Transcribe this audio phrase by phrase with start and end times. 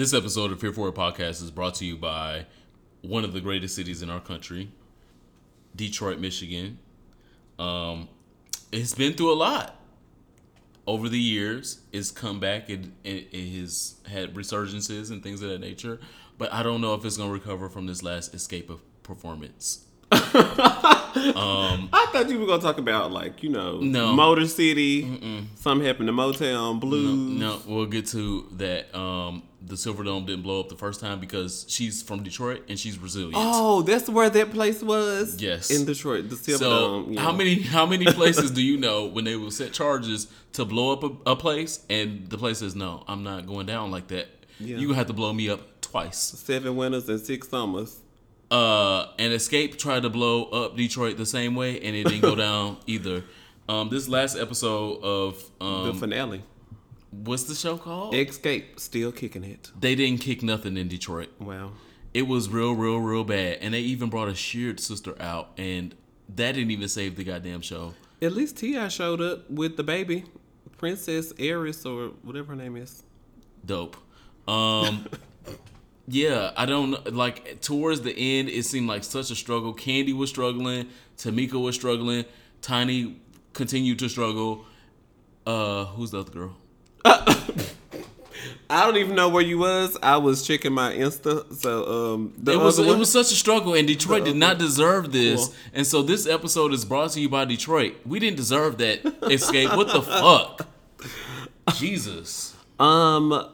[0.00, 2.46] This episode of Here For It Podcast is brought to you by
[3.02, 4.72] one of the greatest cities in our country,
[5.76, 6.78] Detroit, Michigan.
[7.58, 8.08] Um,
[8.72, 9.76] it's been through a lot
[10.86, 11.80] over the years.
[11.92, 16.00] It's come back and it, it has had resurgences and things of that nature.
[16.38, 19.84] But I don't know if it's going to recover from this last Xscape of performance.
[20.12, 24.12] I thought you were gonna talk about like you know, No.
[24.12, 25.46] Motor City.
[25.56, 27.38] Something happened to Motown Blues.
[27.38, 28.92] No, we'll get to that.
[28.96, 32.78] Um, the Silver Dome didn't blow up the first time because she's from Detroit and
[32.78, 33.34] she's resilient.
[33.36, 35.40] Oh, that's where that place was.
[35.40, 35.70] Yes.
[35.70, 37.12] in Detroit, the Silver So Dome.
[37.12, 37.20] yeah.
[37.20, 40.92] how many how many places do you know when they will set charges to blow
[40.92, 44.28] up a, a place and the place says no, I'm not going down like that.
[44.58, 44.78] Yeah.
[44.78, 46.18] You have to blow me up twice.
[46.18, 47.98] Seven winters and six summers.
[48.50, 52.34] Uh, and Xscape tried to blow up Detroit the same way and it didn't go
[52.48, 53.24] down either.
[53.68, 56.42] Um, this last episode of The um, finale.
[57.10, 58.14] What's the show called?
[58.14, 59.70] Xscape, still kicking it.
[59.78, 61.30] they didn't kick nothing in Detroit.
[61.40, 61.72] Wow.
[62.14, 65.94] It was real, real, real bad, and they even brought a sheared sister out, and
[66.28, 67.94] that didn't even save the goddamn show.
[68.22, 70.24] At least Ti showed up with the baby,
[70.78, 73.02] Princess Heiress or whatever her name is.
[73.64, 73.96] dope.
[74.48, 75.06] Um,
[76.08, 77.14] yeah, I don't.
[77.14, 79.74] Like towards the end, it seemed like such a struggle.
[79.74, 80.88] Kandi was struggling.
[81.16, 82.24] Tamika was struggling.
[82.62, 83.20] Tiny
[83.52, 84.64] continued to struggle.
[85.46, 86.56] Uh, who's the other girl?
[88.72, 89.98] I don't even know where you was.
[90.00, 91.52] I was checking my Insta.
[91.54, 95.46] So um, It was it was such a struggle, and Detroit did not deserve this.
[95.46, 95.54] Cool.
[95.74, 97.96] And so this episode is brought to you by Detroit.
[98.06, 99.76] We didn't deserve that Xscape.
[99.76, 100.68] What the fuck?
[101.76, 102.54] Jesus.
[102.78, 103.48] Um,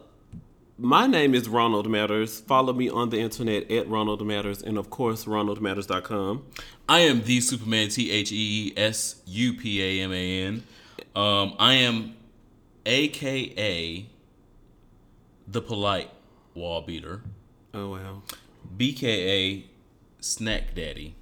[0.78, 2.41] my name is Ronald Matters.
[2.41, 6.44] Follow me on the internet at Ronald Matters, and of course, RonaldMatters.com.
[6.88, 10.62] I am the Superman, T H E E S U P A M A N.
[11.14, 12.14] Um, I am
[12.87, 14.06] AKA
[15.48, 16.11] the polite
[16.55, 17.23] wall beater,
[17.75, 18.23] Oh wow.
[18.77, 19.65] BKA
[20.20, 21.15] snack daddy.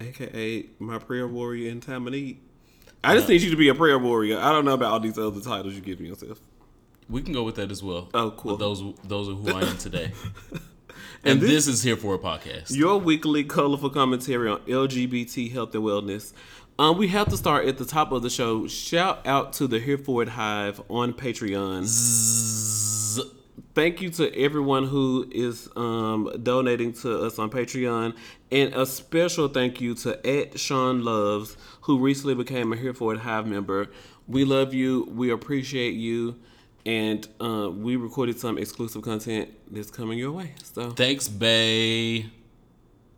[0.00, 2.38] AKA my prayer warrior in time of need.
[3.02, 4.38] I just uh, need you to be a prayer warrior.
[4.38, 6.40] I don't know about all these other titles you give me yourself.
[7.08, 8.08] We can go with that as well.
[8.14, 8.52] Oh, cool.
[8.56, 10.12] But those those are who I am today.
[10.52, 10.60] and
[11.24, 12.74] And this, this- is here for a podcast.
[12.74, 16.32] Your weekly colorful commentary on LGBT health and wellness.
[16.78, 18.66] Um, we have to start at the top of the show.
[18.66, 21.84] Shout out to the Here For It Hive on Patreon.
[21.84, 23.30] Z-
[23.76, 28.14] Thank you to everyone who is um, donating to us on Patreon,
[28.52, 33.14] and a special thank you to at Sean Loves, who recently became a Here For
[33.14, 33.88] It Hive member.
[34.28, 35.08] We love you.
[35.10, 36.36] We appreciate you,
[36.86, 40.54] and uh, we recorded some exclusive content that's coming your way.
[40.62, 42.26] So Thanks, Bay.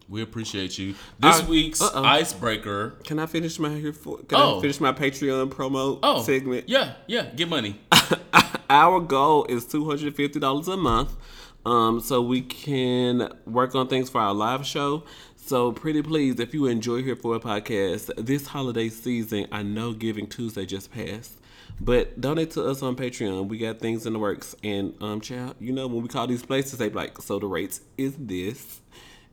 [0.08, 0.94] We appreciate you.
[1.18, 2.04] This week's uh-oh.
[2.04, 2.90] icebreaker.
[3.04, 4.18] Can I finish my here for?
[4.18, 4.58] Can Oh.
[4.58, 6.68] I finish my Patreon promo Oh, segment?
[6.68, 7.24] Yeah, yeah.
[7.34, 7.80] Get money.
[8.70, 11.16] Our goal is two hundred fifty dollars a month,
[11.64, 15.04] um, so we can work on things for our live show.
[15.36, 19.92] So pretty please, if you enjoy here for a podcast this holiday season, I know
[19.92, 21.32] Giving Tuesday just passed.
[21.80, 23.48] But donate to us on Patreon.
[23.48, 24.56] We got things in the works.
[24.64, 27.80] And um child, you know, when we call these places, they like, so the rates
[27.96, 28.80] is this.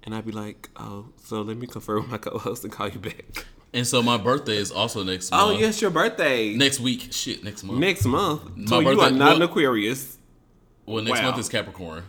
[0.04, 3.00] And I'd be like, oh, so let me confer with my co-host and call you
[3.00, 3.46] back.
[3.74, 5.58] And so my birthday is also next oh, month.
[5.58, 6.54] Oh, yes, your birthday.
[6.56, 7.08] Next week.
[7.12, 7.80] Shit, next month.
[7.80, 8.56] Next month.
[8.56, 10.18] My So you are birthday- not an Aquarius.
[10.86, 11.26] well, next wow.
[11.32, 12.04] month is Capricorn.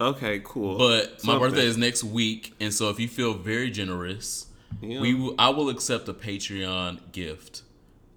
[0.00, 0.78] Okay, cool.
[0.78, 4.46] But my birthday is next week, and so if you feel very generous,
[4.80, 5.00] Yeah.
[5.00, 7.62] we will, I will accept a Patreon gift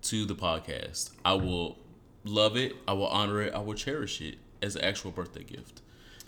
[0.03, 1.11] to the podcast.
[1.25, 1.77] I will
[2.23, 2.75] love it.
[2.87, 3.53] I will honor it.
[3.53, 5.81] I will cherish it as an actual birthday gift.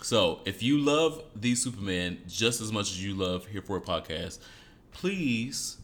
[0.06, 3.80] So if you love the Superman just as much as you love Here for a
[3.80, 4.38] Podcast,
[4.92, 5.78] please,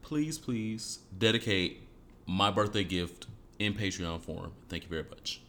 [0.00, 1.82] please, please dedicate
[2.24, 3.26] my birthday gift
[3.58, 4.52] in Patreon form.
[4.68, 5.40] Thank you very much.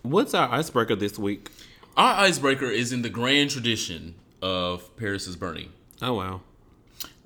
[0.00, 1.50] What's our icebreaker this week?
[1.94, 5.70] Our icebreaker is in the grand tradition of Paris is Burning.
[6.00, 6.40] Oh wow.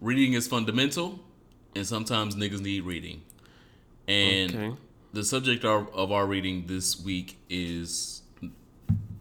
[0.00, 1.20] Reading is fundamental,
[1.76, 3.22] and sometimes niggas need reading.
[4.08, 4.76] And Okay.
[5.12, 8.22] the subject of, of our reading this week is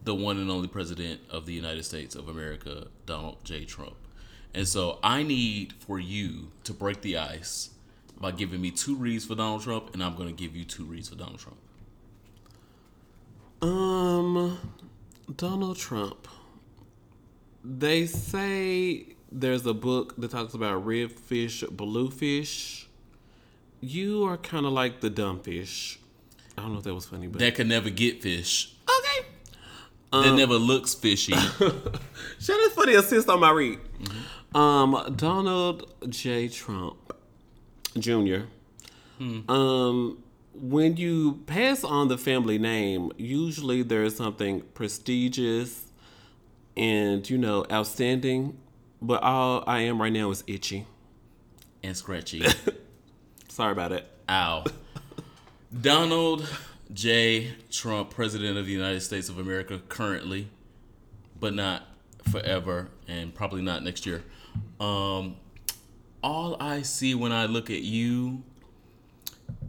[0.08, 3.66] the one and only president of the United States of America, Donald J.
[3.66, 3.94] Trump.
[4.54, 7.68] And so I need for you to break the ice
[8.18, 10.86] by giving me two reads for Donald Trump, and I'm going to give you two
[10.86, 11.58] reads for Donald Trump.
[13.60, 14.58] Um,
[15.36, 16.26] Donald Trump.
[17.62, 22.88] They say there's a book that talks about red fish, blue fish.
[23.82, 25.98] You are kind of like the dumb fish.
[26.56, 28.72] I don't know if that was funny, but That can never get fish.
[28.88, 29.27] okay.
[30.12, 31.32] That never looks fishy.
[31.32, 33.78] Shut up for the assist on my read.
[34.54, 36.48] Um, Donald J.
[36.48, 36.96] Trump
[37.98, 38.42] Jr.
[39.20, 40.22] Um,
[40.54, 45.84] when you pass on the family name, usually there's something prestigious
[46.76, 48.56] and you know outstanding.
[49.00, 50.86] But all I am right now is itchy.
[51.82, 52.44] And scratchy.
[53.48, 54.06] Sorry about it.
[54.28, 54.64] Ow.
[55.80, 56.48] Donald
[56.92, 57.52] J.
[57.70, 60.48] Trump, President of the United States of America, currently,
[61.38, 61.82] but not
[62.30, 64.22] forever, and probably not next year.
[64.80, 65.36] Um,
[66.22, 68.42] all I see when I look at you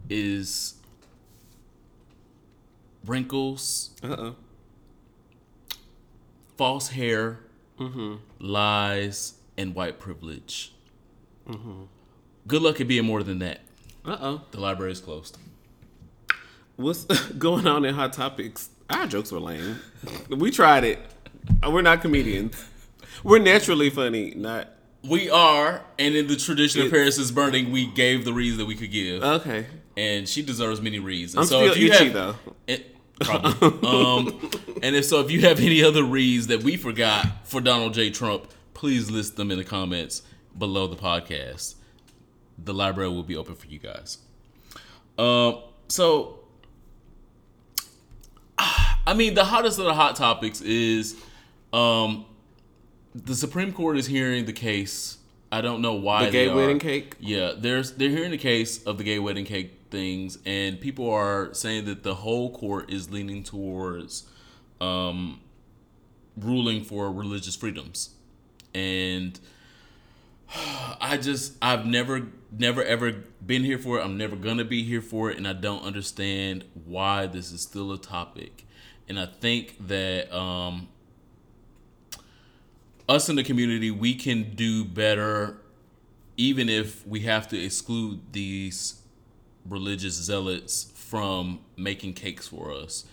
[0.08, 0.74] is
[3.06, 4.36] wrinkles, Uh oh.
[6.56, 7.40] false hair,
[8.38, 10.72] lies, and white privilege.
[12.46, 13.60] Good luck at being more than that.
[14.04, 14.42] Uh oh.
[14.50, 15.36] The library is closed.
[16.80, 17.04] What's
[17.38, 18.70] going on in Hot Topics?
[18.88, 19.78] Our jokes were lame.
[20.28, 20.98] we tried it.
[21.66, 22.62] We're not comedians.
[23.22, 24.68] We're naturally funny, not.
[25.02, 28.66] We are, and in the tradition of Paris is burning, we gave the reads that
[28.66, 29.66] we could give, Okay.
[29.96, 31.34] and she deserves many reads.
[31.34, 32.34] And I'm so still if you itchy, have, though.
[32.66, 33.88] It, probably.
[33.88, 34.50] um,
[34.82, 38.10] and if so, if you have any other reads that we forgot for Donald J.
[38.10, 40.22] Trump, please list them in the comments
[40.56, 41.76] below the podcast.
[42.58, 44.18] The library will be open for you guys.
[45.18, 46.39] Um, so,
[49.06, 51.16] I mean, the hottest of the hot topics is
[51.72, 52.26] um,
[53.14, 55.18] the Supreme Court is hearing the case.
[55.52, 57.16] I don't know why The gay wedding cake?
[57.18, 61.52] Yeah, there's they're hearing the case of the gay wedding cake things, and people are
[61.52, 64.28] saying that the whole court is leaning towards
[64.80, 65.40] um,
[66.36, 68.10] ruling for religious freedoms,
[68.74, 69.40] and
[71.00, 73.12] I just I've never never ever
[73.44, 74.04] been here for it.
[74.04, 77.90] I'm never gonna be here for it, and I don't understand why this is still
[77.92, 78.66] a topic.
[79.10, 80.86] And I think that um,
[83.08, 85.56] us in the community we can do better,
[86.36, 89.02] even if we have to exclude these
[89.68, 93.04] religious zealots from making cakes for us.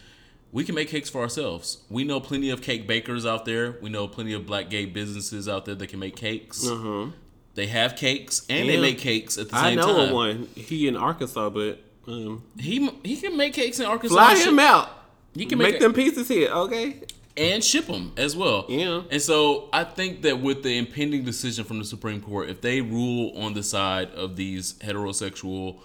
[0.52, 1.80] We can make cakes for ourselves.
[1.90, 3.78] We know plenty of cake bakers out there.
[3.82, 6.66] We know plenty of black gay businesses out there that can make cakes.
[6.66, 7.08] Uh-huh.
[7.56, 10.14] They have cakes and they make cakes at the I same know time.
[10.14, 10.48] one.
[10.56, 14.14] He in Arkansas, but um, He he can make cakes in Arkansas.
[14.16, 14.90] fly and him out.
[15.38, 17.01] He can make, make, them pieces here, okay?
[17.38, 18.66] and ship them as well.
[18.68, 19.04] Yeah.
[19.12, 22.81] And so I think that with the impending decision from the Supreme Court, if they
[22.81, 25.78] rule on the side of these heterosexual,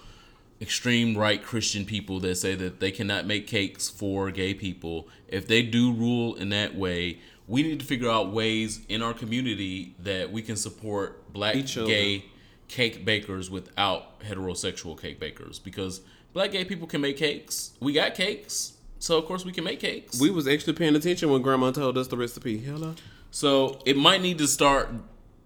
[0.59, 5.47] extreme right Christian people that say that they cannot make cakes for gay people, if
[5.47, 9.93] they do rule in that way, we need to figure out ways in our community
[9.99, 12.25] that we can support black gay
[12.67, 16.01] cake bakers without heterosexual cake bakers because
[16.31, 17.73] black gay people can make cakes.
[17.79, 18.72] We got cakes.
[19.03, 20.17] So of course we can make cakes.
[20.17, 22.57] We was actually paying attention when Grandma told us the recipe.
[22.57, 22.95] Hello.
[23.31, 24.91] So it might need to start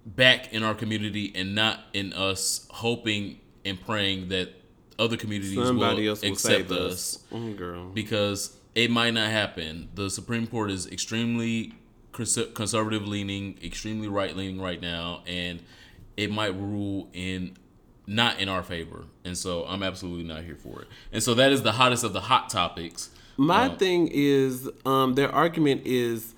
[0.05, 4.49] back in our community and not in us hoping and praying that
[4.99, 7.23] other communities Somebody will else will accept save us.
[7.33, 7.89] Mm, girl.
[7.89, 9.89] because it might not happen.
[9.95, 11.73] The Supreme Court is extremely
[12.11, 15.63] conservative leaning, extremely right leaning right now, and
[16.15, 17.57] it might rule in
[18.05, 19.05] not in our favor.
[19.25, 20.87] And so I'm absolutely not here for it.
[21.11, 23.09] And so that is the hottest of the hot topics.
[23.37, 26.33] My thing is, um, their argument is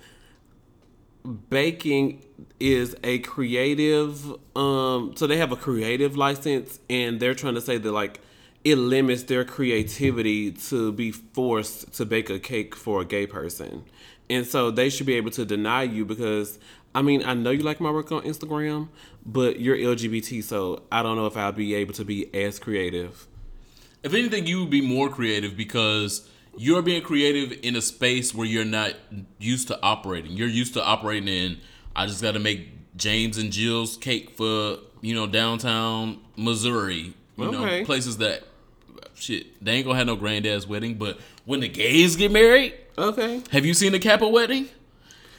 [1.48, 2.24] baking
[2.58, 4.24] is a creative.
[4.56, 8.20] Um, so they have a creative license, and they're trying to say that like
[8.64, 13.84] it limits their creativity to be forced to bake a cake for a gay person,
[14.28, 16.58] and so they should be able to deny you because.
[16.92, 18.88] I mean, I know you like my work on Instagram,
[19.24, 23.28] but you're LGBT, so I don't know if I'll be able to be as creative.
[24.02, 28.46] If anything, you would be more creative because you're being creative in a space where
[28.46, 28.94] you're not
[29.38, 30.32] used to operating.
[30.32, 31.58] You're used to operating in.
[31.96, 37.14] I just got to make James and Jill's cake for you know downtown Missouri.
[37.36, 37.80] You Okay.
[37.80, 38.42] know places that
[39.14, 40.94] shit they ain't gonna have no granddad's wedding.
[40.94, 43.42] But when the gays get married, Okay.
[43.50, 44.68] have you seen the Kappa wedding?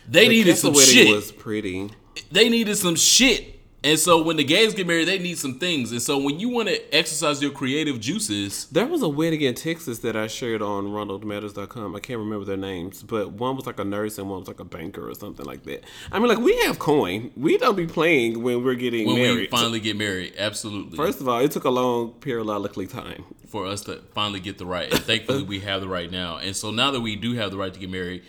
[0.10, 1.90] They The needed Kappa some wedding shit was pretty.
[2.32, 3.60] they needed some shit.
[3.84, 5.92] And so when the gays get married, they need some things.
[5.92, 9.56] And so when you want to exercise your creative juices, There was a wedding in
[9.56, 11.96] Texas that I shared on RonaldMatters.com.
[11.96, 14.60] I can't remember their names, but one was like a nurse and one was like
[14.60, 15.84] a banker or something like that.
[16.12, 17.32] I mean, like we have coin.
[17.36, 19.20] We don't be playing when we're getting married.
[19.20, 19.52] when married.
[19.52, 20.96] we finally get married, absolutely.
[20.96, 23.24] First of all, it took a long periodically time.
[23.48, 24.90] for us to finally get the right.
[24.94, 26.38] And thankfully, we have the right now.
[26.38, 28.24] And so now that we do have the right to get married,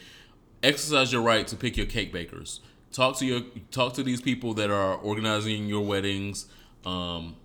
[0.63, 2.61] exercise your right to pick your cake bakers.
[2.93, 6.47] Talk to your talk to these people that are organizing your weddings,
[6.85, 7.37] um,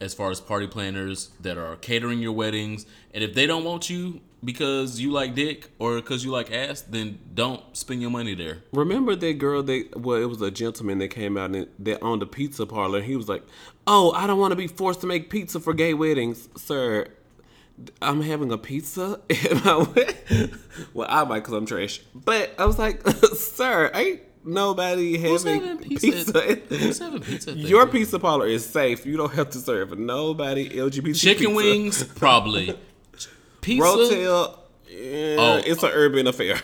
[0.00, 2.86] as far as party planners that are catering your weddings.
[3.14, 6.82] And if they don't want you because you like dick or because you like ass,
[6.82, 8.58] then don't spend your money there.
[8.72, 12.22] Remember that girl that well, it was a gentleman that came out and that owned
[12.22, 13.00] a pizza parlor.
[13.00, 13.44] He was like,
[13.86, 17.06] "Oh, I don't want to be forced to make pizza for gay weddings, sir."
[18.00, 19.20] I'm having a pizza.
[19.50, 20.52] And I went,
[20.92, 22.00] well, I might because I'm trash.
[22.14, 26.06] But I was like, sir, ain't nobody Who's having, having pizza.
[26.32, 26.40] pizza?
[26.76, 27.88] Who's having pizza Your Thanksgiving?
[27.92, 29.04] pizza parlor is safe.
[29.06, 31.54] You don't have to serve nobody LGBT Chicken pizza.
[31.54, 32.76] wings, probably.
[33.60, 33.84] Pizza.
[33.86, 34.58] Rotel.
[34.88, 35.62] Yeah, Oh.
[35.64, 36.60] it's an urban affair.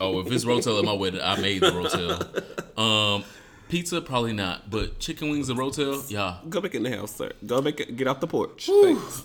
[0.00, 2.44] Oh, if it's Rotel at my wedding, I made the Rotel.
[2.78, 3.24] Um,
[3.68, 4.70] pizza, probably not.
[4.70, 6.38] But chicken wings and Rotel, yeah.
[6.48, 7.32] Go back in the house, sir.
[7.46, 7.76] Go back.
[7.96, 8.68] Get off the porch.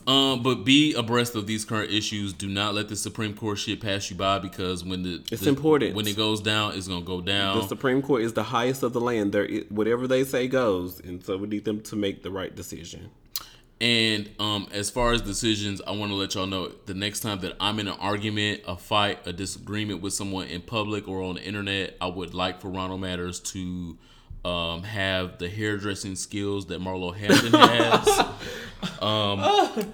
[0.08, 2.34] Um, but be abreast of these current issues.
[2.34, 5.50] Do not let the Supreme Court shit pass you by because when the It's the-
[5.50, 5.96] important.
[5.96, 7.58] when it goes down, it's gonna go down.
[7.60, 9.32] The Supreme Court is the highest of the land.
[9.34, 13.10] There, whatever they say goes, and so we need them to make the right decision.
[13.82, 17.40] And um, as far as decisions, I want to let y'all know the next time
[17.42, 21.36] that I'm in an argument, a fight, a disagreement with someone in public or on
[21.36, 23.98] the internet, I would like for Ronald Matters to
[24.46, 28.20] um, have the hairdressing skills that Marlo Hampton has.
[29.02, 29.40] um,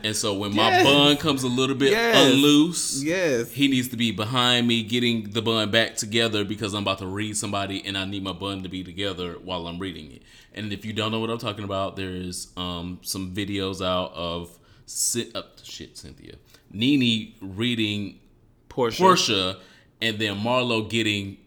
[0.03, 2.34] and so when my bun comes a little bit Yes.
[2.34, 3.51] unloose, Yes.
[3.51, 7.06] he needs to be behind me getting the bun back together because I'm about to
[7.08, 10.24] read somebody and I need my bun to be together while I'm reading it.
[10.53, 14.58] And if you don't know what I'm talking about, there's um, some videos out of
[14.88, 16.34] Ci- uh, shit Cynthia
[16.72, 18.20] Nene reading
[18.68, 19.00] Porsha.
[19.00, 19.58] Porsha
[20.01, 21.38] and then Marlo getting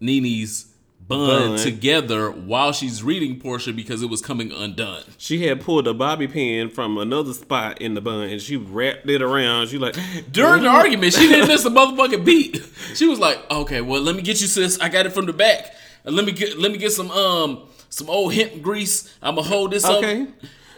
[0.00, 0.71] Nene's
[1.16, 1.58] bun, Bun.
[1.58, 5.02] together while she's reading Porsha because it was coming undone.
[5.18, 9.08] She had pulled a bobby pin from another spot in the bun, and she wrapped
[9.08, 9.68] it around.
[9.68, 9.96] She like
[10.30, 12.62] During the argument, she didn't miss a motherfucking beat.
[12.94, 14.78] She was like, "Okay, well, let me get you, sis.
[14.80, 15.74] I got it from the back.
[16.04, 19.12] Let me get, let me get some, um, some old hemp grease.
[19.22, 20.22] I'm gonna hold this Okay.
[20.22, 20.28] up.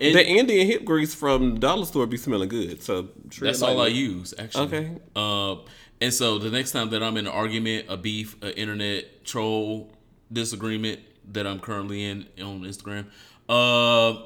[0.01, 2.83] And the Indian hip grease from dollar store be smelling good.
[2.83, 3.09] So
[3.41, 4.65] that's all I use, actually.
[4.65, 4.91] Okay.
[5.17, 5.61] Um,
[6.01, 9.94] and so the next time that I'm in an argument, a beef, an internet troll
[10.33, 11.01] disagreement
[11.33, 13.07] that I'm currently in on Instagram,
[13.49, 14.23] uh,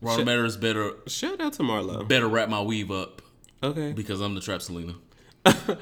[0.00, 0.26] Ronald.
[0.26, 2.06] Matters better Shout out to Marlo.
[2.08, 3.22] better wrap my weave up
[3.62, 3.92] Okay.
[3.92, 4.94] because I'm the trap Selena.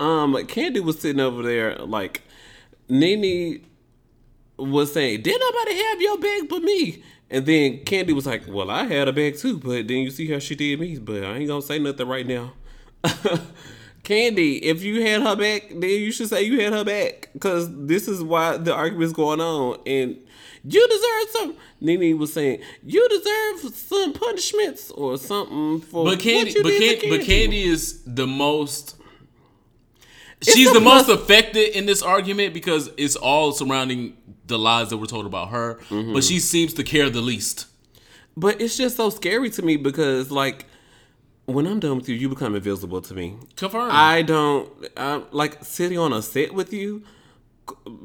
[0.00, 2.22] Um, Kandi was sitting over there like
[2.88, 3.64] Nene
[4.58, 8.68] was saying, "Did nobody have your bag but me?" And then Kandi was like, "Well,
[8.68, 11.36] I had a bag too, but then you see how she did me, but I
[11.36, 12.52] ain't gonna say nothing right now."
[14.04, 17.68] Kandi, if you had her back, then you should say you had her back, because
[17.86, 20.16] this is why the argument's going on, and
[20.64, 21.56] you deserve some.
[21.80, 26.68] Nene was saying you deserve some punishments or something for But Kandi, what you but,
[26.70, 28.96] did Can, to but Kandi is the most.
[30.40, 34.16] It's She's the the most plus- affected in this argument because it's all surrounding
[34.46, 35.76] the lies that were told about her.
[35.88, 36.12] Mm-hmm.
[36.12, 37.66] But she seems to care the least.
[38.36, 40.66] But it's just so scary to me because, like,
[41.46, 43.36] when I'm done with you, you become invisible to me.
[43.56, 43.92] Confirmed.
[43.92, 47.02] I don't I'm, like sitting on a set with you,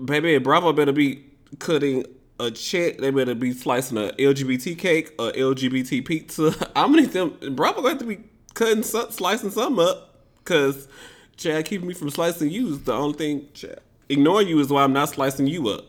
[0.06, 0.38] baby.
[0.40, 1.24] Bravo better be
[1.60, 2.06] cutting
[2.40, 2.98] a check.
[2.98, 6.54] They better be slicing a LGBT cake, a LGBT pizza.
[6.76, 7.38] I'm gonna need them.
[7.56, 8.20] Bravo gonna have to be
[8.54, 10.16] cutting, some, slicing some up,
[10.46, 10.88] cause
[11.36, 13.48] Chad keeping me from slicing you is the only thing.
[13.54, 13.80] Chad,
[14.10, 15.86] ignoring you is why I'm not slicing you up.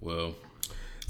[0.00, 0.34] well,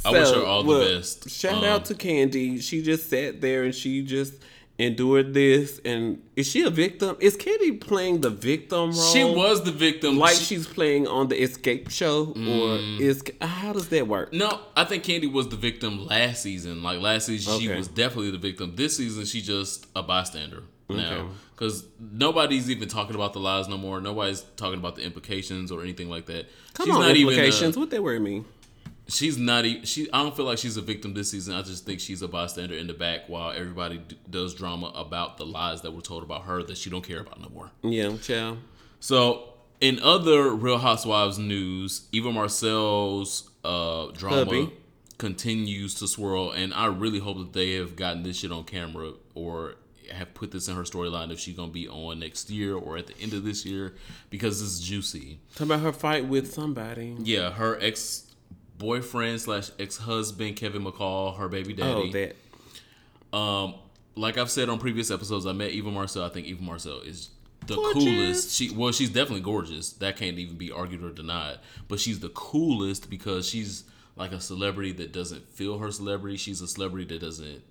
[0.04, 1.28] I wish her all the best.
[1.28, 2.62] Shout Um, out to Kandi.
[2.62, 4.34] She just sat there and she just
[4.78, 5.80] endured this.
[5.84, 7.16] And is she a victim?
[7.20, 9.12] Is Kandi playing the victim role?
[9.12, 10.18] She was the victim.
[10.18, 12.34] like She- she's playing on the Xscape Show, or
[12.78, 13.00] Mm.
[13.00, 14.32] is how does that work?
[14.32, 16.82] No, I think Kandi was the victim last season.
[16.82, 18.74] Like last season, she was definitely the victim.
[18.76, 23.76] This season, she just a bystander now because nobody's even talking about the lies no
[23.76, 24.00] more.
[24.00, 26.46] Nobody's talking about the implications or anything like that.
[26.74, 27.62] Come she's on, not implications.
[27.62, 28.44] Even, uh, what that word mean?
[29.08, 29.64] She's not.
[29.64, 30.10] e- She.
[30.12, 31.54] I don't feel like she's a victim this season.
[31.54, 35.38] I just think she's a bystander in the back while everybody d- does drama about
[35.38, 37.70] the lies that were told about her that she don't care about no more.
[37.82, 38.58] Yeah, child.
[39.00, 44.72] So, in other Real Housewives news, Eva Marcille's uh, drama Hubby.
[45.16, 49.12] continues to swirl, and I really hope that they have gotten this shit on camera
[49.34, 49.74] or
[50.12, 53.06] have put this in her storyline if she's gonna be on next year or at
[53.08, 53.94] the end of this year
[54.30, 55.38] because it's juicy.
[55.54, 57.14] Talk about her fight with somebody.
[57.20, 58.24] Yeah, her ex
[58.78, 61.90] boyfriend slash ex husband Kevin McCall, her baby daddy.
[61.92, 62.12] Oh,
[63.32, 63.36] that.
[63.36, 63.74] Um,
[64.14, 66.24] like I've said on previous episodes, I met Eva Marcille.
[66.24, 67.30] I think Eva Marcille is
[67.66, 68.04] the Gorgeous.
[68.04, 68.54] coolest.
[68.56, 69.92] She well, she's definitely gorgeous.
[69.92, 71.58] That can't even be argued or denied.
[71.86, 73.84] But she's the coolest because she's
[74.16, 76.36] like a celebrity that doesn't feel her celebrity.
[76.36, 77.62] She's a celebrity that doesn't.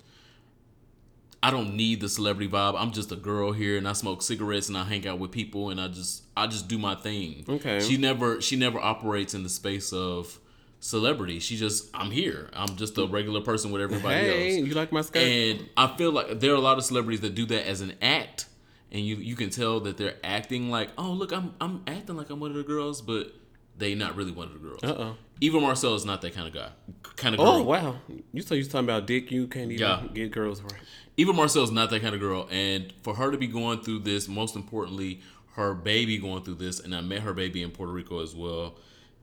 [1.40, 2.74] I don't need the celebrity vibe.
[2.76, 5.70] I'm just a girl here, and I smoke cigarettes, and I hang out with people,
[5.70, 7.44] and I just I just do my thing.
[7.48, 7.80] Okay.
[7.80, 10.38] She never she never operates in the space of
[10.80, 11.38] celebrity.
[11.40, 12.50] She just I'm here.
[12.52, 14.68] I'm just a regular person with everybody Hey, else.
[14.68, 15.22] you like my skirt?
[15.22, 17.94] And I feel like there are a lot of celebrities that do that as an
[18.00, 18.46] act,
[18.92, 22.30] and you you can tell that they're acting like, oh look, I'm I'm acting like
[22.30, 23.34] I'm one of the girls, but
[23.76, 24.82] they not really one of the girls.
[24.82, 25.16] Uh-oh.
[25.40, 26.68] Eva Marcille is not that kind of guy,
[27.14, 27.52] kind of oh, girl.
[27.54, 27.96] Oh wow!
[28.32, 29.30] You so you talking about dick?
[29.30, 30.02] You can't even Yeah.
[30.12, 30.72] get girls right.
[31.16, 34.00] Eva Marcille is not that kind of girl, and for her to be going through
[34.00, 35.20] this, most importantly,
[35.54, 38.78] her baby going through this, and I met her baby in Puerto Rico as well,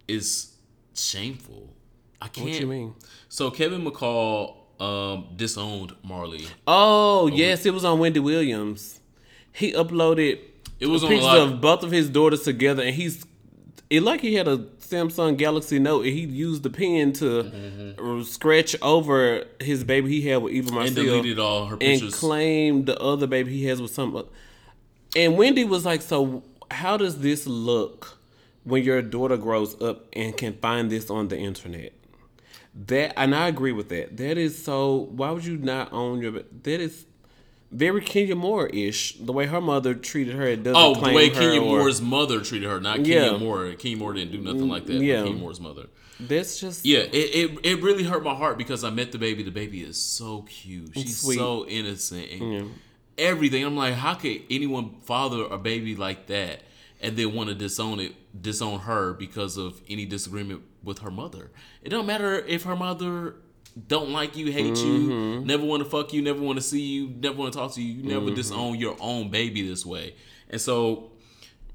[0.07, 0.53] is
[0.95, 1.73] shameful.
[2.21, 2.47] I can't.
[2.49, 2.95] What you mean?
[3.29, 6.45] So Kevin McCall um, disowned Marley.
[6.67, 8.99] Oh yes, it was on Wendy Williams.
[9.51, 10.39] He uploaded
[10.79, 13.25] It was pictures lot- of both of his daughters together, and he's
[13.89, 18.21] it like he had a Samsung Galaxy Note, and he used the pen to Mm-hmm.
[18.23, 22.19] scratch over his baby he had with Eva and deleted all her pictures, and pictures.
[22.19, 24.25] claimed the other baby he has with some.
[25.15, 28.17] And Wendy was like, "So how does this look
[28.65, 31.93] when your daughter grows up and can find this on the internet?"
[32.87, 34.17] That and I agree with that.
[34.17, 35.07] That is so.
[35.11, 36.33] Why would you not own your?
[36.33, 37.05] That is
[37.71, 39.13] very Kenya Moore ish.
[39.13, 42.41] The way her mother treated her, it doesn't oh, the way Kenya or- Moore's mother
[42.41, 43.29] treated her, not Yeah.
[43.29, 43.73] Kenya Moore.
[43.73, 44.93] Kenya Moore didn't do nothing like that.
[44.95, 45.19] yeah.
[45.19, 45.87] Yeah, Kenya Moore's mother.
[46.19, 49.43] That's just Yeah, it, it it really hurt my heart because I met the baby.
[49.43, 50.91] The baby is so cute.
[50.93, 51.37] She's sweet.
[51.37, 52.71] so innocent and
[53.17, 53.65] everything.
[53.65, 56.61] I'm like, how could anyone father a baby like that
[57.05, 61.51] and then want to disown it, disown her because of any disagreement with her mother?
[61.81, 63.35] It don't matter if her mother
[63.87, 65.11] don't like you, hate Mm-hmm.
[65.11, 67.73] you, never want to fuck you, never want to see you, never want to talk
[67.73, 67.93] to you.
[68.01, 68.35] You never Mm-hmm.
[68.35, 70.15] disown your own baby this way.
[70.49, 71.11] And so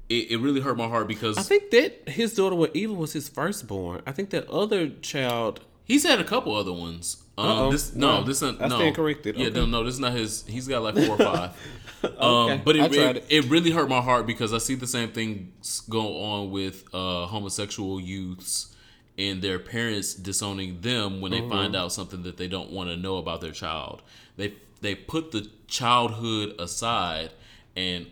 [0.09, 3.13] it, it really hurt my heart because I think that his daughter with Eva was
[3.13, 4.01] his firstborn.
[4.05, 5.61] I think that other child.
[5.91, 7.17] He's had a couple other ones.
[7.37, 8.77] Um, this no, No, this not I no.
[8.77, 9.35] stand corrected.
[9.37, 9.59] Yeah, Okay.
[9.59, 10.45] no, no, this is not his.
[10.47, 11.51] He's got like four or five.
[12.03, 12.17] Okay,
[12.53, 13.25] um, but it, it, it.
[13.29, 15.53] it really hurt my heart because I see the same thing
[15.87, 18.75] go on with uh, homosexual youths
[19.19, 21.51] and their parents disowning them when they Mm-hmm.
[21.51, 24.01] find out something that they don't want to know about their child.
[24.35, 27.29] They they put the childhood aside
[27.75, 28.07] and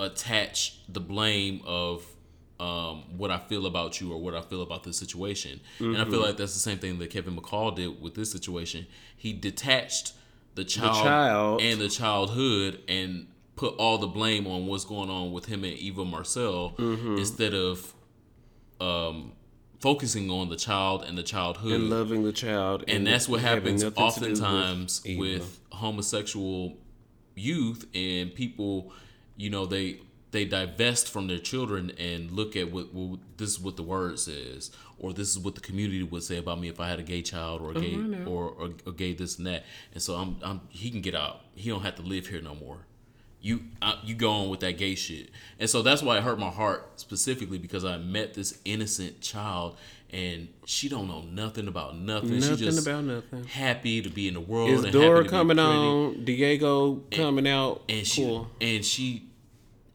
[0.00, 2.04] attach the blame of
[2.62, 5.54] um, what I feel about you or what I feel about this situation.
[5.78, 6.22] And I feel Mm-hmm.
[6.26, 8.86] like that's the same thing that Kevin McCall did with this situation.
[9.16, 10.12] He detached
[10.54, 11.60] the child, child.
[11.62, 13.26] and the childhood and
[13.56, 17.16] put all the blame on what's going on with him and Eva Marcille Mm-hmm.
[17.18, 17.94] instead of
[18.80, 19.32] um,
[19.80, 23.80] focusing on the child and the childhood And loving the child, and that's what happens
[23.82, 26.76] do with oftentimes with, homosexual
[27.34, 28.92] youth and people
[29.36, 29.98] you know they
[30.32, 34.18] they divest from their children and look at what, what this is what the word
[34.18, 37.02] says or this is what the community would say about me if I had a
[37.02, 39.64] gay child or a gay or, or, or gay this and that.
[39.92, 41.42] And so I'm, I'm he can get out.
[41.54, 42.78] He don't have to live here no more.
[43.40, 45.30] You uh, you go on with that gay shit.
[45.58, 49.76] And so that's why it hurt my heart specifically because i met this innocent child
[50.10, 53.44] and she don't know nothing about nothing, Nothing she just about nothing.
[53.44, 57.82] happy to be in the world Is and Dora coming on, Diego coming out.
[57.88, 58.48] and she cool.
[58.60, 59.28] and she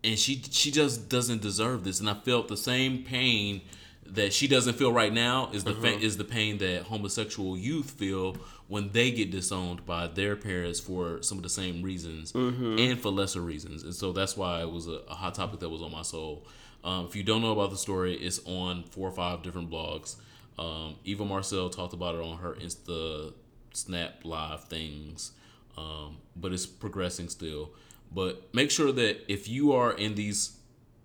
[0.04, 2.00] and she she just doesn't deserve this.
[2.00, 3.62] And i felt the same pain
[4.06, 5.82] that she doesn't feel right now is the Uh-huh.
[5.82, 8.38] fa- is the pain that homosexual youth feel
[8.70, 12.80] when they get disowned by their parents for some of the same reasons Mm-hmm.
[12.80, 13.84] and for lesser reasons.
[13.84, 16.46] And so that's why it was a, a hot topic that was on my soul.
[16.86, 20.16] Um, if you don't know about the story it's on four or five different blogs.
[20.60, 23.34] Um, eva marcille talked about it on her insta
[23.74, 25.32] snap live things
[25.78, 27.72] um, but it's progressing still
[28.12, 30.58] but make sure that if you are in these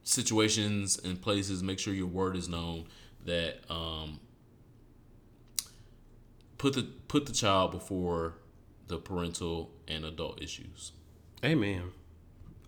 [0.04, 2.86] situations and places make sure your word is known
[3.24, 4.18] that um,
[6.58, 8.34] put the put the child before
[8.88, 10.92] the parental and adult issues
[11.44, 11.90] Amen.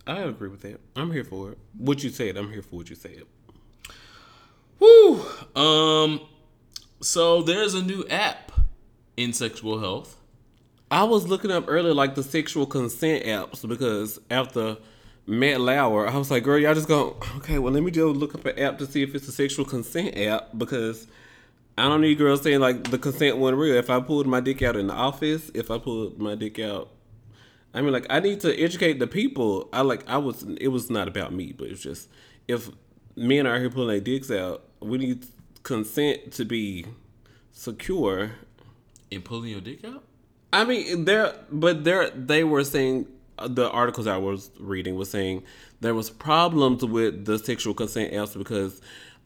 [0.07, 0.81] I agree with that.
[0.97, 1.59] I'm here for it.
[1.79, 3.23] What you said, I'm here for what you said.
[4.81, 5.25] Woo!
[5.55, 6.21] Um,
[7.01, 8.53] so there's a new app
[9.17, 10.17] in sexual health.
[10.91, 14.77] I was looking up earlier like the sexual consent apps because after
[15.27, 18.35] Matt Lauer, I was like, girl, y'all just go, okay, well, let me just look
[18.35, 21.07] up an app to see if it's a sexual consent app because
[21.77, 23.75] I don't need girls saying like the consent wasn't real.
[23.75, 26.91] If I pulled my dick out in the office, if I pulled my dick out,
[27.73, 29.69] I mean, like, I need to educate the people.
[29.73, 32.09] I like, I was, it was not about me, but it's just
[32.47, 32.71] if
[33.17, 35.27] men are here pulling their dicks out, we need
[35.65, 36.87] consent to be
[37.51, 38.33] secure
[39.11, 40.05] In pulling your dick out?
[40.55, 43.07] I mean, there, but there, they were saying
[43.39, 45.43] uh, the articles I was reading was saying
[45.81, 48.81] there was problems with the sexual consent apps because,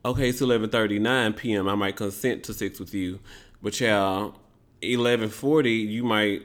[0.06, 1.68] okay, it's eleven thirty nine p.m.
[1.68, 3.20] I might consent to sex with you,
[3.62, 4.36] but y'all,
[4.80, 6.42] eleven forty, you might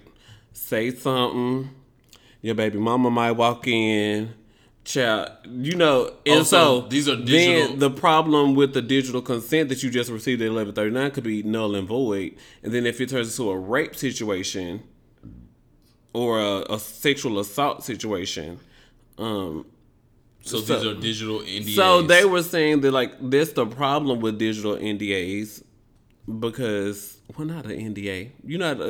[0.51, 1.69] say something.
[2.41, 4.33] Your baby mama might walk in.
[4.85, 9.21] Child, you know, and Oh, so so, these are then the problem with the digital
[9.21, 12.35] consent that you just received at eleven thirty nine could be null and void.
[12.63, 14.83] And then if it turns into a rape situation
[16.13, 18.59] or a, a sexual assault situation,
[19.17, 19.65] um,
[20.41, 21.75] So, these are digital NDAs.
[21.75, 25.63] So they were saying that like that's the problem with digital NDAs
[26.39, 28.31] because well not an NDA.
[28.43, 28.81] You're not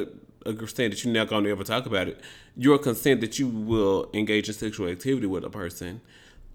[0.51, 2.19] consent that you're not going to ever talk about it.
[2.57, 6.01] Your consent that you will engage in sexual activity with a person,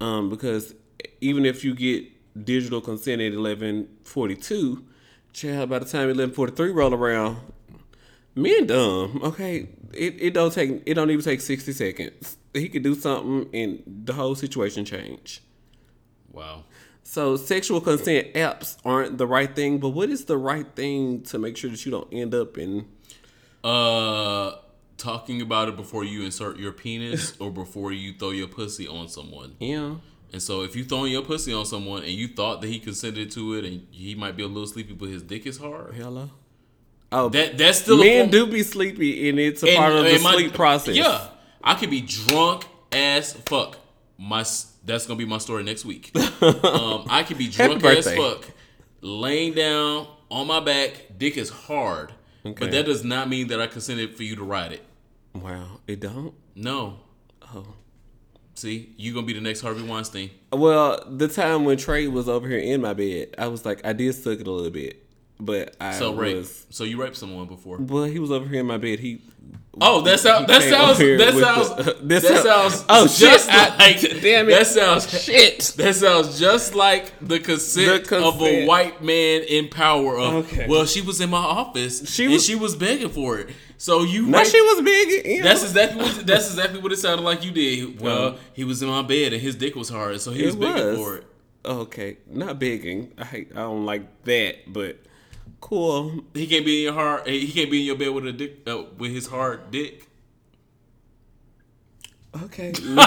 [0.01, 0.75] um, because
[1.21, 2.05] even if you get
[2.45, 4.85] digital consent at eleven forty two,
[5.33, 7.39] child by the time eleven forty three roll around,
[8.35, 9.21] men dumb.
[9.23, 12.37] Okay, it, it don't take it don't even take sixty seconds.
[12.53, 15.41] He could do something and the whole situation change.
[16.33, 16.65] wow.
[17.03, 21.39] So sexual consent apps aren't the right thing, but what is the right thing to
[21.39, 22.87] make sure that you don't end up in?
[23.65, 24.53] Uh,
[24.97, 29.09] talking about it before you insert your penis or before you throw your pussy on
[29.09, 29.55] someone.
[29.61, 29.95] Yeah,
[30.33, 33.31] And so if you throwing your pussy on someone and you thought that he consented
[33.33, 35.95] to it and he might be a little sleepy, but his dick is hard.
[35.95, 36.31] hello.
[37.11, 40.05] Oh, That that's still a men do be sleepy, and it's a and- part of
[40.05, 40.95] the my- sleep process.
[40.95, 41.29] Yeah,
[41.65, 43.79] I could be drunk as fuck.
[44.19, 44.45] My
[44.85, 46.11] that's gonna be my story next week.
[46.43, 48.51] um, I could be drunk as fuck,
[49.01, 52.13] laying down on my back, dick is hard,
[52.45, 52.65] Okay.
[52.65, 54.85] but that does not mean that I consented for you to ride it.
[55.35, 56.35] Wow, it don't.
[56.55, 57.01] No.
[57.55, 57.75] Oh.
[58.55, 60.31] See, you gonna be the next Harvey Weinstein.
[60.53, 63.93] Well, the time when Trey was over here in my bed, I was like, I
[63.93, 65.05] did suck it a little bit,
[65.41, 66.37] but I So rape.
[66.37, 66.67] was.
[66.71, 67.79] So you raped someone before.
[67.79, 68.99] Well, he was over here in my bed.
[69.01, 69.23] He.
[69.81, 70.49] Oh, that sounds.
[70.49, 70.99] That sounds.
[71.19, 71.69] That sounds.
[71.87, 72.85] the- this that sound- sounds.
[72.89, 74.01] Oh, just shit, like.
[74.23, 74.51] damn it.
[74.51, 75.23] That sounds.
[75.25, 75.61] Shit.
[75.77, 80.19] That sounds just like the consent, The of a white man in power.
[80.19, 80.67] Of Okay.
[80.69, 83.51] well, she was in my office She and was- she was begging for it.
[83.77, 84.27] So you.
[84.27, 85.31] No, raped- she was begging.
[85.33, 85.49] you know.
[85.49, 86.27] That's exactly what.
[86.27, 88.01] That's exactly what it sounded like you did.
[88.01, 90.61] Well, he was in my bed and his dick was hard, so he was It
[90.61, 91.25] begging for it.
[91.65, 93.13] Okay, not begging.
[93.19, 94.99] I I don't like that, but
[95.61, 96.25] cool.
[96.35, 97.27] He can't be in your heart.
[97.29, 100.05] He can't be in your bed with a dick uh, with his hard dick.
[102.45, 102.99] Okay, move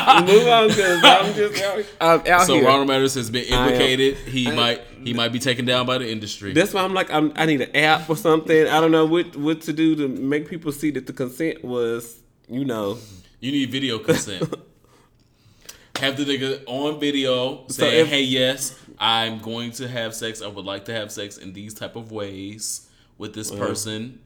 [0.47, 2.65] on because I'm just out, I'm out So here.
[2.65, 4.17] Ronald Matters has been I am- implicated.
[4.27, 6.53] he I- might he might be taken down by the industry.
[6.53, 8.67] That's why I'm like I'm, I need an app or something.
[8.67, 12.19] I don't know what what to do to make people see that the consent was,
[12.49, 12.97] you know.
[13.39, 14.51] You need video consent.
[15.99, 20.41] have the nigga on video saying, if- "Hey, yes, I'm going to have sex.
[20.41, 24.19] I would like to have sex in these type of ways with this person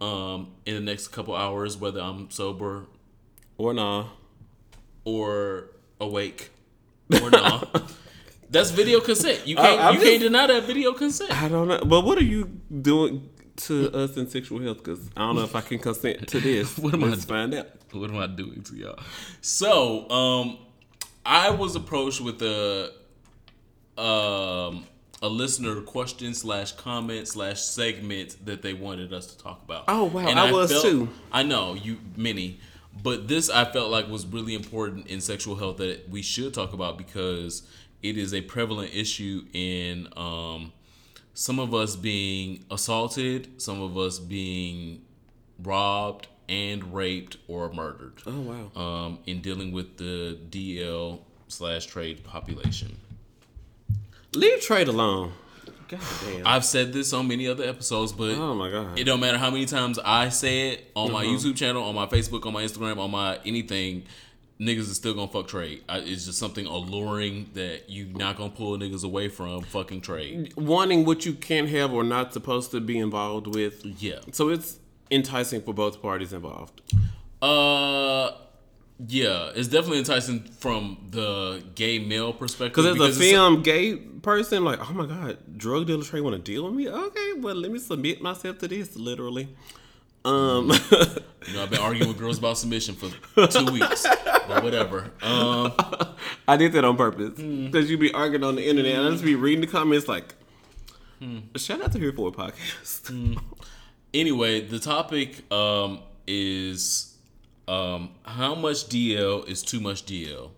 [0.00, 2.86] um, in the next couple hours, whether I'm sober
[3.58, 4.06] Or nah.
[5.04, 6.50] or awake
[7.22, 7.92] or not."
[8.48, 9.44] That's video consent.
[9.46, 11.32] You can't I'm you just- can't deny that video consent.
[11.42, 11.80] I don't know.
[11.84, 12.44] But what are you
[12.80, 14.78] doing to us in sexual health?
[14.84, 16.78] Because I don't know if I can consent to this.
[16.78, 17.66] What am I Let's find out.
[17.92, 18.98] what am I doing to y'all?
[19.40, 20.58] So, um,
[21.26, 22.92] I was approached with a
[23.98, 24.86] um
[25.22, 29.84] a listener question slash comment slash segment that they wanted us to talk about.
[29.88, 30.28] Oh, wow.
[30.28, 31.08] and I was too.
[31.32, 32.60] I know you many,
[33.02, 36.72] but this I felt like was really important in sexual health that we should talk
[36.72, 37.66] about because
[38.02, 40.72] it is a prevalent issue in um
[41.34, 45.02] some of us being assaulted, some of us being
[45.62, 48.40] robbed and raped or murdered Oh
[48.74, 48.80] wow.
[48.80, 52.96] um, in dealing with the DL slash trade population.
[54.34, 55.32] Leave trade alone.
[55.88, 56.46] God damn.
[56.46, 58.98] I've said this on many other episodes, but oh my god.
[58.98, 61.48] it don't matter how many times I say it on my Mm-hmm.
[61.48, 64.04] YouTube channel, on my Facebook, on my Instagram, on my anything.
[64.58, 65.82] Niggas is still gonna fuck trade.
[65.88, 70.54] I, it's just something alluring that you not gonna pull niggas away from fucking trade.
[70.56, 73.84] Wanting what you can't have or not supposed to be involved with.
[73.84, 74.20] Yeah.
[74.32, 74.78] So it's
[75.10, 76.80] enticing for both parties involved.
[77.42, 78.30] Uh,
[79.06, 82.82] yeah, it's definitely enticing from the gay male perspective.
[82.84, 86.52] Because as a film gay person, like, oh my god, drug dealer Trey want to
[86.52, 86.88] deal with me?
[86.88, 89.48] Okay, well, let me submit myself to this, literally.
[90.24, 90.72] Um,
[91.46, 93.08] You know, I've been arguing with girls about submission for
[93.46, 94.04] two weeks,
[94.48, 95.12] but whatever.
[95.22, 95.72] Um,
[96.48, 97.66] I did that on purpose Hmm.
[97.66, 100.34] because you'd be arguing on the internet, and I just be reading the comments like,
[101.54, 103.38] shout out to Here for a podcast.
[104.16, 104.20] Hmm.
[104.20, 107.16] anyway, the topic um, is
[107.68, 110.50] um, how much DL is too much DL.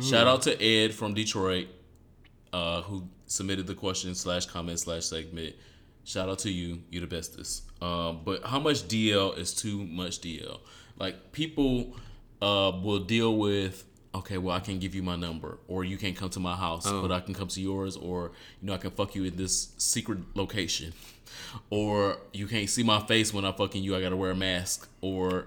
[0.00, 1.68] Shout out to Ed from Detroit,
[2.52, 5.54] uh, who submitted the question slash comment slash segment.
[6.04, 7.62] Shout out to you, you're the bestest.
[7.82, 10.60] Um, but how much DL is too much DL?
[10.98, 11.96] Like people
[12.42, 13.84] uh, will deal with.
[14.14, 16.86] Okay, well, I can give you my number, or you can't come to my house,
[16.90, 19.74] but I can come to yours, or you know, I can fuck you in this
[19.76, 20.92] secret location,
[21.70, 23.96] or you can't see my face when I'm fucking you.
[23.96, 25.46] I gotta wear a mask, or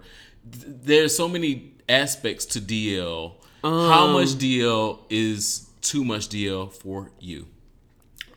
[0.52, 3.34] th- there's so many aspects to DL.
[3.62, 7.48] How um, much DL is too much DL for you?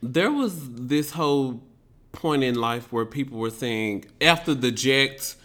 [0.02, 1.62] there was this whole
[2.10, 5.36] point in life where people were saying after the Jack'd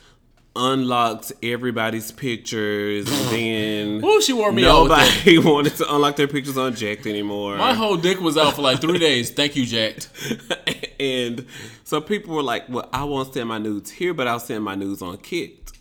[0.55, 3.05] unlocked everybody's pictures.
[3.29, 7.57] then Ooh, she wore me nobody wanted to unlock their pictures on Jack'd anymore.
[7.57, 9.29] My whole dick was out for like three days.
[9.29, 10.07] Thank you, Jack'd.
[10.99, 11.45] and
[11.87, 14.75] so people were like, "Well, I won't send my nudes here, but I'll send my
[14.75, 15.71] nudes on Kicked."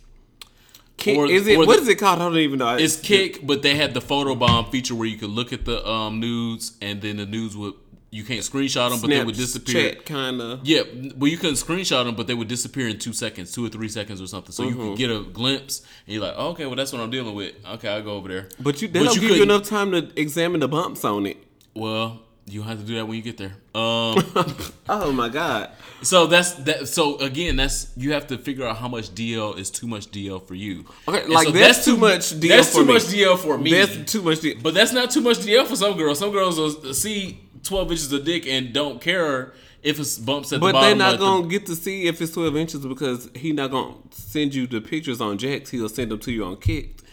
[0.97, 2.19] Kik, Or- is it what the- is it called?
[2.19, 2.75] I don't even know.
[2.75, 5.87] It's Kik, but they had the photo bomb feature where you could look at the
[5.87, 7.73] um, nudes, and then the nudes would
[8.09, 9.93] you can't screenshot them, but they would disappear.
[10.05, 10.65] kind of.
[10.65, 10.83] Yeah,
[11.17, 13.89] well, you couldn't screenshot them, but they would disappear in two seconds, two or three
[13.89, 14.53] seconds or something.
[14.53, 14.87] So you Mm-hmm.
[14.91, 17.53] could get a glimpse, and you're like, oh, okay, well, that's what I'm dealing with.
[17.73, 18.47] Okay, I'll go over there.
[18.61, 21.25] But you they But don't you give you enough time to examine the bumps on
[21.27, 21.37] it.
[21.75, 23.53] Well, you have to do that when you get there.
[23.75, 24.23] Um,
[24.89, 25.71] Oh my god.
[26.01, 26.87] so that's that.
[26.87, 30.45] So again, that's you have to figure out how much DL is too much DL
[30.47, 30.85] for you.
[31.07, 32.93] Okay, And like so that's, too much DL That's for too me.
[32.93, 33.71] much DL for me.
[33.71, 34.63] That's too much DL.
[34.63, 36.19] But that's not too much DL for some girls.
[36.19, 40.59] Some girls will see 12 inches of dick and don't care if it's bumps at
[40.59, 43.71] But the they're not gonna get to see if it's twelve inches because he not
[43.71, 45.69] gonna send you the pictures on Jax.
[45.69, 47.03] He'll send them to you on Kicked,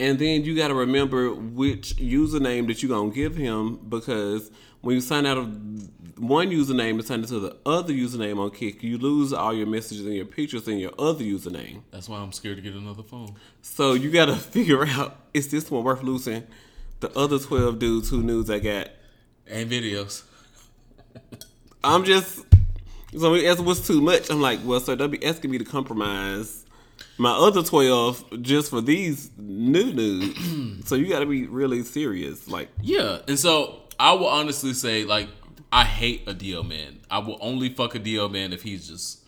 [0.00, 4.94] and then you got to remember which username that you gonna give him because when
[4.94, 5.48] you sign out of
[6.18, 10.04] one username and sign into the other username on Kik, you lose all your messages
[10.06, 11.82] and your pictures in your other username.
[11.90, 13.34] That's why I'm scared to get another phone.
[13.62, 16.46] So you got to figure out is this one worth losing
[17.00, 18.90] the other twelve dudes who nudes I got.
[19.46, 20.22] And videos.
[21.84, 22.44] I'm just
[23.16, 24.30] so he asked what's too much.
[24.30, 26.66] I'm like, well, sir, they'll be asking me to compromise
[27.16, 30.86] my other twelve just for these new nudes.
[30.88, 32.48] so you got to be really serious.
[32.48, 33.20] Like, Yeah.
[33.26, 35.28] And so I will honestly say, like,
[35.72, 37.00] I hate a DL man.
[37.10, 39.24] I will only fuck a DL man if he's just,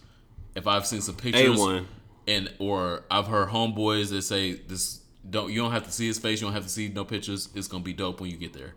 [0.54, 1.58] if I've seen some pictures.
[1.58, 1.86] A1.
[2.28, 6.18] And, or I've heard homeboys that say this, don't, you don't have to see his
[6.18, 7.48] face, you don't have to see no pictures.
[7.54, 8.74] It's going to be dope when you get there.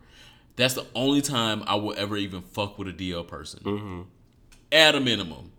[0.56, 3.60] That's the only time I will ever even fuck with a DL person.
[3.63, 4.01] Mm-hmm.
[4.71, 5.51] At a minimum.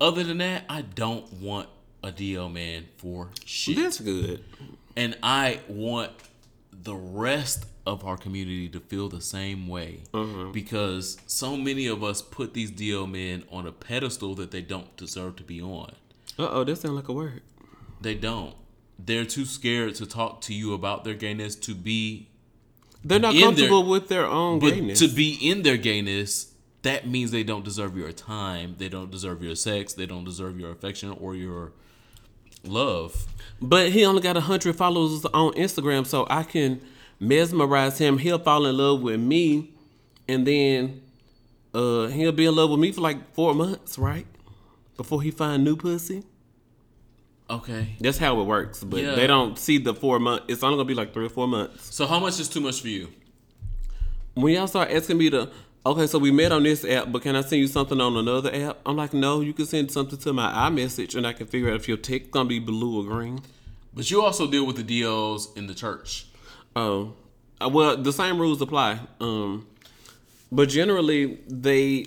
[0.00, 1.68] Other than that, I don't want
[2.02, 3.76] a DL man for shit.
[3.76, 4.42] that's good.
[4.96, 6.12] And I want
[6.72, 10.00] the rest of our community to feel the same way
[10.52, 14.96] because so many of us put these DL men on a pedestal that they don't
[14.96, 15.92] deserve to be on.
[16.38, 17.42] Uh oh, that sounds like a word.
[18.00, 18.54] They don't.
[18.98, 22.28] They're too scared to talk to you about their gayness to be
[23.04, 24.98] They're not comfortable there- with their own but gayness.
[25.00, 26.46] to be in their gayness
[26.82, 30.58] that means they don't deserve your time, they don't deserve your sex, they don't deserve
[30.58, 31.72] your affection or your
[32.64, 33.26] love.
[33.60, 36.80] But he only got a hundred followers on Instagram, so I can
[37.20, 38.18] mesmerize him.
[38.18, 39.70] He'll fall in love with me,
[40.26, 41.02] and then
[41.74, 44.26] uh, he'll be in love with me for like four months, right?
[44.96, 46.24] Before he find new pussy.
[47.48, 47.96] Okay.
[48.00, 48.82] That's how it works.
[48.84, 49.14] But Yeah.
[49.16, 50.44] they don't see the four months.
[50.48, 51.94] It's only gonna be like three or four months.
[51.94, 53.08] So how much is too much for you?
[54.34, 55.50] When y'all start asking me to,
[55.84, 58.54] okay, so we met on this app, but can I send you something on another
[58.54, 58.78] app?
[58.86, 61.74] I'm like, no, you can send something to my iMessage, and I can figure out
[61.76, 63.40] if your text gonna be blue or green.
[63.92, 66.26] But you also deal with the DLs in the church.
[66.76, 67.14] Oh,
[67.62, 68.98] Uh, well, the same rules apply.
[69.20, 69.66] Um,
[70.50, 72.06] but generally, they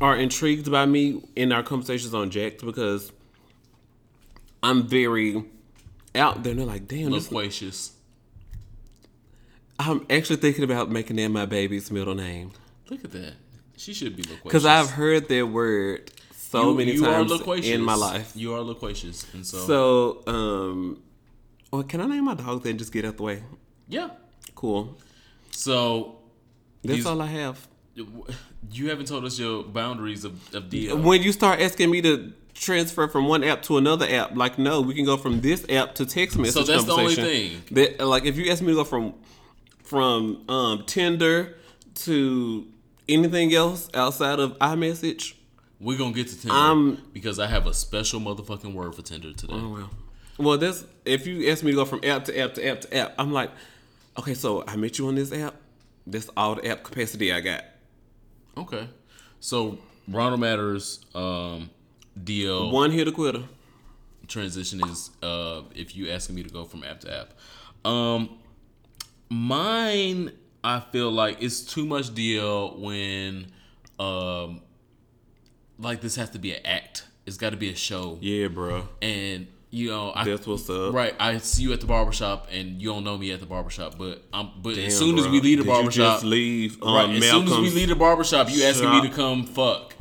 [0.00, 3.12] are intrigued by me in our conversations on Jack'd because
[4.62, 5.44] I'm very
[6.14, 6.50] out there.
[6.52, 7.92] And they're like, damn, this, Loquacious.
[9.78, 12.50] I'm actually thinking about making that my baby's middle name
[12.90, 13.34] Look at that.
[13.76, 14.42] She should be loquacious.
[14.42, 17.30] because I've heard that word so You- many you times
[17.64, 18.32] in my life.
[18.34, 21.00] You are loquacious, and so, So, um,
[21.70, 23.42] well, can I name my dog then just get out the way?
[23.88, 24.10] Yeah.
[24.54, 24.96] Cool.
[25.50, 26.18] So
[26.84, 27.66] That's all I have.
[27.94, 31.02] you haven't told us your boundaries of, of DL.
[31.02, 34.80] when you start asking me to transfer from one app to another app, like no,
[34.80, 36.54] we can go from this app to text message.
[36.66, 37.62] So that's the only thing.
[37.72, 39.14] That like if you ask me to go from
[39.84, 41.56] from um, Tinder
[41.94, 42.66] to
[43.08, 45.34] anything else outside of iMessage,
[45.80, 49.32] We're gonna get to Tinder I'm- because I have a special motherfucking word for Tinder
[49.32, 49.54] today.
[49.54, 49.90] oh well.
[50.38, 52.96] Well, that's if you ask me to go from app to app to app to
[52.96, 53.50] app, I'm like,
[54.18, 55.54] okay, so I met you on this app.
[56.06, 57.64] That's all the app capacity I got.
[58.56, 58.88] Okay.
[59.40, 59.78] So
[60.08, 61.70] Ronald Matters um,
[62.18, 63.44] DL One hit a quitter.
[64.26, 67.30] transition is uh, if you asking me to go from app to app.
[67.84, 68.38] Um,
[69.28, 70.32] mine,
[70.64, 73.46] I feel like it's too much deal when,
[73.98, 74.62] um,
[75.78, 77.04] like this has to be an act.
[77.26, 78.88] It's got to be a show, Yeah, bro.
[79.02, 80.94] and you know, I, That's what's up.
[80.94, 81.14] right.
[81.20, 84.22] I see you at the barbershop, and you don't know me at the barbershop, but
[84.32, 84.50] I'm.
[84.62, 86.82] But Damn, as soon as we leave the Did barbershop, leave.
[86.82, 87.10] Um, right?
[87.16, 89.94] As soon as we leave the barbershop, you asking me to come fuck.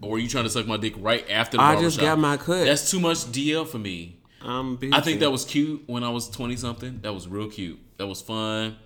[0.00, 1.84] Or are you trying to suck my dick right after the I barbershop?
[1.92, 2.64] just got my cut.
[2.64, 4.18] That's too much DL for me.
[4.40, 4.92] I'm busy.
[4.92, 7.00] I think that was cute when I was twenty something.
[7.02, 7.78] That was real cute.
[7.98, 8.76] That was fun.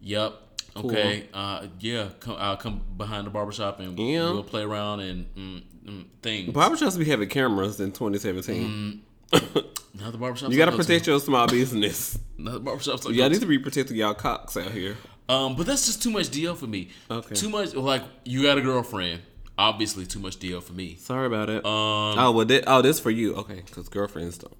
[0.00, 0.34] Yep.
[0.76, 1.28] Okay.
[1.32, 2.08] Uh, yeah.
[2.20, 4.30] Come, I'll come behind the barbershop and Yeah.
[4.32, 6.52] we'll play around and mm, mm, things.
[6.54, 8.62] Barbershops be having cameras in 2017.
[8.62, 8.96] Not
[9.30, 10.50] the barbershop.
[10.50, 12.18] You gotta protect your small business.
[12.38, 13.04] Not the barbershop.
[13.04, 14.96] Y'all need to be protecting y'all cocks out here.
[15.28, 16.90] Um, but that's just too much DL for me.
[17.10, 17.34] Okay.
[17.34, 17.74] Too much.
[17.74, 19.22] Like you got a girlfriend.
[19.58, 20.94] Obviously, too much DL for me.
[20.96, 21.64] Sorry about it.
[21.64, 23.34] Um, oh well, that, oh this for you.
[23.36, 24.56] Okay, because girlfriends don't.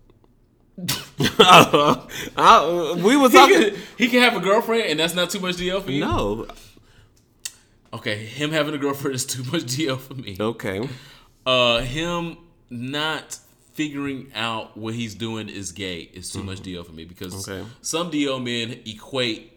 [2.36, 3.62] I- we were he, talking.
[3.62, 6.00] can, he can have a girlfriend, and that's not too much DL for you.
[6.00, 6.46] No.
[7.92, 10.36] Okay, him having a girlfriend is too much DL for me.
[10.38, 10.88] Okay.
[11.46, 12.36] Uh, him
[12.68, 13.38] not
[13.78, 17.52] figuring out what he's doing is gay is too much DL for me because Mm-hmm.
[17.52, 17.68] Okay.
[17.80, 19.52] some DL men equate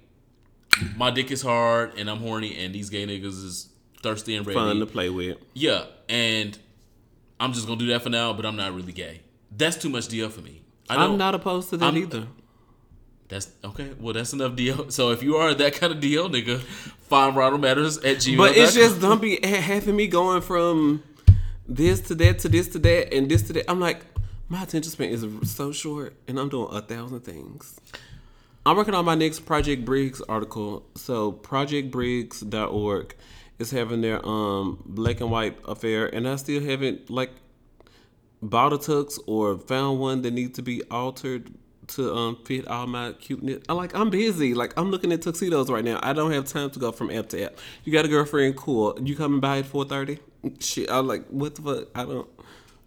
[0.95, 3.69] my dick is hard and I'm horny and these gay niggas is
[4.03, 4.59] thirsty and ready.
[4.59, 5.37] Fun to play with.
[5.55, 6.55] Yeah, and
[7.39, 9.21] I'm just gonna do that for now, but I'm not really gay.
[9.57, 10.61] That's too much DL for me.
[10.87, 12.27] I I'm don't- opposed to that I'm- either.
[13.27, 13.89] That's okay.
[13.99, 14.91] Well, that's enough DL.
[14.91, 16.59] So if you are that kind of DL nigga,
[17.09, 18.37] find Ronald Matters at gmail.
[18.37, 21.01] But it's just be having me going from
[21.75, 23.69] this to that to this to that and this to that.
[23.69, 24.01] I'm like,
[24.49, 27.79] my attention span is so short, and I'm doing a thousand things.
[28.65, 30.85] I'm working on my next Project Briggs article.
[30.95, 33.15] So projectbriggs.org
[33.59, 37.31] is having their um black and white affair, and I still haven't like
[38.41, 41.53] bought a tux or found one that needs to be altered
[41.87, 43.63] to um fit all my cuteness.
[43.69, 44.53] I like I'm busy.
[44.53, 45.99] Like I'm looking at tuxedos right now.
[46.03, 47.57] I don't have time to go from app to app.
[47.83, 48.57] You got a girlfriend?
[48.57, 48.97] Cool.
[49.01, 50.19] You coming by at four thirty?
[50.59, 50.89] Shit.
[50.91, 51.87] I'm like, what the fuck?
[51.95, 52.29] I don't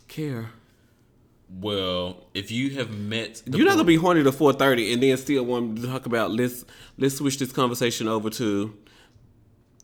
[0.09, 0.51] care.
[1.61, 5.17] well, if you have met, You're not gonna be horny to four thirty and then
[5.17, 6.65] still want to talk about let's
[6.99, 8.75] let's switch this conversation over to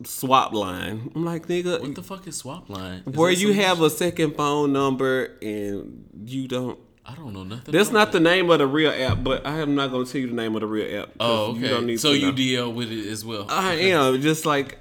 [0.04, 1.12] swap line.
[1.14, 3.02] I'm like, nigga, What the fuck is swap line?
[3.06, 6.78] Is where you have a second phone number and you don't
[7.11, 7.73] I don't know nothing.
[7.73, 10.20] That's not the name of the real app, but I am not going to tell
[10.20, 11.11] you the name of the real app.
[11.18, 11.61] Oh, okay.
[11.61, 12.68] You don't need so to you know.
[12.68, 13.46] DL with it as well.
[13.49, 14.79] I am just like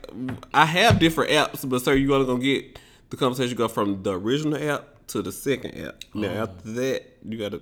[0.54, 2.78] I have different apps, but sir, you only gonna get
[3.10, 6.04] the conversation go from the original app to the second app.
[6.13, 6.44] Now Oh.
[6.44, 7.62] after that, you gotta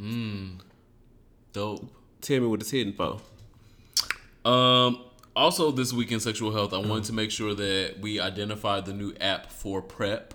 [0.00, 0.60] Mm.
[1.52, 1.90] Dope.
[2.20, 3.20] tell me what it's hidden for.
[4.44, 5.04] Um.
[5.36, 8.92] Also, this week in sexual health, I wanted to make sure that we identify the
[8.92, 10.34] new app for PrEP.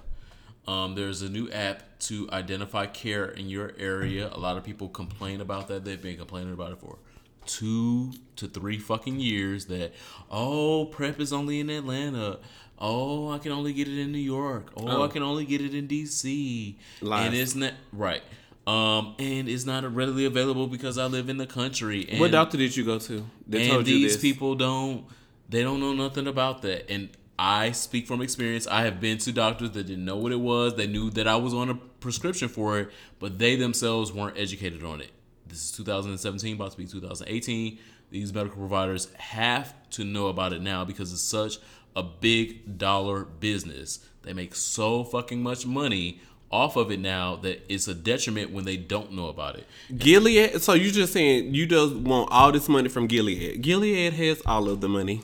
[0.67, 4.29] Um, there's a new app to identify care in your area.
[4.31, 5.85] A lot of people complain about that.
[5.85, 6.97] They've been complaining about it for
[7.45, 9.65] two to three fucking years.
[9.65, 9.93] That
[10.29, 12.39] oh, PrEP is only in Atlanta.
[12.77, 14.71] Oh, I can only get it in New York.
[14.75, 15.03] Oh, Oh.
[15.03, 16.75] I can only get it in DC.
[17.01, 17.27] Lies.
[17.27, 18.21] And it's not right.
[18.67, 22.07] Um, and it's not readily available because I live in the country.
[22.09, 23.25] And what doctor did you go to?
[23.47, 24.21] That and told you these this?
[24.21, 25.05] people don't
[25.47, 29.31] they don't know nothing about that and i speak from experience i have been to
[29.31, 32.47] doctors that didn't know what it was they knew that i was on a prescription
[32.47, 35.11] for it but they themselves weren't educated on it
[35.47, 37.77] this is 2017 about to be 2018
[38.11, 41.57] these medical providers have to know about it now because it's such
[41.95, 46.21] a big dollar business they make so fucking much money
[46.51, 49.67] off of it now that it's a detriment when they don't know about it
[49.97, 50.61] Gilead.
[50.61, 53.61] So you just saying you just want all this money from Gilead?
[53.61, 55.21] Gilead has all of the money.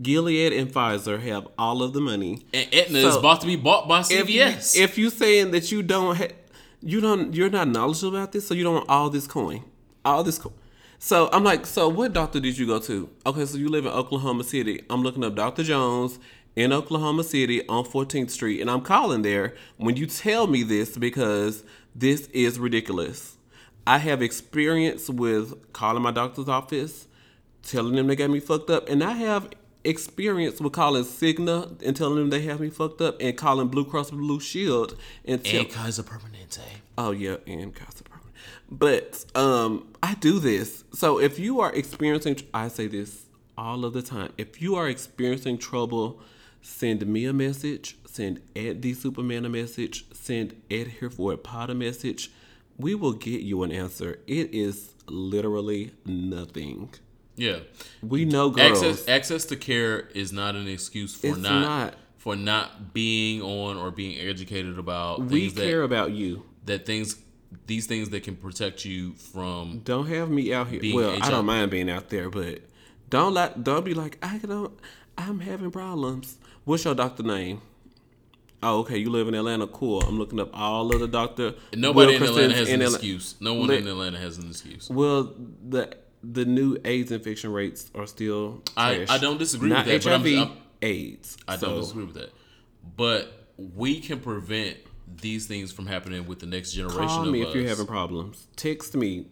[0.00, 2.46] Gilead and Pfizer have all of the money.
[2.54, 4.76] and Aetna is about to be bought by if CVS.
[4.76, 6.34] You, if you saying that you don't, ha-
[6.80, 9.64] you don't, you're not knowledgeable about this, so you don't want all this coin,
[10.04, 10.54] all this coin.
[10.98, 13.10] So I'm like, so what doctor did you go to?
[13.26, 14.82] Okay, so you live in Oklahoma City.
[14.88, 15.64] I'm looking up Dr.
[15.64, 16.18] Jones
[16.54, 20.96] in Oklahoma City on 14th Street, and I'm calling there when you tell me this
[20.96, 23.36] because this is ridiculous.
[23.86, 27.08] I have experience with calling my doctor's office,
[27.64, 29.48] telling them they got me fucked up, and I have
[29.84, 33.84] experience with calling Cigna and telling them they have me fucked up, and calling Blue
[33.84, 36.60] Cross Blue Shield and tell, and Kaiser Permanente.
[36.96, 38.12] Oh yeah, and Casa Permanente.
[38.70, 40.84] But um, I do this.
[40.92, 44.32] So if you are experiencing, I say this all of the time.
[44.38, 46.20] If you are experiencing trouble,
[46.60, 47.96] send me a message.
[48.06, 50.06] Send Ed the Superman a message.
[50.12, 52.30] Send Ed here for a pot a message.
[52.78, 54.20] We will get you an answer.
[54.26, 56.90] It is literally nothing.
[57.36, 57.60] Yeah.
[58.02, 58.82] We know girls.
[58.82, 61.94] Access access to care is not an excuse for not, not.
[62.18, 66.44] for not being on or being educated about we care that, about you.
[66.66, 67.16] that things
[67.66, 70.80] these things that can protect you from Don't have me out here.
[70.94, 72.60] Well, I don't mind being out there, but
[73.08, 74.72] don't like don't be like I don't.
[75.18, 76.38] I'm having problems.
[76.64, 77.60] What's your doctor name?
[78.62, 78.96] Oh, okay.
[78.96, 79.66] You live in Atlanta.
[79.66, 80.00] Cool.
[80.02, 81.54] I'm looking up all of the doctor.
[81.74, 83.34] nobody in Atlanta has an Atla- excuse.
[83.40, 84.88] No one in Atlanta has an excuse.
[84.88, 85.34] Well,
[85.68, 88.62] the the new AIDS infection rates are still.
[88.76, 91.36] I- I don't disagree Not with that, but I'm- HIV, I'm- AIDS.
[91.48, 92.32] I So, don't disagree with that.
[92.96, 94.76] But we can prevent
[95.20, 97.48] these things from happening with the next generation Call me us.
[97.50, 98.46] if you're having problems.
[98.56, 99.26] Text me.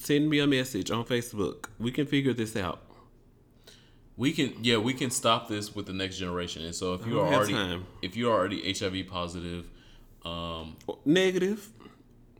[0.00, 1.66] Send me a message on Facebook.
[1.78, 2.82] We can figure this out.
[4.16, 7.18] we can yeah we can stop this with the next generation and so if you
[7.20, 7.86] are already time.
[8.02, 9.66] if you're already hiv positive
[10.26, 11.70] um Negative.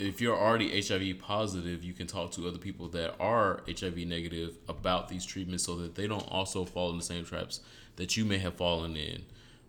[0.01, 4.57] If you're already HIV positive, you can talk to other people that are HIV negative
[4.69, 7.61] about these treatments so that they don't also fall in the same traps
[7.97, 9.23] that you may have fallen in.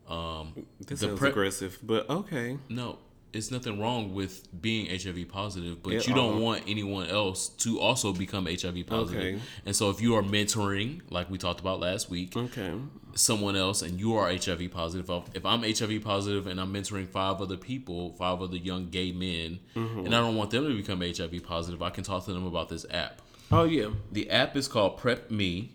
[0.07, 2.57] Um, This the sounds pre- aggressive, but okay.
[2.69, 2.97] no,
[3.33, 6.39] it's nothing wrong with being HIV positive, but you don't all.
[6.41, 9.35] want anyone else to also become HIV positive.
[9.35, 9.39] Okay.
[9.65, 12.73] And so if you are mentoring, like we talked about last week, Okay.
[13.15, 17.41] someone else and you are HIV positive, if- I'm HIV positive and I'm mentoring five
[17.41, 20.05] other people, five other young gay men, Mm-hmm.
[20.05, 22.67] and I don't want them to become HIV positive, I can talk to them about
[22.69, 23.21] this app.
[23.51, 23.89] Oh yeah.
[24.11, 25.73] The app is called Prep Me.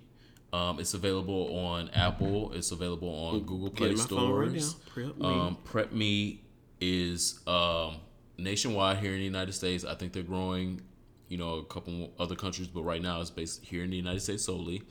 [0.52, 2.52] Um, it's available on Apple.
[2.54, 4.70] It's available on Google Play phone right now.
[4.88, 5.26] Prep Me.
[5.26, 6.40] Um, Prep Me
[6.80, 7.96] is um,
[8.38, 9.84] nationwide here in the United States.
[9.84, 10.80] I think they're growing,
[11.28, 14.20] you know, a couple other countries, but right now it's based here in the United
[14.20, 14.82] States solely.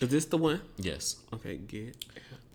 [0.00, 0.60] Is this the one?
[0.76, 1.16] Yes.
[1.32, 1.96] Okay, get.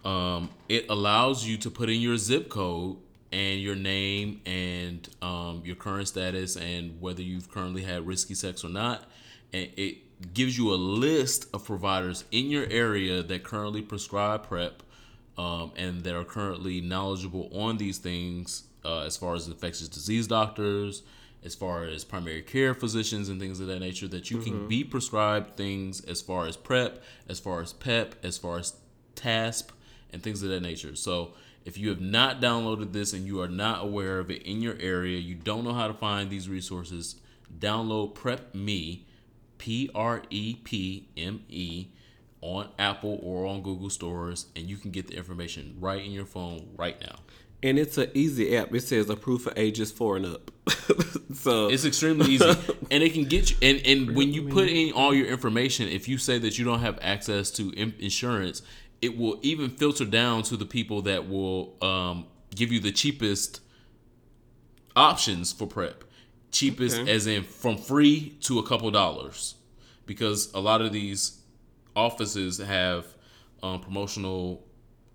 [0.03, 2.97] Um, it allows you to put in your zip code
[3.31, 8.63] and your name and um, your current status and whether you've currently had risky sex
[8.63, 9.05] or not.
[9.53, 14.83] And it gives you a list of providers in your area that currently prescribe PrEP
[15.37, 20.27] um, and that are currently knowledgeable on these things uh, as far as infectious disease
[20.27, 21.03] doctors,
[21.43, 24.83] as far as primary care physicians and things of that nature, that you can be
[24.83, 28.73] prescribed things as far as PrEP, as far as PEP, as far as
[29.15, 29.71] TASP,
[30.11, 30.95] and things of that nature.
[30.95, 31.33] So
[31.65, 34.75] if you have not downloaded this and you are not aware of it in your
[34.79, 37.15] area, you don't know how to find these resources,
[37.57, 39.05] download Prep Me,
[39.57, 41.87] P R E P M E,
[42.41, 46.25] on Apple or on Google stores, and you can get the information right in your
[46.25, 47.15] phone right now.
[47.61, 48.73] And it's an easy app.
[48.73, 50.49] It says approved for ages four and up.
[51.33, 52.45] so It's extremely easy,
[52.91, 53.57] and it can get you.
[53.61, 56.79] And, and when you put in all your information, if you say that you don't
[56.79, 58.61] have access to insurance,
[59.01, 63.61] it will even filter down to the people that will um, give you the cheapest
[64.95, 66.03] options for prep.
[66.51, 67.11] Cheapest, Okay.
[67.11, 69.55] as in from free to a couple dollars,
[70.05, 71.38] because a lot of these
[71.95, 73.05] offices have
[73.63, 74.63] um, promotional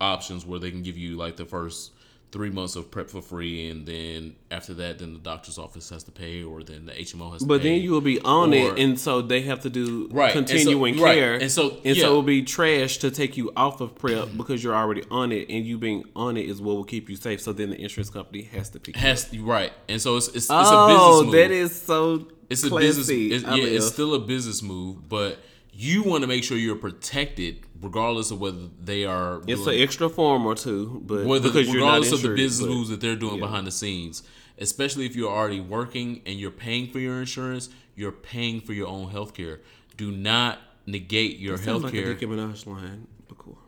[0.01, 1.93] options where they can give you like the first
[2.35, 6.03] three months of prep for free, and then after that, then the doctor's office has
[6.03, 7.49] to pay, or then the HMO has to pay.
[7.49, 10.35] But then you will be on Or- it, and so they have to do Right,
[10.35, 12.03] and so- continuing right, care, and so- and yeah.
[12.03, 15.31] so it will be trash to take you off of prep because you're already on
[15.31, 17.41] it, and you being on it is what will keep you safe.
[17.41, 19.01] So then the insurance company has to pick.
[19.01, 19.49] you up.
[19.49, 21.33] right, and so it's it's, it's oh, a business move.
[21.35, 22.27] that is so.
[22.51, 23.09] it's a business.
[23.09, 25.39] It's, yeah, it's still a business move, but
[25.77, 29.43] you want to make sure you're protected, regardless of whether they are.
[29.47, 32.67] It's an extra form or two, but whether because you're not regardless of the business
[32.69, 34.23] but- moves that they're doing behind the scenes,
[34.59, 38.89] especially if you're already working and you're paying for your insurance, you're paying for your
[38.89, 39.61] own health care.
[39.97, 42.09] Do not negate your health like a care.
[42.09, 43.59] Nicki Minaj line, but cool.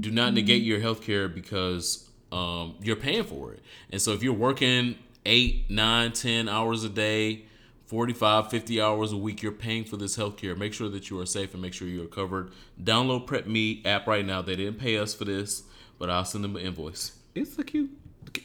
[0.00, 3.62] do not negate your health care because um, you're paying for it.
[3.90, 7.44] And so if you're working eight, nine, ten hours a day,
[7.86, 10.54] 45, 50 hours a week, you're paying for this health care.
[10.54, 12.50] Make sure that you are safe and make sure you are covered.
[12.82, 14.42] Download Prep Me app right now.
[14.42, 15.64] They didn't pay us for this,
[15.98, 17.12] but I'll send them an invoice.
[17.34, 17.90] It's a cute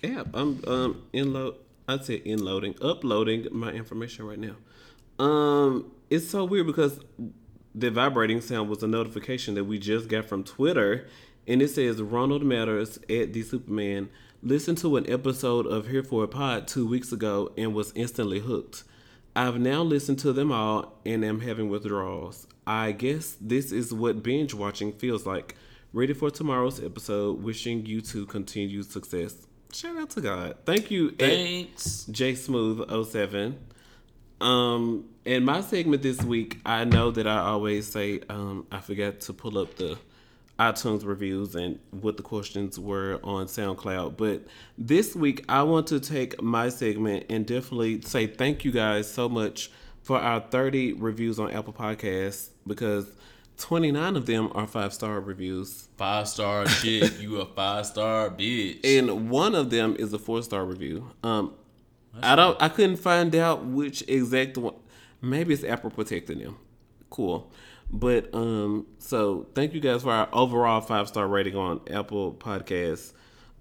[0.03, 0.27] app.
[0.33, 1.55] I'm um inload.
[1.87, 4.55] I'd say inloading, uploading my information right now.
[5.23, 6.99] Um, it's so weird because
[7.73, 11.07] the vibrating sound was a notification that we just got from Twitter,
[11.47, 14.09] and it says Ronald Matters at the Superman
[14.41, 18.39] listened to an episode of Here For It Pod two weeks ago and was instantly
[18.39, 18.83] hooked.
[19.39, 22.45] I've now listened to them all and am having withdrawals.
[22.67, 25.55] I guess this is what binge watching feels like.
[25.93, 27.41] Ready for tomorrow's episode.
[27.41, 29.47] Wishing you to continue success.
[29.71, 30.57] Shout out to God.
[30.65, 32.03] Thank you, Ed- Thanks.
[32.11, 33.57] J Smooth 07.
[34.41, 39.21] Um, in my segment this week, I know that I always say um, I forgot
[39.21, 39.97] to pull up the
[40.59, 44.17] iTunes reviews and what the questions were on SoundCloud.
[44.17, 44.43] But
[44.77, 49.29] this week, I want to take my segment and definitely say thank you guys so
[49.29, 53.07] much for our 30 reviews on Apple Podcasts because
[53.57, 55.87] 29 of them are five star reviews.
[55.97, 57.19] Five star shit.
[57.19, 58.79] You a five star bitch.
[58.83, 61.09] and one of them is a four star review.
[61.23, 61.53] Um,
[62.21, 62.61] I don't.
[62.61, 64.75] I couldn't find out which exact one.
[65.21, 66.57] Maybe it's Apple protecting them.
[67.09, 67.51] Cool,
[67.91, 73.13] but um, so thank you guys for our overall five star rating on Apple Podcasts.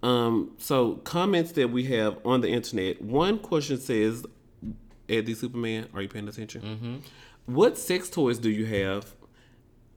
[0.03, 3.01] Um, so comments that we have on the internet.
[3.03, 4.24] One question says,
[5.09, 6.61] "Eddie Superman, are you paying attention?
[6.62, 7.53] Mm-hmm.
[7.55, 9.12] What sex toys do you have?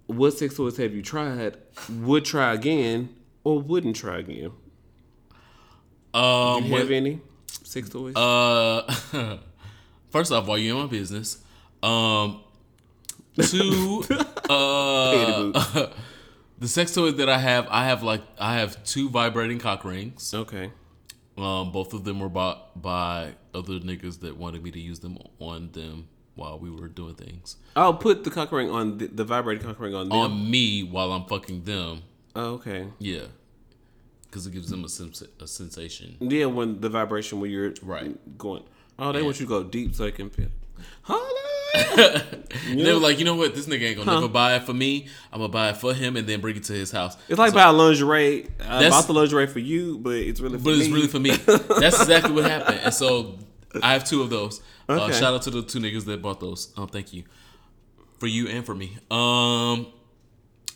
[0.07, 1.57] What sex toys have you tried?
[1.89, 3.09] Would try again
[3.43, 4.51] or wouldn't try again?
[6.13, 7.19] um, You what- have any
[7.63, 8.15] sex toys?
[8.15, 8.81] Uh,
[10.09, 11.43] first off, while you're in my business,
[11.83, 12.41] um,
[13.41, 14.03] two,
[14.49, 15.87] uh,
[16.59, 20.33] the sex toys that I have, I have like I have two vibrating cock rings.
[20.33, 20.71] okay.
[21.37, 25.17] Um, both of them were bought by other niggas that wanted me to use them
[25.39, 27.55] on them while we were doing things.
[27.75, 30.17] I'll put the cock ring on the, the vibrating cock ring on them.
[30.17, 32.01] On me while I'm fucking them.
[32.35, 32.87] oh, okay.
[32.99, 33.23] Yeah.
[34.23, 36.17] Because it gives them a, sens- a sensation.
[36.19, 38.15] Yeah, when the vibration when you're Right.
[38.37, 38.63] going.
[38.99, 40.47] Oh, they want you to go deep so they can feel.
[41.03, 41.39] Holla!
[41.73, 43.55] And they were like, you know what?
[43.55, 45.07] This nigga ain't gonna never buy it for me.
[45.31, 47.15] I'm gonna buy it for him and then bring it to his house.
[47.29, 48.47] It's like buying lingerie.
[48.59, 50.93] I bought the lingerie for you, but it's really for But it's me.
[50.93, 51.29] really for me.
[51.79, 52.79] That's exactly what happened.
[52.83, 53.39] And so
[53.81, 54.61] I have two of those.
[54.89, 56.73] Uh, shout out to the two niggas that bought those.
[56.75, 57.23] Um, thank you
[58.19, 58.97] for you and for me.
[59.09, 59.87] Um,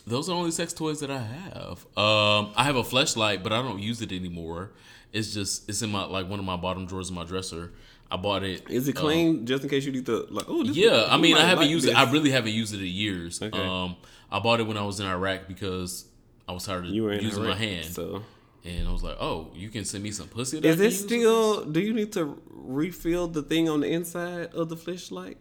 [0.08, 1.86] those are the only sex toys that I have.
[1.98, 4.72] Um, I have a flashlight, but I don't use it anymore.
[5.12, 7.74] It's just it's in my like one of my bottom drawers in my dresser.
[8.16, 8.70] I bought it.
[8.70, 9.46] Is it um, clean?
[9.46, 10.46] just in case you need to like.
[10.48, 11.92] Oh, this, yeah, I mean, I haven't like used this.
[11.92, 11.98] it.
[11.98, 13.42] I really haven't used it in years.
[13.42, 13.60] Okay.
[13.60, 13.98] Um,
[14.32, 16.06] I bought it when I was in Iraq because
[16.48, 18.24] I was tired of using Iraq, my hand, So
[18.64, 21.66] and I was like, "Oh, you can send me some pussy." is it still?
[21.66, 25.38] Do you need to refill the thing on the inside of the flashlight?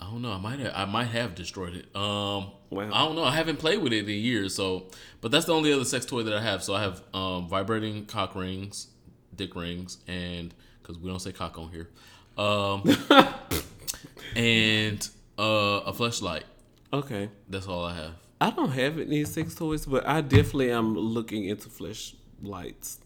[0.00, 0.32] I don't know.
[0.32, 0.72] I might have.
[0.74, 1.96] I might have destroyed it.
[1.96, 2.90] Um, Wow.
[2.92, 3.22] I don't know.
[3.22, 4.56] I haven't played with it in years.
[4.56, 4.88] So,
[5.20, 6.64] but that's the only other sex toy that I have.
[6.64, 8.88] So I have um, vibrating cock rings,
[9.36, 10.52] dick rings, and
[10.84, 11.88] because we don't say cock on here,
[12.36, 12.84] um,
[14.36, 15.08] and
[15.38, 16.44] uh, a flashlight.
[16.92, 17.28] Okay.
[17.48, 18.12] That's all I have.
[18.40, 23.00] I don't have any sex toys, but I definitely am looking into flashlights.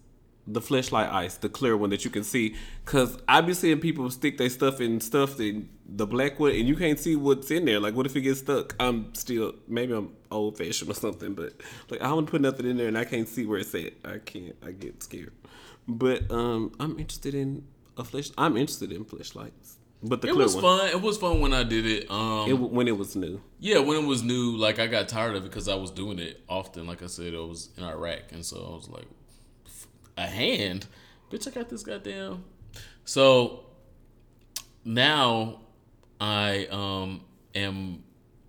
[0.46, 2.56] The flashlight ice, the clear one that you can see.
[2.86, 6.66] Cause I be seeing people stick their stuff in stuff in the black one and
[6.66, 7.80] you can't see what's in there.
[7.80, 8.74] Like what if it gets stuck?
[8.80, 11.52] I'm still maybe I'm old fashioned or something, but
[11.90, 13.92] like I to put nothing in there and I can't see where it's at.
[14.04, 14.56] I can't.
[14.64, 15.32] I get scared.
[15.88, 17.64] But um I'm interested in
[17.96, 19.76] a flash I'm interested in flashlights.
[20.02, 20.62] But the It was one.
[20.62, 20.88] fun.
[20.90, 22.08] It was fun when I did it.
[22.08, 23.40] Um, It, w- when it was new.
[23.58, 26.20] yeah, when it was new, like I got tired of it because I was doing
[26.20, 26.86] it often.
[26.86, 29.08] Like I said, I was in Iraq, and so I was like,
[30.16, 30.86] a hand,
[31.32, 31.48] bitch.
[31.48, 32.44] I got this goddamn.
[33.04, 33.64] So
[34.84, 35.60] now
[36.20, 37.22] I um
[37.56, 38.04] am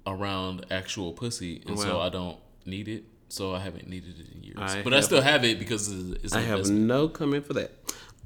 [0.06, 3.06] around actual pussy, and so I don't need it.
[3.30, 5.88] So I haven't needed it in years, I but I still have it because
[6.24, 6.88] it's, I have investment.
[6.88, 7.72] no comment for that.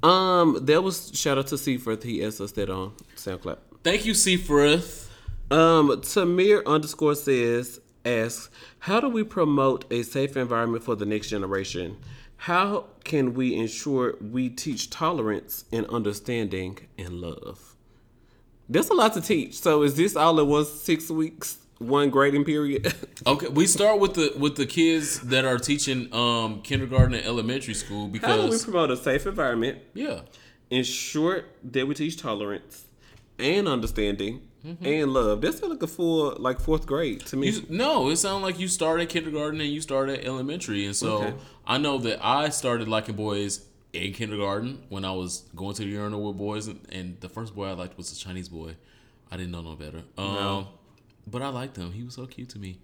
[0.02, 2.02] Um, there was shout out to Seaforth.
[2.02, 3.58] He asked us that on SoundCloud.
[3.82, 5.10] Thank you, Seaforth.
[5.50, 8.50] Um, Tamir underscore says asks,
[8.80, 11.96] how do we promote a safe environment for the next generation?
[12.36, 17.76] How can we ensure we teach tolerance and understanding and love?
[18.68, 19.54] There's a lot to teach.
[19.54, 22.92] So is this all in one six weeks, one grading period?
[23.26, 27.74] Okay, we start with the with the kids that are teaching um kindergarten and elementary
[27.74, 29.78] school how do we promote a safe environment?
[29.94, 30.20] yeah,
[30.70, 32.86] ensure that we teach tolerance
[33.38, 34.42] and understanding
[34.82, 35.40] and love.
[35.42, 37.50] That's like a full like fourth grade to me.
[37.50, 40.96] you, no, it sounds like you start at kindergarten and you start at elementary, and
[40.96, 41.34] so Okay.
[41.66, 45.88] I know that I started liking boys in kindergarten when I was going to the
[45.88, 48.76] urinal with boys, and, and the first boy I liked was a Chinese boy.
[49.30, 50.02] I didn't know no better.
[50.18, 50.66] Um,
[51.26, 51.92] but I liked him.
[51.92, 52.78] He was so cute to me.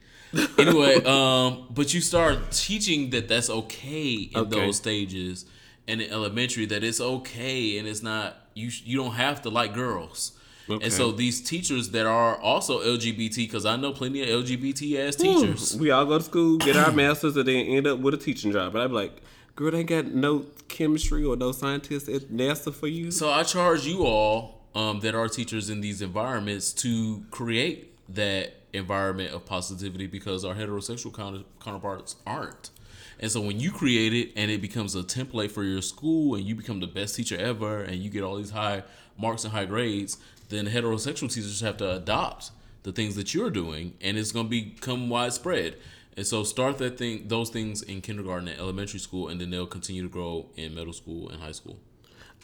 [0.58, 4.50] Anyway, um, but you start teaching that that's okay in Okay.
[4.50, 5.46] those stages,
[5.88, 8.70] and in elementary that it's okay and it's not you.
[8.84, 10.32] You don't have to like girls.
[10.68, 10.84] Okay.
[10.84, 15.16] And so these teachers that are also LGBT, because I know plenty of LGBT ass
[15.16, 15.76] teachers.
[15.76, 18.52] we all go to school, get our masters, and then end up with a teaching
[18.52, 18.72] job.
[18.72, 19.20] But I'm like,
[19.56, 23.10] girl, they got no chemistry or no scientists at NASA for you.
[23.10, 28.54] So I charge you all um, that are teachers in these environments to create that
[28.72, 32.70] environment of positivity because our heterosexual counter- counterparts aren't.
[33.18, 36.44] And so when you create it and it becomes a template for your school and
[36.44, 38.82] you become the best teacher ever and you get all these high
[39.18, 40.16] marks and high grades,
[40.48, 42.50] then heterosexual teachers have to adopt
[42.82, 45.76] the things that you're doing and it's going to become widespread.
[46.16, 49.66] And so start that thing those things in kindergarten and elementary school and then they'll
[49.66, 51.78] continue to grow in middle school and high school.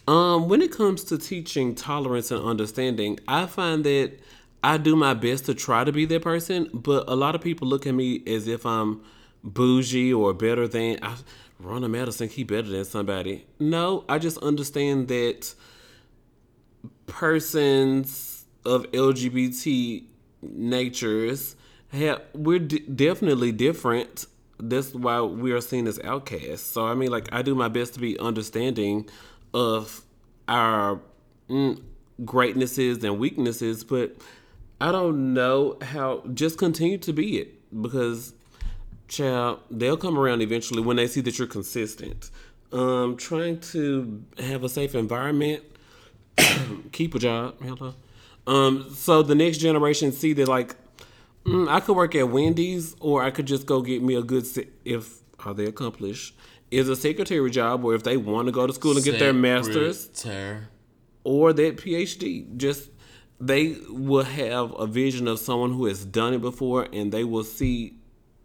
[0.06, 4.20] Um, when it comes to teaching tolerance and understanding, I find that
[4.66, 7.68] I do my best to try to be that person, but a lot of people
[7.68, 9.00] look at me as if I'm
[9.44, 11.14] bougie or better than I,
[11.60, 12.28] Rona Madison.
[12.28, 13.46] He better than somebody.
[13.60, 15.54] No, I just understand that
[17.06, 20.02] persons of LGBT
[20.42, 21.54] natures
[21.92, 24.26] have we're d- definitely different.
[24.58, 26.66] That's why we are seen as outcasts.
[26.66, 29.08] So I mean, like I do my best to be understanding
[29.54, 30.02] of
[30.48, 31.00] our
[31.48, 31.80] mm,
[32.24, 34.16] greatnesses and weaknesses, but
[34.80, 36.22] I don't know how.
[36.34, 38.34] Just continue to be it because,
[39.08, 42.30] child, they'll come around eventually when they see that you're consistent.
[42.72, 45.62] Um, trying to have a safe environment
[46.92, 47.56] keep a job.
[47.62, 47.94] Hello.
[48.46, 50.76] Um, so the next generation see that like
[51.44, 54.46] mm, I could work at Wendy's or I could just go get me a good
[54.46, 56.34] si- if are they accomplished
[56.70, 59.32] is a secretary job, or if they want to go to school and get their
[59.32, 60.08] master's
[61.22, 62.90] or that PhD, just
[63.40, 67.44] they will have a vision of someone who has done it before, and they will
[67.44, 67.98] see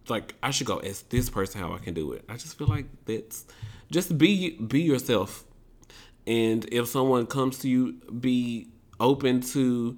[0.07, 2.23] like I should go ask this person how I can do it.
[2.27, 3.45] I just feel like that's
[3.91, 5.45] just be be yourself,
[6.27, 8.69] and if someone comes to you, be
[8.99, 9.97] open to.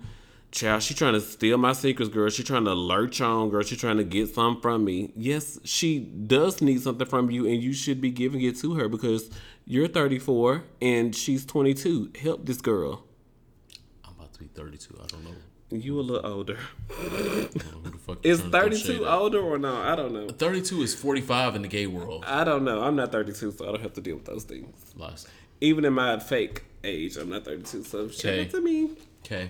[0.52, 2.30] Child, she trying to steal my secrets, girl.
[2.30, 3.64] She trying to lurch on, girl.
[3.64, 5.12] She trying to get something from me.
[5.16, 8.88] Yes, she does need something from you, and you should be giving it to her
[8.88, 9.32] because
[9.66, 12.12] you're 34 and she's 22.
[12.22, 13.04] Help this girl.
[14.06, 14.99] I'm about to be 32.
[15.01, 15.32] I don't know.
[15.72, 16.58] You a little older.
[16.89, 19.76] I don't know who the fuck Is trying to throw 32 older or no?
[19.82, 20.30] I don't know.
[20.30, 22.24] 32 is 45 in the gay world.
[22.28, 22.84] I don't know.
[22.84, 24.76] I'm not 32, so I don't have to deal with those things.
[24.95, 25.28] Lies.
[25.62, 28.41] Even in my fake age, I'm not 32, so shout Okay.
[28.45, 28.91] out to me.
[29.26, 29.49] Okay.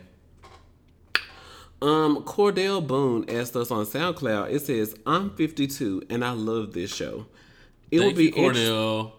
[1.81, 4.51] Um, Cordell Boone asked us on SoundCloud.
[4.51, 7.25] It says, "I'm 52 and I love this show.
[7.91, 9.11] It Thank would be you, inter-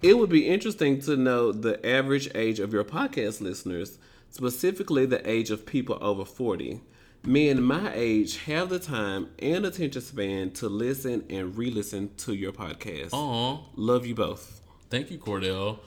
[0.00, 3.98] it would be interesting to know the average age of your podcast listeners,
[4.32, 6.80] specifically the age of people over 40.
[7.24, 12.50] Men my age have the time and attention span to listen and re-listen to your
[12.50, 13.12] podcast.
[13.12, 13.60] Aw.
[13.76, 14.60] Love you both.
[14.90, 15.78] Thank you, Cordell.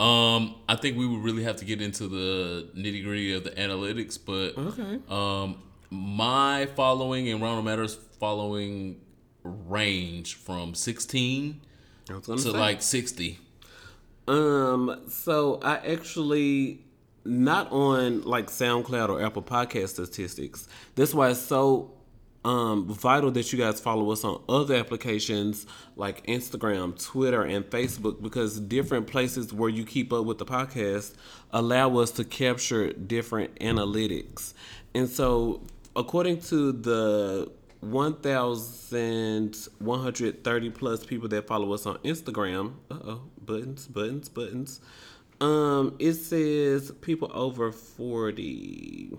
[0.00, 3.50] Um, I think we would really have to get into the nitty gritty of the
[3.50, 4.98] analytics, but Okay.
[5.10, 5.56] um,
[5.90, 9.00] my following and Ronald Matters following
[9.42, 11.60] range from 16
[12.08, 12.50] I was gonna to say.
[12.50, 13.38] like 60.
[14.28, 16.83] Um, so I actually
[17.24, 20.68] not on like SoundCloud or Apple Podcast statistics.
[20.94, 21.92] That's why it's so
[22.44, 25.66] um vital that you guys follow us on other applications
[25.96, 31.14] like Instagram, Twitter, and Facebook because different places where you keep up with the podcast
[31.52, 34.52] allow us to capture different analytics.
[34.94, 35.62] And so
[35.96, 37.50] according to the
[37.84, 42.72] 1,130 plus people that follow us on Instagram.
[42.90, 44.80] Uh oh, buttons, buttons, buttons.
[45.44, 49.12] Um, it says people over 40.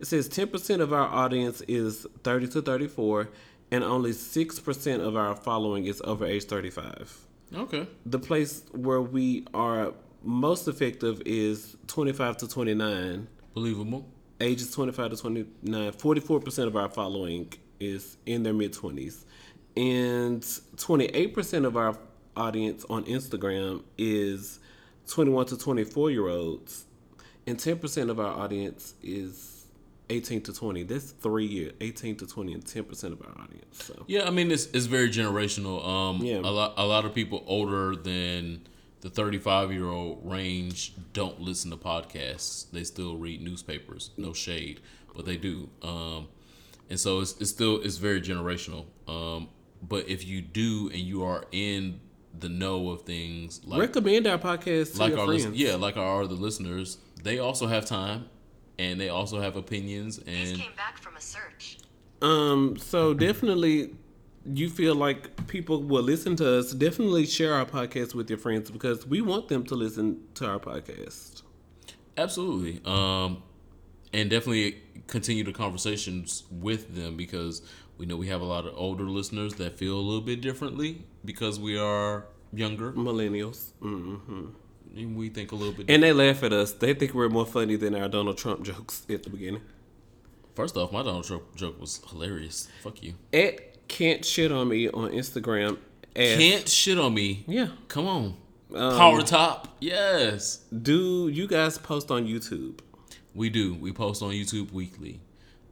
[0.00, 3.28] It says 10% of our audience is 30 to 34,
[3.70, 7.26] and only 6% of our following is over age 35.
[7.54, 7.86] Okay.
[8.06, 14.06] The place where we are most effective is 25 to 29 Believable.
[14.40, 19.24] ages 25 to 29 44% of our following is in their mid 20s
[19.76, 21.96] and 28% of our
[22.36, 24.58] audience on instagram is
[25.08, 26.84] 21 to 24 year olds
[27.46, 29.66] and 10% of our audience is
[30.10, 34.04] 18 to 20 that's three years 18 to 20 and 10% of our audience so
[34.06, 35.86] Yeah, I mean it's it's very generational.
[35.86, 36.38] Um, Yeah.
[36.38, 38.66] a lot a lot of people older than
[39.00, 42.70] the 35 year old range don't listen to podcasts.
[42.70, 44.10] They still read newspapers.
[44.16, 44.80] No shade,
[45.14, 45.68] but they do.
[45.82, 46.28] Um,
[46.90, 48.86] and so it's, it's still it's very generational.
[49.06, 49.48] Um,
[49.86, 52.00] but if you do and you are in
[52.38, 55.74] the know of things like recommend our podcast to like your our friends listen, yeah,
[55.74, 58.26] like our other listeners, they also have time
[58.78, 61.78] and they also have opinions Just and came back from a search.
[62.22, 63.94] Um, so definitely
[64.44, 68.70] you feel like people will listen to us, definitely share our podcast with your friends
[68.70, 71.42] because we want them to listen to our podcast.
[72.16, 72.80] Absolutely.
[72.84, 73.42] Um,
[74.12, 77.62] and definitely continue the conversations with them because
[77.98, 81.04] we know we have a lot of older listeners that feel a little bit differently
[81.24, 83.72] because we are younger Millennials.
[83.80, 84.46] hmm
[84.96, 85.90] and we think a little bit.
[85.90, 86.72] And they laugh at us.
[86.72, 89.60] They think we're more funny than our Donald Trump jokes at the beginning.
[90.54, 92.68] First off, my Donald Trump joke was hilarious.
[92.82, 93.14] Fuck you.
[93.32, 95.78] At can't shit on me on Instagram.
[96.16, 97.44] Asked, Can't shit on me.
[97.46, 97.68] Yeah.
[97.88, 98.36] Come on.
[98.74, 99.76] Um, Power top.
[99.80, 100.64] Yes.
[100.82, 102.80] Do you guys post on YouTube?
[103.34, 103.74] We do.
[103.74, 105.20] We post on YouTube weekly.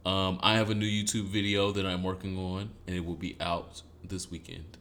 [0.07, 3.37] Um, I have a new YouTube video that I'm working on, and it will be
[3.41, 4.79] out this weekend.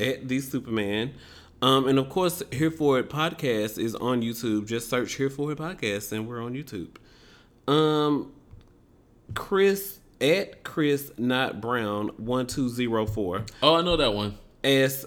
[0.00, 1.12] at the Superman.
[1.60, 4.66] Um, and of course, Here For It podcast is on YouTube.
[4.66, 6.96] Just search Here For It podcast, and we're on YouTube.
[7.70, 8.32] Um,
[9.34, 13.44] Chris at Chris not Brown one two zero four.
[13.62, 14.38] Oh, I know that one.
[14.64, 15.06] as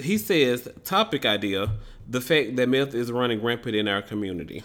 [0.00, 1.68] he says topic idea
[2.08, 4.62] the fact that meth is running rampant in our community.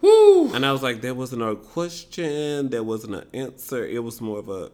[0.00, 0.52] Woo!
[0.54, 3.84] And I was like, there wasn't a question, there wasn't an answer.
[3.86, 4.70] It was more of a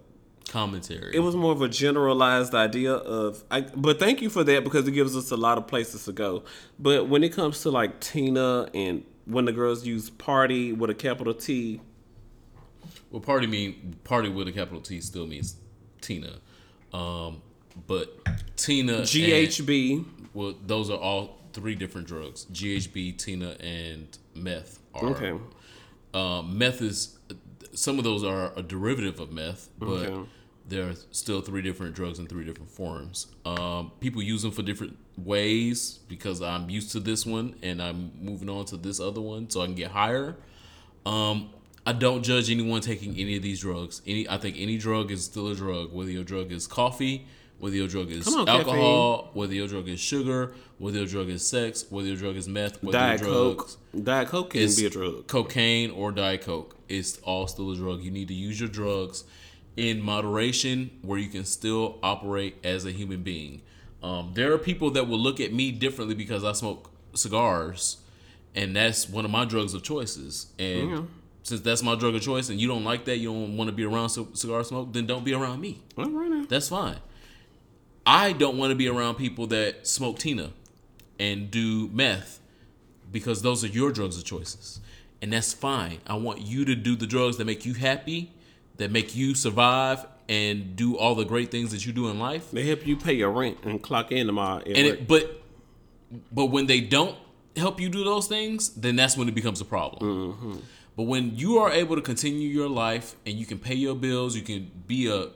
[0.48, 1.14] Commentary.
[1.14, 4.86] it was more of a generalized idea of I, but thank you for that because
[4.86, 6.44] it gives us a lot of places to go
[6.78, 10.94] but when it comes to like tina and when the girls use party with a
[10.94, 11.80] capital t
[13.10, 15.56] Well, party mean party with a capital T still means
[16.00, 16.34] Tina,
[16.92, 17.42] um,
[17.88, 18.16] but
[18.56, 22.46] Tina and- ghb well, those are all three different drugs.
[22.52, 25.10] GHB, Tina, and meth are.
[25.10, 25.32] okay
[26.14, 27.18] Um, meth is
[27.74, 30.28] some of those are a derivative of meth, but Okay.
[30.68, 33.26] there are still three different drugs in three different forms.
[33.44, 38.12] Um, people use them for different ways because I'm used to this one and I'm
[38.20, 40.36] moving on to this other one so I can get higher.
[41.04, 41.50] Um,
[41.84, 44.00] I don't judge anyone taking any of these drugs.
[44.06, 45.92] Any, I think any drug is still a drug.
[45.92, 47.26] Whether your drug is coffee,
[47.58, 51.46] whether your drug is on, alcohol, whether your drug is sugar, whether your drug is
[51.46, 53.56] sex, whether your drug is meth, whether Diet your Coke.
[53.56, 55.26] drugs Diet Coke can be a drug.
[55.26, 56.76] cocaine or Diet Coke.
[56.88, 58.02] It's all still a drug.
[58.02, 59.24] You need to use your drugs
[59.76, 63.62] in moderation where you can still operate as a human being.
[64.02, 67.98] Um, there are people that will look at me differently because I smoke cigars,
[68.54, 70.48] and that's one of my drugs of choices.
[70.58, 71.08] And
[71.42, 73.72] since that's my drug of choice, and you don't like that, you don't want to
[73.74, 75.82] be around cigar smoke, then don't be around me.
[75.96, 76.46] Right now.
[76.48, 76.96] That's fine.
[78.06, 80.52] I don't want to be around people that smoke Tina
[81.18, 82.40] and do meth
[83.10, 84.80] because those are your drugs of choices.
[85.20, 85.98] And that's fine.
[86.06, 88.32] I want you to do the drugs that make you happy,
[88.76, 92.50] that make you survive and do all the great things that you do in life.
[92.50, 94.58] They help you pay your rent and clock in tomorrow.
[94.58, 95.42] And it, but
[96.30, 97.16] but when they don't
[97.56, 100.32] help you do those things, then that's when it becomes a problem.
[100.32, 100.56] Mm-hmm.
[100.96, 104.36] But when you are able to continue your life and you can pay your bills,
[104.36, 105.28] you can be a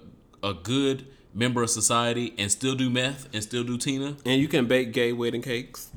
[0.42, 4.48] a good member of society and still do meth and still do Tina and you
[4.48, 5.90] can bake gay wedding cakes.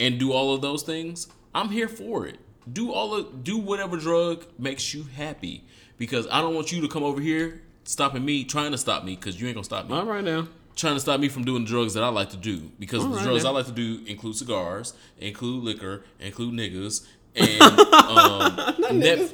[0.00, 2.38] and do all of those things, I'm here for it.
[2.72, 5.64] Do all of do whatever drug makes you happy
[5.98, 9.16] because I don't want you to come over here stopping me, trying to stop me
[9.16, 10.48] because you ain't gonna stop me All right now.
[10.76, 13.08] trying to stop me from doing the drugs that I like to do because the
[13.08, 13.52] Alright, drugs then.
[13.52, 17.62] I like to do include cigars, include liquor, include niggas, and
[17.92, 19.32] um, Net-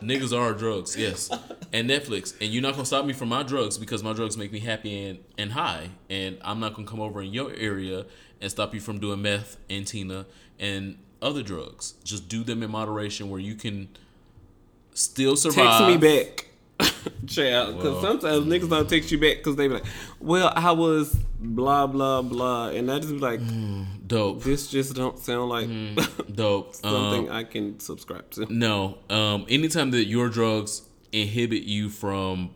[0.00, 1.30] niggas are drugs, yes,
[1.72, 2.34] and Netflix.
[2.40, 5.06] And you're not gonna stop me from my drugs because my drugs make me happy
[5.06, 8.06] and, and high, and I'm not gonna come over in your area
[8.40, 10.26] and stop you from doing meth and Tina
[10.58, 11.94] and other drugs.
[12.04, 13.88] Just do them in moderation where you can
[14.94, 15.78] still survive.
[15.78, 16.47] Text me back.
[17.26, 19.84] Child, because Well, sometimes niggas don't text you back because they be like,
[20.20, 23.40] "Well, I was blah blah blah," and I just be like,
[24.06, 25.68] Dope, "This just don't sound like
[26.34, 26.74] dope.
[26.74, 28.98] something Um, I can subscribe to." No.
[29.10, 32.54] Um, anytime that your drugs inhibit you from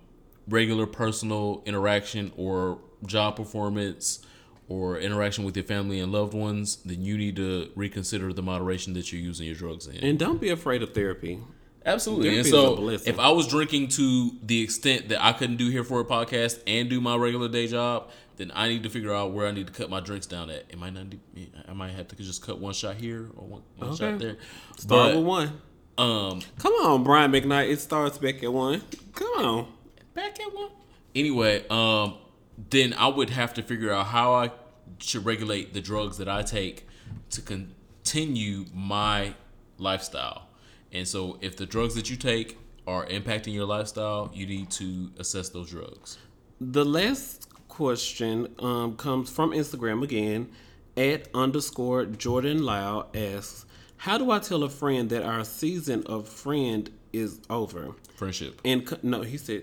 [0.48, 4.24] regular personal interaction or job performance
[4.68, 8.92] or interaction with your family and loved ones, then you need to reconsider the moderation
[8.94, 9.96] that you're using your drugs in.
[9.98, 11.40] And don't be afraid of therapy.
[11.84, 12.36] Absolutely.
[12.38, 16.00] And so if I was drinking to the extent that I couldn't do here for
[16.00, 19.46] it podcast and do my regular day job, then I need to figure out where
[19.46, 20.64] I need to cut my drinks down at.
[20.68, 23.62] It might not be, I might have to just cut one shot here or one,
[23.76, 24.10] one Okay.
[24.12, 24.36] shot there.
[24.78, 25.60] Start But, with one.
[25.98, 27.70] um Come on, Brian McKnight.
[27.70, 28.82] It starts back at one.
[29.14, 29.66] Come on.
[30.14, 30.70] back at one.
[31.14, 32.14] Anyway, um,
[32.70, 34.50] then I would have to figure out how I
[34.98, 36.86] should regulate the drugs that I take
[37.30, 39.34] to continue my
[39.78, 40.46] lifestyle.
[40.92, 45.10] And so, if the drugs that you take are impacting your lifestyle, you need to
[45.18, 46.18] assess those drugs.
[46.60, 50.50] The last question um, comes from Instagram again.
[50.94, 53.64] At underscore Jordan Lau asks,
[53.96, 58.60] "How do I tell a friend that our season of friend is over?" Friendship.
[58.62, 59.62] And co- no, he said,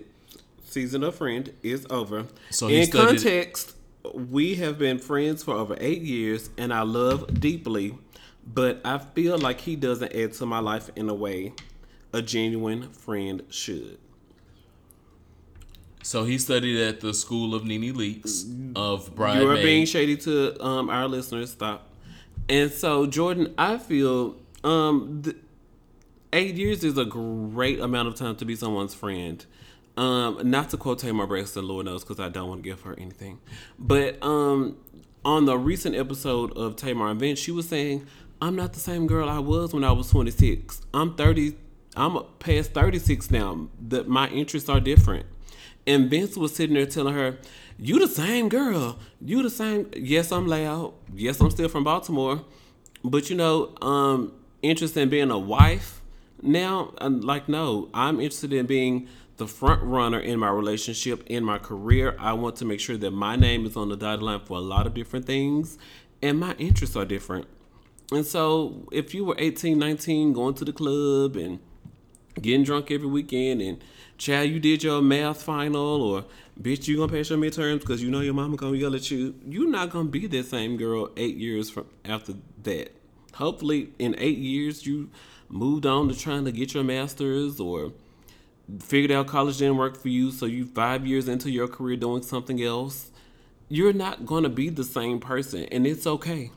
[0.64, 3.76] "Season of friend is over." So in context,
[4.12, 7.96] we have been friends for over eight years, and I love deeply,
[8.54, 11.52] but I feel like he doesn't add to my life in a way
[12.12, 13.98] a genuine friend should.
[16.02, 19.42] So he studied at the School of NeNe Leakes of Brian.
[19.42, 19.62] You are May.
[19.62, 21.52] being shady to um, our listeners.
[21.52, 21.88] Stop.
[22.48, 25.36] And so, Jordan, I feel um, th-
[26.32, 29.44] eight years is a great amount of time to be someone's friend.
[29.96, 32.94] Um, not to quote Tamar Braxton, Lord knows, because I don't want to give her
[32.98, 33.38] anything.
[33.78, 34.78] But um,
[35.24, 38.06] on the recent episode of Tamar and Vince, she was saying,
[38.40, 40.82] "I'm not the same girl I was when I was 26.
[40.94, 41.56] I'm 30.
[41.96, 43.68] I'm past 36 now.
[43.88, 45.26] That my interests are different."
[45.86, 47.38] And Vince was sitting there telling her,
[47.78, 48.98] You the same girl.
[49.20, 49.90] You the same.
[49.96, 50.92] Yes, I'm loud.
[51.14, 52.44] Yes, I'm still from Baltimore.
[53.02, 54.32] But you know, um,
[54.62, 56.00] interested in being a wife
[56.42, 56.92] now?
[56.98, 61.58] I'm like, no, I'm interested in being the front runner in my relationship, in my
[61.58, 62.16] career.
[62.18, 64.60] I want to make sure that my name is on the dotted line for a
[64.60, 65.78] lot of different things,
[66.20, 67.46] and my interests are different.
[68.12, 71.60] And so, if you were 18, 19, going to the club and
[72.40, 73.82] getting drunk every weekend and
[74.16, 76.24] child you did your math final or
[76.60, 79.34] bitch you gonna pass your midterms because you know your mama gonna yell at you
[79.46, 82.92] you're not gonna be that same girl eight years from after that.
[83.34, 85.10] Hopefully in eight years you
[85.48, 87.92] moved on to trying to get your master's or
[88.78, 92.22] figured out college didn't work for you so you five years into your career doing
[92.22, 93.10] something else.
[93.68, 96.50] You're not gonna be the same person and it's okay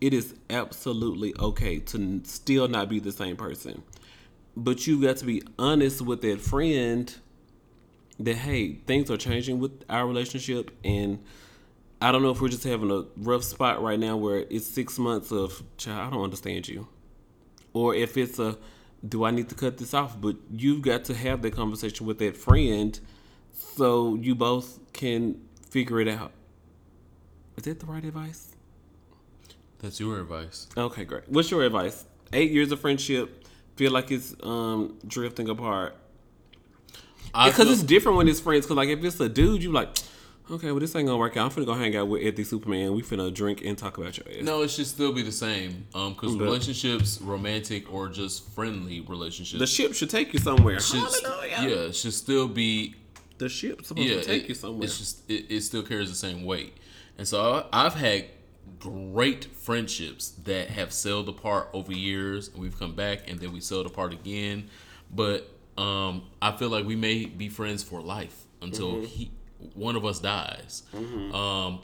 [0.00, 3.82] it is absolutely okay to still not be the same person
[4.56, 7.14] but you've got to be honest with that friend
[8.18, 11.22] that hey, things are changing with our relationship, and
[12.00, 14.98] I don't know if we're just having a rough spot right now where it's six
[14.98, 16.06] months of child.
[16.06, 16.88] I don't understand you,
[17.74, 18.56] or if it's a
[19.06, 20.18] do I need to cut this off?
[20.18, 22.98] But you've got to have that conversation with that friend,
[23.52, 26.32] so you both can figure it out.
[27.56, 28.55] Is that the right advice?
[29.80, 30.66] That's your advice.
[30.76, 31.28] Okay, great.
[31.28, 32.04] What's your advice?
[32.32, 33.44] Eight years of friendship,
[33.76, 35.96] feel like it's um drifting apart.
[37.44, 38.64] Because it's different when it's friends.
[38.64, 39.90] Because like if it's a dude, you like,
[40.50, 41.50] okay, well this ain't gonna work out.
[41.50, 42.94] I'm finna go hang out with Eddie Superman.
[42.94, 44.42] We finna drink and talk about your ass.
[44.42, 45.86] no, it should still be the same.
[45.94, 50.80] Um, because But- relationships, romantic or just friendly relationships, The ship should take you somewhere.
[50.80, 51.50] should, Hallelujah.
[51.60, 52.94] yeah, it should still be
[53.38, 54.84] The ship's supposed yeah, to take it, you somewhere.
[54.84, 56.72] It's just it, it still carries the same weight,
[57.18, 58.24] and so I, I've had
[58.80, 63.60] great friendships that have sailed apart over years, and we've come back, and then we
[63.60, 64.68] sailed apart again.
[65.14, 69.04] But um, I feel like we may be friends for life until Mm-hmm.
[69.06, 69.30] he
[69.74, 70.82] one of us dies.
[70.94, 71.80] Um,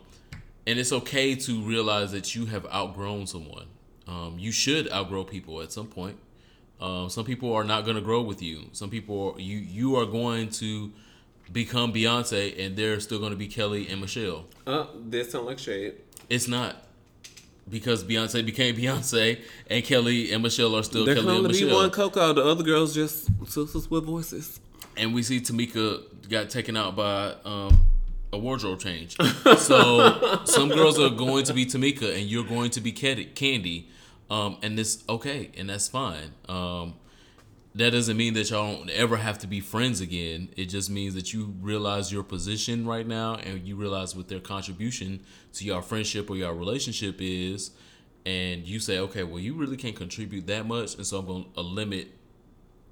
[0.67, 3.67] and it's okay to realize that you have outgrown someone.
[4.07, 6.19] Um, you should outgrow people at some point.
[6.81, 8.65] Um, some people are not going to grow with you.
[8.73, 10.93] Some people you you are going to
[11.53, 14.47] become Beyonce, and they're still going to be Kelly and Michelle.
[14.67, 15.95] uh, that sound like shade.
[16.33, 16.77] It's not
[17.69, 21.61] because Beyonce became Beyonce, and Kelly and Michelle are still There can Kelly and only
[21.61, 22.35] be one Coko.
[22.35, 24.59] The other girls just sisters with voices.
[24.97, 27.79] and we see Tamika got taken out by um,
[28.33, 29.17] a wardrobe change.
[29.59, 33.85] So some girls are going to be Tamika, and you're going to be Kandi,
[34.31, 36.33] um, and it's okay, and that's fine.
[36.49, 36.95] Um,
[37.75, 40.51] that doesn't mean that y'all don't ever have to be friends again.
[40.57, 44.41] It just means that you realize your position right now, and you realize what their
[44.41, 45.21] contribution
[45.55, 47.71] to your friendship or your relationship is,
[48.27, 51.47] and you say, okay, well, you really can't contribute that much, and so I'm going
[51.55, 52.09] to limit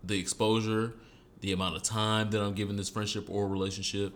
[0.02, 0.94] the exposure,
[1.40, 4.14] the amount of time that I'm giving this friendship or relationship,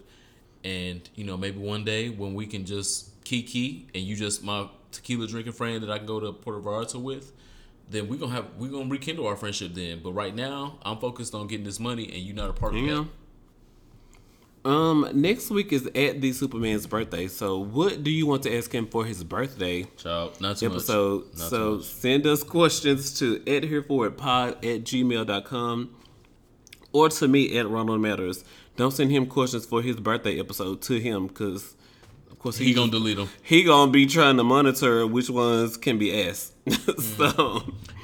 [0.64, 4.66] and you know maybe one day when we can just kiki and you just my
[4.92, 7.32] tequila drinking friend that I can go to Puerto Vallarta with,
[7.90, 10.00] then we're gonna have we're gonna rekindle our friendship then.
[10.02, 12.82] But right now I'm focused on getting this money and you're not a part of
[12.82, 13.06] that.
[14.64, 17.28] Um, next week is at the Superman's birthday.
[17.28, 21.26] So, what do you want to ask him for his birthday Child, not too episode?
[21.26, 21.36] much.
[21.38, 21.84] Not so, much.
[21.84, 25.94] send us questions to at hereforitpod at gmail.com
[26.92, 28.42] or to me at Ronald Matters.
[28.76, 31.76] Don't send him questions for his birthday episode to him because,
[32.30, 35.98] of course, he gonna delete them, he gonna be trying to monitor which ones can
[35.98, 36.53] be asked.
[36.98, 37.62] so,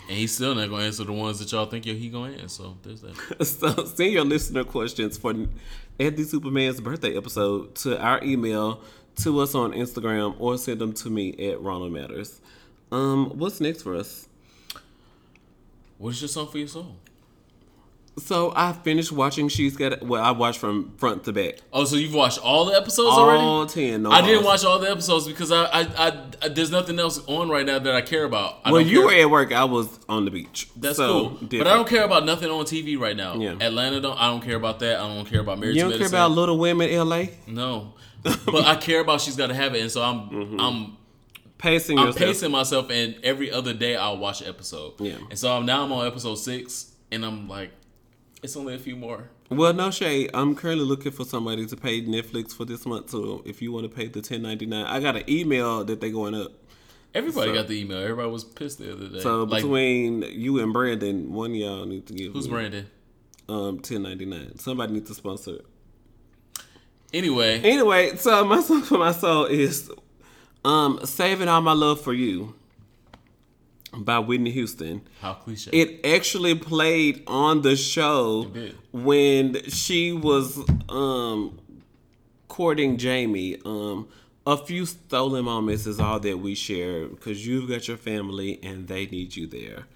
[0.09, 2.49] and he's still not gonna answer the ones that y'all think he gonna answer.
[2.49, 3.45] So there's that.
[3.47, 5.35] so send your listener questions for
[5.99, 8.83] Eddie Superman's birthday episode to our email
[9.17, 12.41] to us on Instagram or send them to me at Ronald Matters.
[12.93, 14.29] Um, what's next for us?
[15.99, 16.97] What's your song for your soul?
[18.21, 20.03] So I finished watching She's Got.
[20.03, 21.57] Well, I watched from front to back.
[21.73, 23.43] Oh, so you've watched all the episodes already?
[23.43, 24.03] All ten.
[24.05, 27.21] No I didn't watch all the episodes because I, I, I, I there's nothing else
[27.27, 28.59] on right now that I care about.
[28.65, 30.69] I When you care- were at work, I was on the beach.
[30.77, 31.67] That's So, cool, but.
[31.67, 33.35] I don't care about nothing on TV right now.
[33.37, 33.53] Yeah.
[33.61, 34.19] Atlanta don't.
[34.21, 35.01] I don't care about that.
[35.01, 37.31] I don't care about Married You don't care about Little Women, L.A.
[37.47, 40.61] no, but I care about She's Gotta Have It, and so I'm Mm-hmm.
[40.61, 40.97] I'm
[41.59, 42.27] Pacing I'm yourself.
[42.27, 44.95] pacing myself, and every other day I'll watch an episode.
[44.99, 45.17] Yeah.
[45.29, 47.71] and so I'm now I'm on episode six, and I'm like,
[48.43, 49.31] it's only a few more.
[49.51, 50.31] Well, no shade.
[50.33, 53.11] I'm currently looking for somebody to pay Netflix for this month.
[53.11, 56.35] So if you want to pay the 10.99, I got an email that they're going
[56.35, 56.53] up.
[57.15, 57.99] Everybody So- got the email.
[57.99, 59.21] Everybody was pissed the other day.
[59.21, 62.87] So like, between you and Brandon, one of y'all need to give who's me, Brandon?
[63.49, 64.61] um 10.99.
[64.61, 65.67] Somebody needs to sponsor it.
[67.13, 69.91] Anyway, Anyway, so my song for my soul is
[70.65, 72.55] um "Saving All My Love for You"
[73.97, 75.03] by Whitney Houston.
[75.21, 75.71] how cliche.
[75.73, 78.51] It actually played on the show
[78.93, 81.59] when she was um
[82.49, 83.59] courting Jamie.
[83.65, 84.09] Um
[84.47, 88.89] a few stolen moments is all that we share because you've got your family and
[88.89, 89.87] they need you there.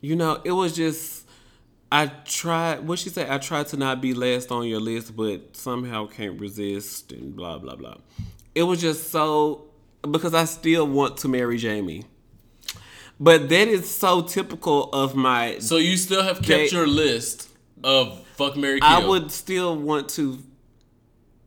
[0.00, 1.26] You know, it was just
[1.90, 5.56] I tried what she said, I tried to not be last on your list, but
[5.56, 7.98] somehow can't resist and blah blah blah.
[8.54, 9.66] It was just so
[10.10, 12.04] because I still want to marry Jamie.
[13.18, 17.48] But that is so typical of my so you still have kept They- your list
[17.82, 18.88] of fuck Mary Kill.
[18.88, 20.38] I would still want to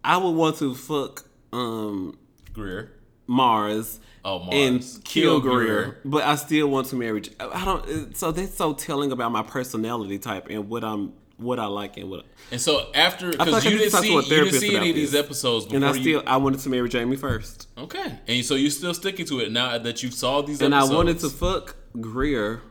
[0.04, 2.18] I would want to fuck um
[2.54, 2.92] Greer.
[3.28, 4.50] Mars Oh, Mars.
[4.54, 5.98] and kill Kill Greer, Greer.
[6.06, 7.22] but I still want to marry.
[7.40, 8.18] I don't.
[8.18, 12.10] So that's so telling about my personality type and what I'm, what I like and
[12.10, 12.26] what.
[12.52, 15.24] And so after, because I you didn't see, you didn't see any of these this.
[15.24, 16.02] episodes before And I you.
[16.02, 19.52] still, I wanted to marry Jamie first, okay, and so you're still sticking to it
[19.52, 20.92] now that you saw these and episodes.
[20.94, 22.62] I wanted to fuck Greer,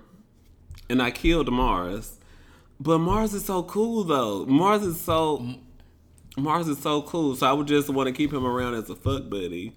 [0.88, 2.16] and I killed Mars.
[2.80, 4.44] But Mars is so cool though.
[4.46, 5.46] Mars is so.
[6.36, 8.94] Mars is so cool, so I would just want to keep him around as a
[8.94, 9.74] fuck buddy.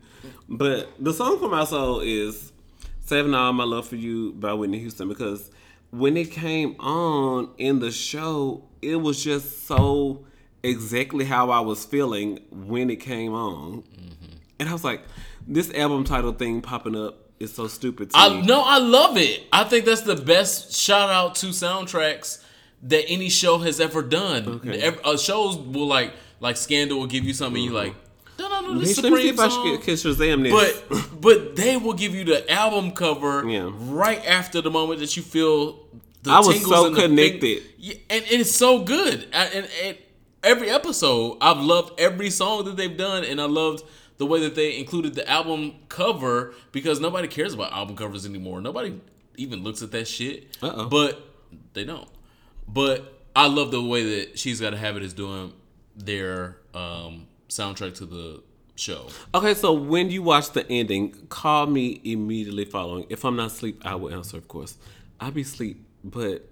[0.47, 2.51] But the song for my soul is
[2.99, 5.49] "Saving All My Love for You" by Whitney Houston because
[5.91, 10.25] when it came on in the show, it was just so
[10.63, 13.83] exactly how I was feeling when it came on,
[14.59, 15.01] and I was like,
[15.47, 18.41] "This album title thing popping up is so stupid." To I me.
[18.43, 19.43] no, I love it.
[19.51, 22.43] I think that's the best shout out to soundtracks
[22.83, 24.47] that any show has ever done.
[24.65, 24.95] Okay.
[25.03, 27.93] Uh, shows will like like Scandal will give you something you like.
[28.39, 29.49] No, no, no, Let this Supreme song.
[29.79, 30.81] should get Shazam this.
[30.89, 33.69] But but they will give you the album cover Yeah.
[33.75, 35.80] right after the moment that you feel
[36.27, 37.63] I was so connected.
[37.77, 39.27] Yeah, and, and it's so good.
[39.33, 39.97] And, and, and
[40.43, 43.83] every episode, I've loved every song that they've done, and I loved
[44.17, 48.61] the way that they included the album cover because nobody cares about album covers anymore.
[48.61, 48.99] Nobody
[49.35, 50.57] even looks at that shit.
[50.61, 50.89] Uh-oh.
[50.89, 51.25] But
[51.73, 52.07] they don't.
[52.67, 55.53] But I love the way that She's Gotta Have It is doing
[55.95, 58.43] their um, soundtrack to the
[58.75, 59.07] show.
[59.33, 63.05] Okay, so when you watch the ending, call me immediately following.
[63.09, 64.77] If I'm not asleep, I will answer, of course.
[65.19, 66.47] I'll be asleep, but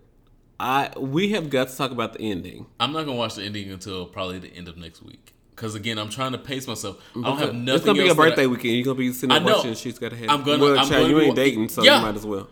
[0.60, 2.66] I we have got to talk about the ending.
[2.80, 5.34] I'm not gonna watch the ending until probably the end of next week.
[5.56, 7.02] Cause again, I'm trying to pace myself.
[7.18, 7.68] I don't have nothing.
[7.76, 8.76] it's gonna be a that I- birthday weekend.
[8.76, 9.74] You're gonna be sitting there watching.
[9.74, 10.30] She's got to have.
[10.30, 11.98] I'm gonna- Well, I'm child, gonna you ain't dating, so Yeah.
[12.00, 12.48] you might as well.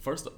[0.00, 0.32] First, up,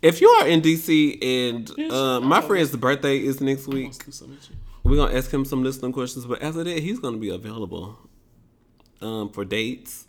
[0.00, 4.12] If you are in DC and uh, my friend's birthday is next week, let's do
[4.12, 4.56] something with you.
[4.84, 6.24] we're gonna ask him some listening questions.
[6.26, 7.98] But after that, he's gonna be available
[9.00, 10.06] um, for dates,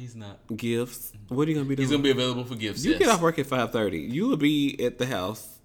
[0.00, 0.38] He's not.
[0.56, 1.12] gifts.
[1.28, 1.84] What are you gonna be doing?
[1.86, 2.84] He's gonna be available for gifts.
[2.84, 3.00] you yes.
[3.00, 3.98] get off work at five thirty.
[4.00, 5.58] You will be at the house,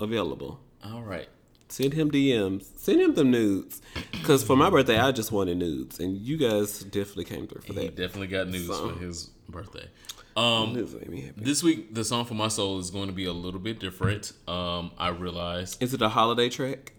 [0.00, 0.60] available.
[0.82, 1.28] All right.
[1.68, 2.64] Send him DMs.
[2.78, 3.80] Send him the nudes.
[4.12, 6.00] Because for my birthday, I just wanted nudes.
[6.00, 7.82] And you guys definitely came through for that.
[7.82, 9.88] He definitely got nudes So- for his birthday.
[10.36, 11.42] Um, Nudes made me happy.
[11.44, 14.32] this week the song for my soul is going to be a little bit different.
[14.48, 16.92] Um, I realized Is it a holiday track?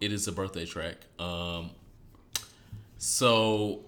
[0.00, 0.96] it is a birthday track.
[1.18, 1.70] Um,
[2.96, 3.84] so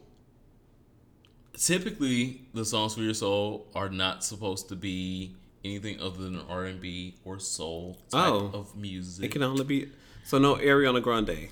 [1.54, 5.34] typically the songs for your soul are not supposed to be
[5.64, 8.50] anything other than R and B or soul type Oh.
[8.54, 9.24] of music.
[9.26, 9.88] It can only be.
[10.24, 11.48] So no Ariana Grande.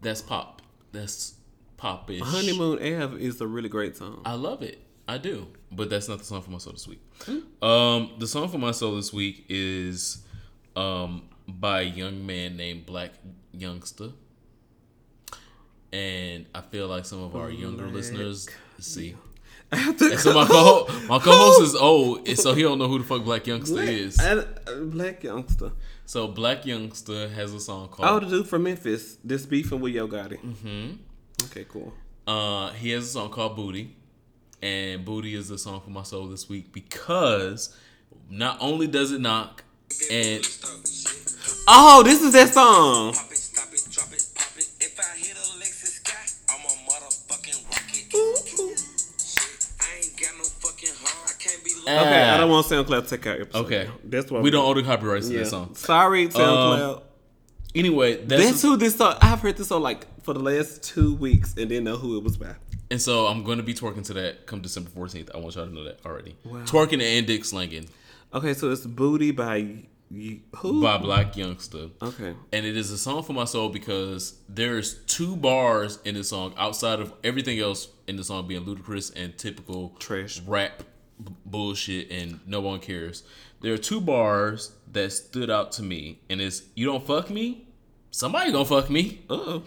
[0.00, 0.62] That's pop.
[0.92, 1.34] That's
[1.76, 2.20] popish.
[2.22, 4.22] Honeymoon Ave is a really great song.
[4.24, 4.78] I love it.
[5.08, 5.48] I do.
[5.70, 7.00] But that's not the song for my soul this week.
[7.62, 10.22] Um, the song for my soul this week is
[10.76, 13.10] um, by a young man named Blac
[13.56, 14.12] Youngsta.
[15.92, 18.48] And I feel like some of our younger listeners
[18.82, 19.16] see.
[19.70, 23.04] And so my co my co-host is old, and so he don't know who the
[23.04, 24.18] fuck Blac Youngsta Black, is.
[24.20, 25.72] uh, Blac Youngsta.
[26.04, 29.16] So Blac Youngsta has a song called Oh, the dude from Memphis.
[29.24, 30.38] This beefing with Yo Gotti.
[30.40, 30.96] Mm-hmm.
[31.46, 31.94] Okay, cool.
[32.26, 33.96] Uh, he has a song called Booty,
[34.60, 37.74] and Booty is the song for my soul this week because
[38.28, 39.64] not only does it knock,
[40.10, 40.46] and
[41.68, 43.14] Oh, this is that song.
[51.82, 52.34] Okay, Ah.
[52.34, 53.64] I don't want SoundCloud to take out episode.
[53.66, 55.40] okay, That's why we don't own the copyrights to Yeah.
[55.40, 55.74] that song.
[55.74, 57.02] Sorry, SoundCloud.
[57.74, 59.16] Anyway, that's, That's who this song.
[59.20, 62.22] I've heard this song like for the last two weeks and didn't know who it
[62.24, 62.54] was by.
[62.90, 65.30] and so I'm going to be twerking to that come December 14th.
[65.34, 66.36] I want y'all to know that already.
[66.66, 67.88] Twerking and dick slanging
[68.34, 69.84] Okay, so it's "Booty" by
[70.56, 70.82] who?
[70.82, 71.90] by Blac Youngsta.
[72.02, 72.34] Okay.
[72.52, 76.52] and it is a song for my soul because there's two bars in the song
[76.58, 80.40] outside of everything else in the song being ludicrous and typical Trash.
[80.46, 80.82] rap
[81.24, 83.22] b- bullshit and no one cares.
[83.60, 87.66] There are two bars that stood out to me, and it's "You don't fuck me,
[88.10, 89.22] somebody gonna fuck me.
[89.30, 89.60] Uh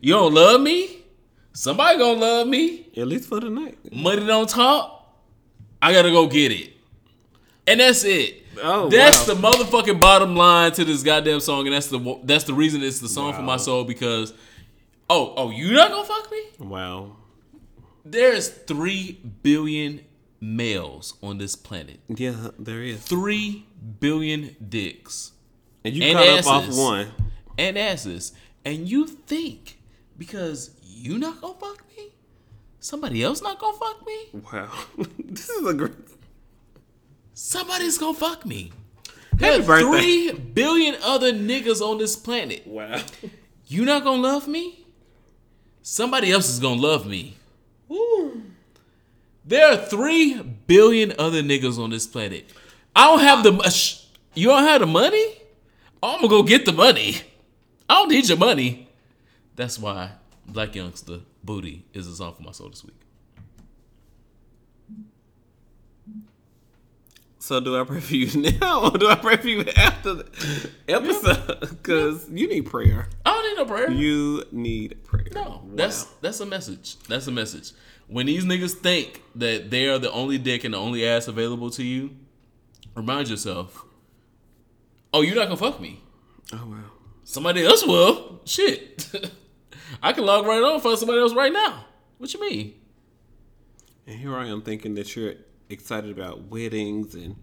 [0.00, 1.04] You don't love me,
[1.52, 2.88] somebody gonna love me.
[2.96, 3.78] At least for the night.
[3.92, 5.14] Money don't talk,
[5.80, 6.72] I gotta go get it."
[7.66, 8.42] And that's it.
[8.62, 9.34] Oh, that's wow.
[9.34, 13.00] the motherfucking bottom line to this goddamn song, and that's the that's the reason it's
[13.00, 14.32] the song for my soul because,
[15.08, 16.42] oh oh, you not gonna fuck me?
[16.58, 17.16] Wow.
[18.04, 20.00] There's three billion
[20.42, 23.00] males on this planet, Yeah, there is.
[23.00, 23.64] three
[24.00, 25.32] billion dicks
[25.84, 26.76] And you And caught up off asses.
[26.78, 27.08] one.
[27.56, 28.32] and asses,
[28.64, 29.78] and you think
[30.18, 32.08] because you not gonna fuck me,
[32.80, 34.70] somebody else not gonna fuck me, Wow.
[35.18, 35.94] this is a great.
[37.34, 38.72] somebody's gonna fuck me.
[39.38, 40.00] Happy There birthday.
[40.00, 42.66] three billion other niggas on this planet.
[42.66, 43.00] Wow.
[43.66, 44.84] You not gonna love me?
[45.82, 47.36] Somebody else is gonna love me.
[49.52, 52.48] There are three billion other niggas on this planet.
[52.96, 53.52] I don't have the.
[53.52, 54.00] uh, sh-
[54.32, 55.26] You don't have the money?
[56.02, 57.16] I'm gonna go get the money.
[57.86, 58.88] I don't need your money.
[59.54, 60.12] That's why
[60.50, 62.96] Blac Youngsta Booty is a song for my soul this week.
[67.38, 70.70] So do I pray for you now or do I pray for you after the
[70.88, 71.60] episode?
[71.60, 73.06] Because you need prayer.
[73.26, 73.90] I don't need no prayer.
[73.90, 75.26] You need prayer.
[75.34, 76.96] No, that's that's a message.
[77.08, 77.72] That's a message.
[78.12, 81.70] When these niggas think that they are the only dick and the only ass available
[81.70, 82.10] to you,
[82.94, 83.86] remind yourself,
[85.14, 86.00] oh, you're not gonna fuck me.
[86.52, 86.84] Oh wow.
[87.24, 88.42] Somebody else will.
[88.44, 89.08] Shit.
[90.02, 91.86] I can log right on for somebody else right now.
[92.18, 92.74] What you mean?
[94.06, 95.34] And here I am thinking that you're
[95.70, 97.36] excited about weddings and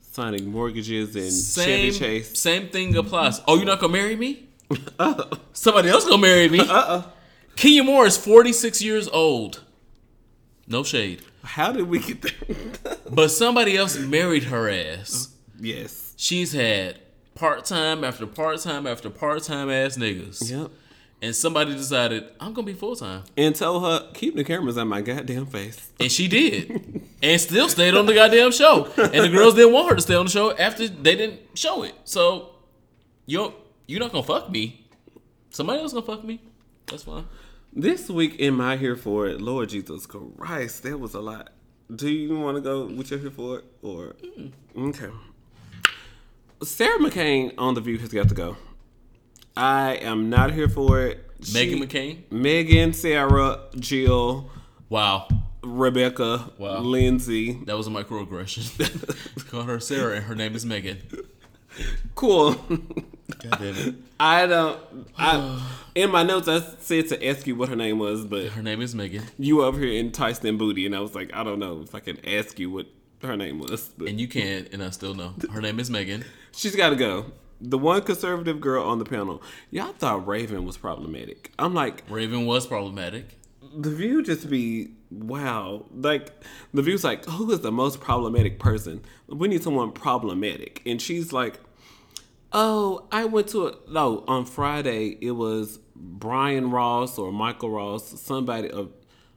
[0.00, 2.36] signing mortgages and Same, Chevy Chase.
[2.38, 3.40] same thing applies.
[3.46, 4.48] Oh, you're not gonna marry me?
[5.52, 6.58] Somebody else gonna marry me.
[6.60, 7.04] Uh-uh.
[7.54, 9.62] Kenya Moore is 46 years old.
[10.68, 11.22] No shade.
[11.44, 12.96] How did we get there?
[13.10, 15.28] But somebody else married her ass.
[15.60, 16.12] yes.
[16.16, 16.98] She's had
[17.34, 20.50] part time after part time after part time ass niggas.
[20.50, 20.70] Yep.
[21.22, 23.22] And somebody decided, I'm gonna be full time.
[23.36, 25.90] And told her, keep the cameras on my goddamn face.
[26.00, 27.02] And she did.
[27.22, 28.86] and still stayed on the goddamn show.
[28.96, 31.84] And the girls didn't want her to stay on the show after they didn't show
[31.84, 31.94] it.
[32.04, 32.50] So
[33.24, 33.54] you're
[33.86, 34.86] you're not gonna fuck me.
[35.50, 36.40] Somebody else gonna fuck me.
[36.86, 37.24] That's fine.
[37.78, 41.52] This week in my here for it, Lord Jesus Christ, that was a lot.
[41.94, 44.50] Do you want to go with your here for it or mm.
[44.78, 45.10] okay?
[46.62, 48.56] Sarah McCain on the View has got to go.
[49.54, 51.38] I am not here for it.
[51.40, 52.22] Meghan She- McCain.
[52.30, 54.48] Meghan, Sarah, Jill,
[54.88, 55.28] Wow.
[55.62, 56.78] Rebecca, Wow.
[56.78, 57.62] Lindsay.
[57.66, 59.48] That was a microaggression.
[59.50, 61.26] Call her Sarah and her name is Meghan.
[62.14, 62.54] Cool.
[62.54, 63.94] God damn it.
[64.18, 64.80] I don't.
[65.18, 65.62] I
[65.96, 68.80] in my notes I said to ask you what her name was, but Her name
[68.80, 69.24] is Meghan.
[69.38, 72.00] you over here enticed in booty, and I was like, I don't know if I
[72.00, 72.86] can ask you what
[73.22, 73.90] her name was.
[73.98, 75.34] But And you can't, and I still know.
[75.52, 76.24] Her name is Meghan.
[76.52, 77.32] she's got to go.
[77.60, 81.50] The one conservative girl on the panel, y'all thought Raven was problematic.
[81.58, 83.38] I'm like, Raven was problematic.
[83.74, 85.86] the view just be wow.
[85.94, 86.30] Like
[86.74, 89.00] the view's like, who is the most problematic person?
[89.26, 91.58] We need someone problematic, and she's like,
[92.52, 95.16] oh, I went to a no on Friday.
[95.22, 98.86] It was Brian Ross or Michael Ross, somebody a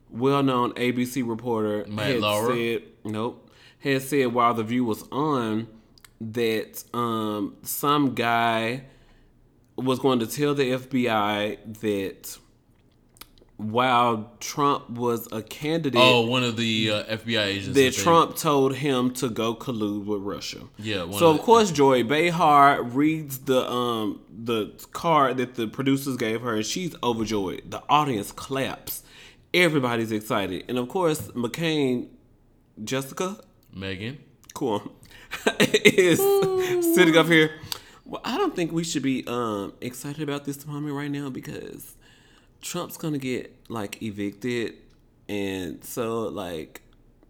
[0.09, 2.55] well-known ABC reporter Matt had Lauer?
[2.55, 5.67] said nope had said while the view was on
[6.19, 8.83] that um some guy
[9.75, 12.37] was going to tell the FBI that
[13.59, 17.75] while Trump was a candidate, Oh, one of the uh, FBI agents.
[17.75, 20.59] that Trump told him to go collude with Russia.
[20.77, 26.15] Yeah, So of the- course, Joy Behar reads the um the card that the producers
[26.15, 27.69] gave her, and she's overjoyed.
[27.69, 29.03] The audience claps.
[29.53, 32.07] Everybody's excited, and of course, McCain,
[32.83, 33.37] Jessica,
[33.75, 34.17] Meghan.
[34.53, 34.93] cool,
[35.59, 36.19] is
[36.95, 37.51] sitting up here.
[38.05, 41.95] Well, I don't think we should be um excited about this moment right now because
[42.61, 44.75] Trump's gonna get like evicted,
[45.27, 46.81] and so like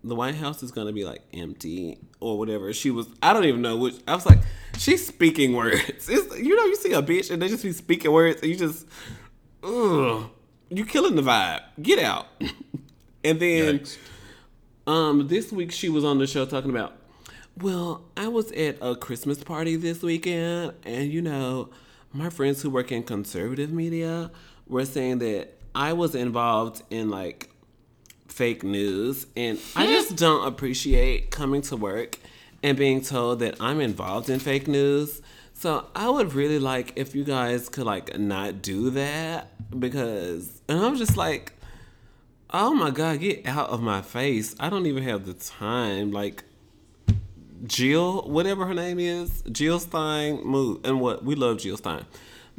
[0.03, 2.73] the White House is gonna be like empty or whatever.
[2.73, 3.95] She was, I don't even know which.
[4.07, 4.39] I was like,
[4.77, 6.09] she's speaking words.
[6.09, 8.57] It's, you know, you see a bitch and they just be speaking words, and you
[8.57, 8.87] just,
[9.63, 10.29] ugh,
[10.69, 11.61] you killing the vibe.
[11.81, 12.27] Get out.
[13.23, 13.79] and then.
[13.79, 13.97] Yikes.
[14.87, 16.95] Um, this week she was on the show talking about,
[17.61, 21.69] well, I was at a Christmas party this weekend, and you know,
[22.11, 24.31] my friends who work in conservative media
[24.69, 27.49] were saying that I was involved in like
[28.27, 32.17] fake news, and I just don't appreciate coming to work
[32.63, 35.21] and being told that I'm involved in fake news.
[35.53, 39.47] So I would really like if you guys could like not do that
[39.77, 41.53] because, and I'm just like,
[42.51, 44.55] Oh my god, get out of my face.
[44.59, 46.11] I don't even have the time.
[46.11, 46.43] Like
[47.67, 50.79] Jill, whatever her name is, Jill Stein, move.
[50.83, 51.23] And what?
[51.23, 52.05] We love Jill Stein.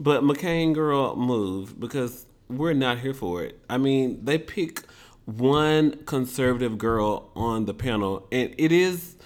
[0.00, 3.60] But McCain girl, move because we're not here for it.
[3.68, 4.82] I mean, they pick
[5.26, 9.16] one conservative girl on the panel and it is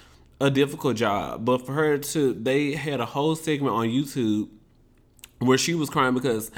[0.40, 1.44] a difficult job.
[1.44, 4.48] But for her to they had a whole segment on YouTube
[5.38, 6.50] where she was crying because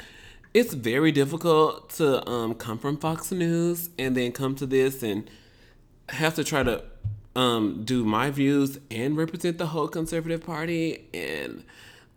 [0.53, 5.29] it's very difficult to um, come from Fox News and then come to this and
[6.09, 6.83] have to try to
[7.35, 11.07] um, do my views and represent the whole conservative party.
[11.13, 11.63] And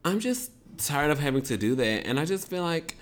[0.02, 0.52] I'm just
[0.86, 2.07] tired of having to do that.
[2.07, 2.97] And I just feel like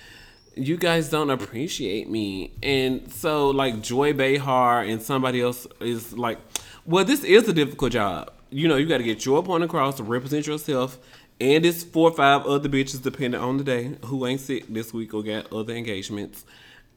[0.55, 2.53] you guys don't appreciate me.
[2.63, 6.39] And so, like, Joy Behar and somebody else is like,
[6.85, 8.33] well, this is a difficult job.
[8.51, 10.99] You know, you got to get your point across represent yourself.
[11.41, 14.93] And it's four or five other bitches, depending on the day, who ain't sick this
[14.93, 16.45] week or got other engagements.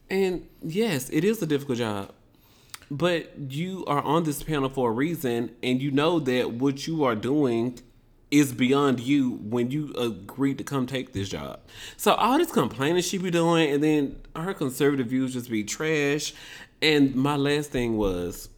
[0.09, 2.11] And yes, it is a difficult job.
[2.89, 7.03] But you are on this panel for a reason, and you know that what you
[7.03, 7.79] are doing
[8.31, 11.59] is beyond you when you agreed to come take this job.
[11.97, 16.33] So all this complaining she be doing, and then her conservative views just be trash.
[16.81, 18.49] And my last thing was,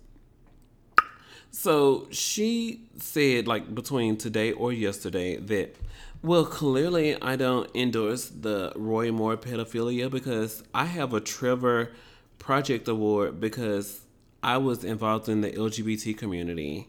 [1.51, 5.75] so she said like between today or yesterday that
[6.21, 11.91] Well, clearly, I don't endorse the Roy Moore pedophilia because I have a Trevor
[12.39, 14.05] Project Award because
[14.41, 16.87] I was involved in the LGBT community.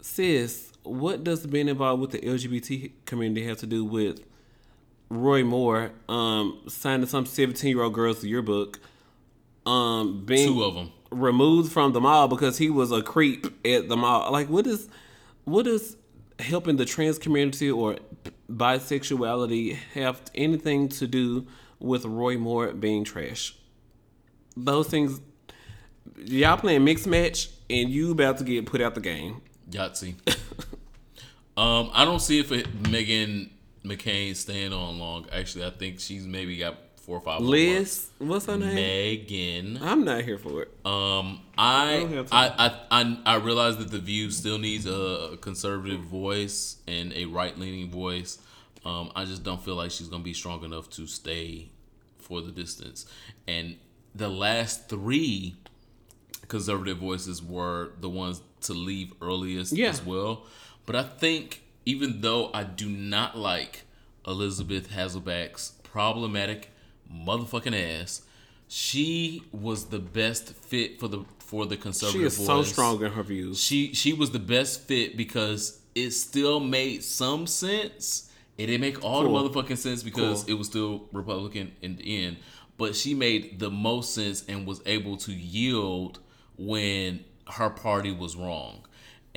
[0.00, 4.20] Sis, what does being involved with the LGBT community have to do with
[5.08, 8.78] Roy Moore um, signing some 17 year old girl's yearbook?
[9.64, 10.92] Um, being Two of them.
[11.10, 14.30] removed from the mall because he was a creep at the mall.
[14.30, 14.88] Like, what is,
[15.44, 15.96] what is
[16.38, 17.96] helping the trans community or
[18.50, 21.46] bisexuality have anything to do
[21.80, 23.56] with Roy Moore being trash?
[24.56, 25.20] Those things,
[26.16, 29.42] y'all playing mixed match, and you about to get put out the game.
[29.70, 30.14] Yahtzee.
[31.56, 33.50] um, I don't see if it, Meghan
[33.84, 35.26] McCain staying on long.
[35.32, 37.40] Actually, I think she's maybe got four or five.
[37.40, 38.76] more Liz, what's her name?
[38.76, 39.80] Meghan.
[39.80, 40.68] I'm not here for it.
[40.84, 46.76] Um, I I, I I I realize that the View still needs a conservative voice
[46.88, 48.38] and a right leaning voice.
[48.84, 51.70] Um, I just don't feel like she's gonna be strong enough to stay
[52.18, 53.06] for the distance.
[53.46, 53.76] And
[54.14, 55.56] the last three
[56.48, 59.88] conservative voices were the ones to leave earliest Yeah.
[59.90, 60.46] as well.
[60.86, 63.82] But I think even though I do not like
[64.26, 66.70] Elizabeth Hasselbeck's problematic
[67.12, 68.22] motherfucking ass,
[68.68, 72.20] she was the best fit for the for the conservative.
[72.20, 73.60] She is so strong in her views.
[73.62, 78.30] She she was the best fit because it still made some sense.
[78.58, 79.42] It didn't make all Cool.
[79.42, 80.54] the motherfucking sense because Cool.
[80.54, 82.38] it was still Republican in the end.
[82.78, 86.18] But she made the most sense and was able to yield
[86.58, 88.85] when her party was wrong.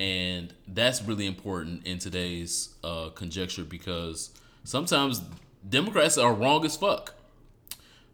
[0.00, 4.30] And that's really important in today's uh, conjecture because
[4.64, 5.20] sometimes
[5.68, 7.12] Democrats are wrong as fuck.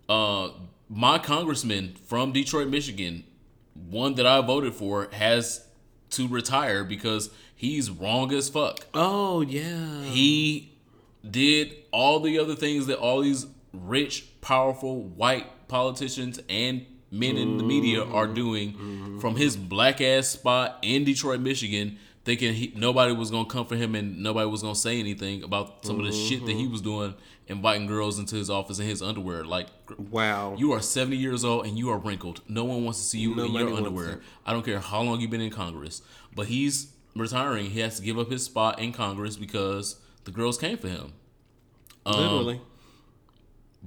[0.08, 0.48] Uh,
[0.88, 3.22] my congressman from Detroit, Michigan,
[3.88, 5.64] one that I voted for, has
[6.10, 8.84] to retire because he's wrong as fuck.
[8.92, 10.02] Oh yeah.
[10.02, 10.72] He
[11.28, 16.84] did all the other things that all these rich, powerful white politicians and
[17.18, 18.34] men in the media are mm-hmm.
[18.34, 19.18] doing mm-hmm.
[19.18, 23.76] from his black ass spot in Detroit, Michigan, thinking he, nobody was gonna come for
[23.76, 26.72] him and nobody was gonna say anything about some of the shit that he mm-hmm.
[26.72, 27.14] was doing,
[27.46, 29.44] inviting girls into his office in his underwear.
[29.44, 29.68] Like,
[30.10, 30.56] Wow.
[30.58, 32.42] you are 70 years old and you are wrinkled.
[32.48, 34.20] No one wants to see you Nobody in your underwear.
[34.44, 36.02] I don't care how long you've been in Congress.
[36.34, 37.70] But he's retiring.
[37.70, 41.12] He has to give up his spot in Congress because the girls came for him.
[42.04, 42.60] Um, Literally.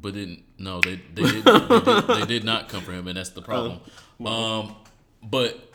[0.02, 3.18] But didn't no, they they did, they, did, they did not come for him, and
[3.18, 3.80] that's the problem.
[4.26, 4.76] Um,
[5.22, 5.72] but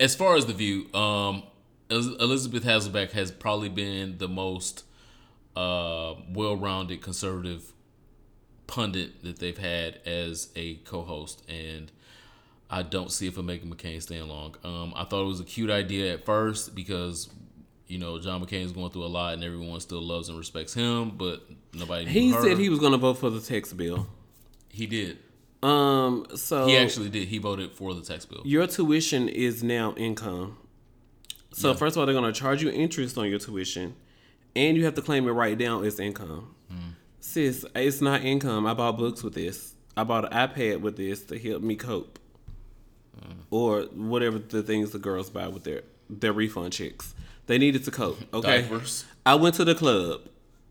[0.00, 1.42] as far as the view, um,
[1.90, 4.84] Elizabeth Hasselbeck has probably been the most
[5.56, 7.72] uh, well-rounded conservative
[8.66, 11.92] pundit that they've had as a co-host, and
[12.70, 14.56] I don't see it for Meghan McCain staying long.
[14.64, 17.28] Um, I thought it was a cute idea at first because
[17.86, 20.74] you know John McCain is going through a lot, and everyone still loves and respects
[20.74, 22.06] him, but nobody.
[22.06, 24.06] He said he was gonna vote for the tax bill.
[24.70, 25.18] He did.
[25.62, 26.26] Um.
[26.36, 27.28] So He actually did.
[27.28, 28.42] He voted for the tax bill.
[28.44, 30.56] your tuition is now income.
[31.52, 31.76] So Yeah.
[31.76, 33.94] first of all, they're gonna charge you interest on your tuition,
[34.56, 36.54] and you have to claim it right down as income.
[36.72, 36.94] Mm.
[37.20, 38.66] Sis, it's not income.
[38.66, 39.74] I bought books with this.
[39.96, 42.18] I bought an iPad with this to help me cope,
[43.20, 43.34] Mm.
[43.50, 47.14] or whatever the things the girls buy with their their refund checks.
[47.46, 48.18] They needed to cope.
[48.34, 48.62] Okay.
[48.62, 49.04] Diapers.
[49.24, 50.22] I went to the club.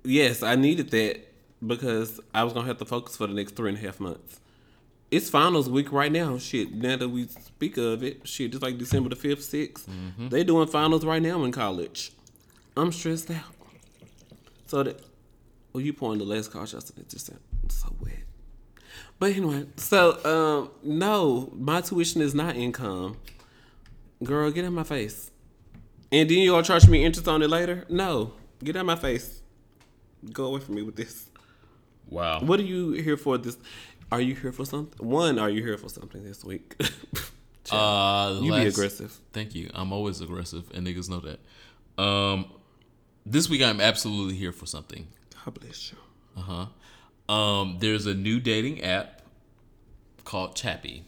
[0.03, 1.21] Yes, I needed that
[1.65, 4.39] because I was gonna have to focus for the next three and a half months.
[5.11, 6.37] It's finals week right now.
[6.37, 9.85] Shit, now that we speak of it, shit, just like December the fifth, 6th
[10.29, 12.11] They doing finals right now in college.
[12.75, 13.43] I'm stressed out.
[14.65, 14.99] So that,
[15.71, 17.39] well, you pouring the last car shots and it just sound
[17.69, 18.23] so wet.
[19.19, 23.17] But anyway, so um, no, my tuition is not income.
[24.23, 25.29] Girl, get in my face.
[26.11, 27.85] And then you gonna charge me interest on it later?
[27.87, 29.42] No, get out my face.
[30.31, 31.29] Go away from me with this.
[32.09, 32.39] Wow.
[32.41, 33.37] What are you here for?
[33.37, 33.57] This?
[34.11, 35.05] Are you here for something?
[35.07, 36.75] One, are you here for something this week?
[37.71, 39.17] Uh, you be aggressive.
[39.31, 39.69] Thank you.
[39.73, 42.01] I'm always aggressive, and niggas know that.
[42.01, 42.45] Um,
[43.25, 45.07] this week I'm absolutely here for something.
[45.45, 45.97] God bless you.
[46.35, 46.65] Uh
[47.29, 47.33] huh.
[47.33, 49.21] Um, there's a new dating app
[50.25, 51.05] called Chappy.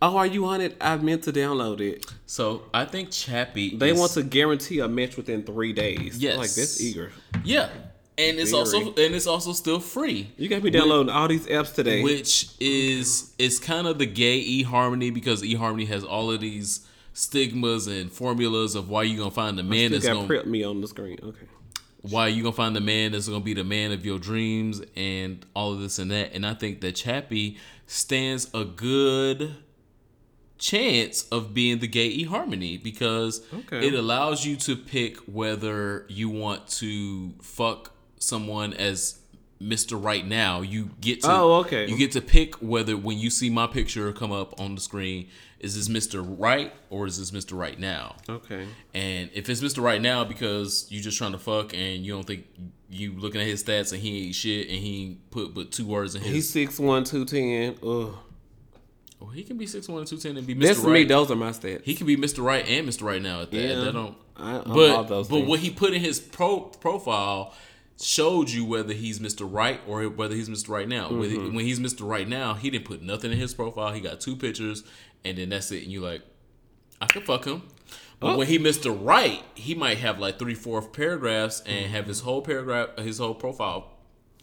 [0.00, 0.76] Oh, are you on it?
[0.80, 2.06] I meant to download it.
[2.24, 3.76] So I think Chappy.
[3.76, 6.18] They is- want to guarantee a match within three days.
[6.18, 6.38] Yes.
[6.38, 7.12] like that's eager.
[7.44, 7.68] Yeah,
[8.18, 10.30] and it's also and it's also still free.
[10.36, 12.02] You gotta be downloading all these apps today.
[12.02, 17.86] which is it's kind of the gay eHarmony because eHarmony has all of these stigmas
[17.86, 20.88] and formulas of why you gonna find the man that's gonna prep me on the
[20.88, 21.18] screen.
[21.22, 21.46] Okay.
[22.02, 25.44] why you gonna find the man that's gonna be the man of your dreams and
[25.54, 26.32] all of this and that.
[26.34, 27.56] And I think that Chappy
[27.86, 29.56] stands a good
[30.58, 33.86] chance of being the gay eHarmony because Okay.
[33.86, 39.18] it allows you to pick whether you want to fuck someone as
[39.60, 40.02] Mr.
[40.02, 41.88] Right Now, you get to Oh, okay.
[41.88, 45.28] you get to pick whether when you see my picture come up on the screen,
[45.60, 46.22] is this Mr.
[46.38, 47.58] Right or is this Mr.
[47.58, 48.16] Right Now?
[48.28, 48.66] Okay.
[48.92, 49.82] And if it's Mr.
[49.82, 52.44] Right Now because you just trying to fuck and you don't think
[52.90, 56.14] you looking at his stats and he ain't shit and he put but two words
[56.14, 57.76] in his He's six one two ten.
[57.82, 58.14] Ugh.
[59.18, 60.60] well, he can be six one and two ten and be Mr.
[60.60, 60.92] That's right.
[60.92, 61.04] me.
[61.04, 61.82] Those are my stats.
[61.82, 62.44] He can be Mr.
[62.44, 63.02] Right and Mr.
[63.04, 63.56] Right now at that.
[63.56, 63.74] Yeah.
[63.76, 64.16] That don't.
[64.36, 65.48] I- I'm all but those but things.
[65.48, 67.54] what he put in his pro profile
[68.00, 69.48] showed you whether he's Mr.
[69.50, 70.68] Right or whether he's Mr.
[70.68, 71.08] Right now.
[71.10, 71.56] When Mm-hmm.
[71.56, 72.06] When he's Mr.
[72.08, 73.92] Right now, he didn't put nothing in his profile.
[73.92, 74.84] He got two pictures,
[75.24, 75.82] and then that's it.
[75.84, 76.22] And you like,
[77.00, 77.62] I can fuck him.
[78.20, 78.38] But Oh.
[78.38, 78.96] when he Mr.
[78.98, 81.94] Right, he might have like three, four paragraphs and Mm-hmm.
[81.94, 83.92] have his whole paragraph, his whole profile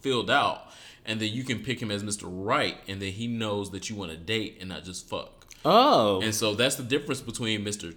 [0.00, 0.68] filled out,
[1.04, 2.22] and then you can pick him as Mr.
[2.24, 5.46] Right, and then he knows that you want to date and not just fuck.
[5.64, 6.20] oh.
[6.22, 7.94] And so that's the difference between Mr.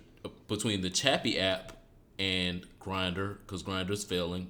[0.47, 1.73] between the Chappy app
[2.19, 4.49] and Grindr, because Grindr's failing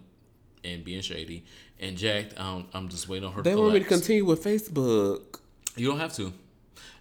[0.73, 1.43] and being shady.
[1.79, 3.41] And Jack'd, I'm, I'm just waiting on her.
[3.41, 5.39] they to want me to continue with Facebook.
[5.75, 6.33] You don't have to.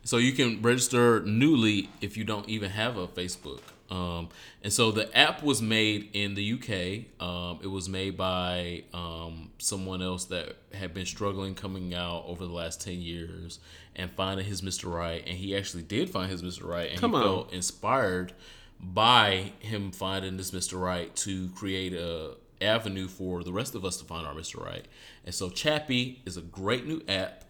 [0.05, 3.60] So you can register newly if you don't even have a Facebook.
[3.90, 4.28] Um,
[4.62, 7.24] and so the app was made in the UK.
[7.24, 12.44] Um, it was made by um, someone else that had been struggling coming out over
[12.44, 13.59] the last 10 years
[13.94, 14.93] and finding his Mr.
[14.93, 15.22] Right.
[15.26, 16.66] And he actually did find his Mr.
[16.66, 16.90] Right.
[16.90, 17.22] And Come he on.
[17.22, 18.32] felt inspired
[18.80, 20.80] by him finding this Mr.
[20.80, 24.62] Right to create a avenue for the rest of us to find our Mr.
[24.64, 24.86] Right.
[25.24, 27.44] And so Chappy is a great new app.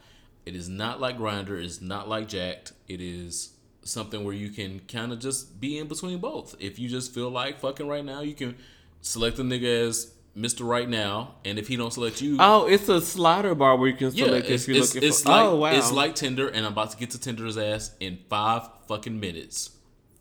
[0.44, 1.62] It is not like Grindr.
[1.62, 2.72] It's not like Jack'd.
[2.88, 3.50] It is
[3.82, 6.54] something where you can kind of just be in between both.
[6.58, 8.56] If you just feel like fucking right now, you can
[9.00, 10.66] select the nigga as Mr.
[10.68, 13.96] Right Now, and if he don't select you, Oh, it's a slider bar where you
[13.96, 15.30] can yeah, select it's, if you're it's, looking it's for.
[15.30, 15.72] like oh wow.
[15.72, 19.70] it's like Tinder, and I'm about to get to Tinder's ass in five fucking minutes.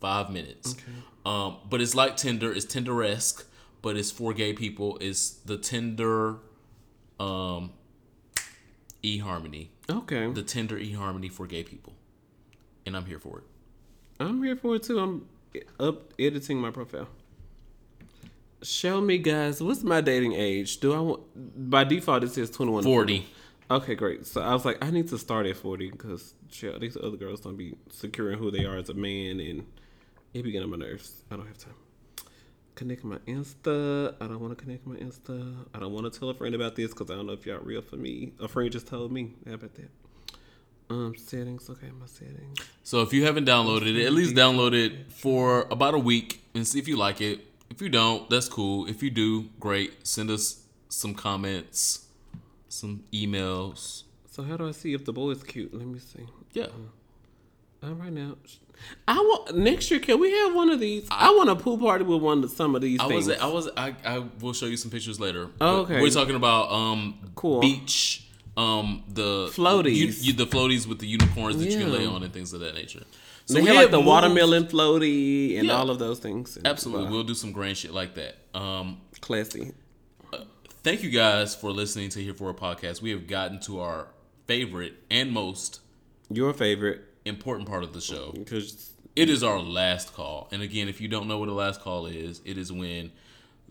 [0.00, 0.72] Five minutes.
[0.72, 0.98] Okay.
[1.26, 2.52] Um, but it's like Tinder.
[2.52, 3.44] It's Tinder-esque,
[3.82, 4.98] but it's for gay people.
[5.00, 6.36] It's the Tinder,
[7.20, 7.72] um,
[9.02, 9.68] eHarmony.
[9.90, 10.30] okay.
[10.30, 11.94] The Tinder eHarmony for gay people,
[12.84, 13.44] and I'm here for it.
[14.18, 14.98] I'm here for it too.
[14.98, 15.28] I'm
[15.78, 17.08] up editing my profile.
[18.62, 19.62] Show me, guys.
[19.62, 20.80] What's my dating age?
[20.80, 21.70] Do I want?
[21.70, 22.82] By default, it says 21.
[22.82, 23.26] to 40.
[23.70, 24.26] Okay, great.
[24.26, 26.34] So I was like, I need to start at 40 because
[26.80, 29.66] these other girls don't be securing who they are as a man, and
[30.32, 31.22] it be getting on my nerves.
[31.30, 31.74] I don't have time.
[32.76, 34.14] Connect my Insta.
[34.20, 35.64] I don't want to connect my Insta.
[35.74, 37.58] I don't want to tell a friend about this because I don't know if y'all
[37.58, 38.34] real for me.
[38.38, 39.32] A friend just told me.
[39.46, 39.88] How about that?
[40.90, 41.70] Um, settings.
[41.70, 42.58] Okay, my settings.
[42.84, 46.68] So if you haven't downloaded it, at least download it for about a week and
[46.68, 47.46] see if you like it.
[47.70, 48.86] If you don't, that's cool.
[48.86, 50.06] If you do, great.
[50.06, 52.06] Send us some comments,
[52.68, 54.02] some emails.
[54.30, 55.72] So how do I see if the boy is cute?
[55.72, 56.26] Let me see.
[56.52, 56.66] Yeah.
[57.82, 58.36] All right now,
[59.08, 60.00] I want next year.
[60.00, 61.06] Can we have one of these?
[61.10, 63.26] I want a pool party with one of some of these I things.
[63.28, 65.48] was I was I, I will show you some pictures later.
[65.60, 66.00] Oh, okay.
[66.00, 67.60] We're talking about um Cool.
[67.60, 68.26] beach
[68.56, 69.94] um the Floaties.
[69.96, 72.60] you, you- the floaties with the unicorns that you can lay on and things of
[72.60, 73.02] that nature.
[73.46, 75.74] So they we have like the moved- watermelon floaty and Yeah.
[75.74, 76.58] all of those things.
[76.64, 77.10] Absolutely, Wow.
[77.12, 78.36] we'll do some grand shit like that.
[78.54, 79.72] Um classy.
[80.82, 83.02] thank you guys for listening to Here For It Podcast.
[83.02, 84.08] We have gotten to our
[84.46, 85.80] favorite and most
[86.30, 88.32] Your favorite important part of the show.
[88.32, 90.48] because It is our last call.
[90.52, 93.12] And again, if you don't know what a last call is, it is when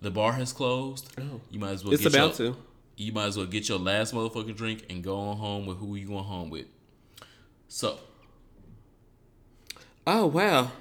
[0.02, 1.12] the bar has closed.
[1.20, 1.42] Oh.
[1.50, 2.58] You might as well it's get about your, to.
[2.98, 5.96] You might as well get your last motherfucking drink and go on home with who
[5.96, 6.66] you going home with.
[7.68, 7.98] So,
[10.08, 10.72] Oh wow,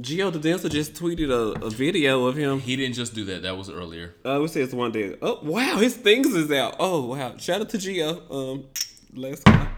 [0.00, 2.60] Gio the dancer just tweeted a, a video of him.
[2.60, 3.42] he didn't just do that.
[3.42, 4.14] That was earlier.
[4.24, 5.16] Uh, would say it's one day.
[5.20, 6.76] Oh wow, his things is out.
[6.78, 8.22] Oh wow, shout out to Gio.
[8.30, 8.64] Um,
[9.14, 9.68] let's go.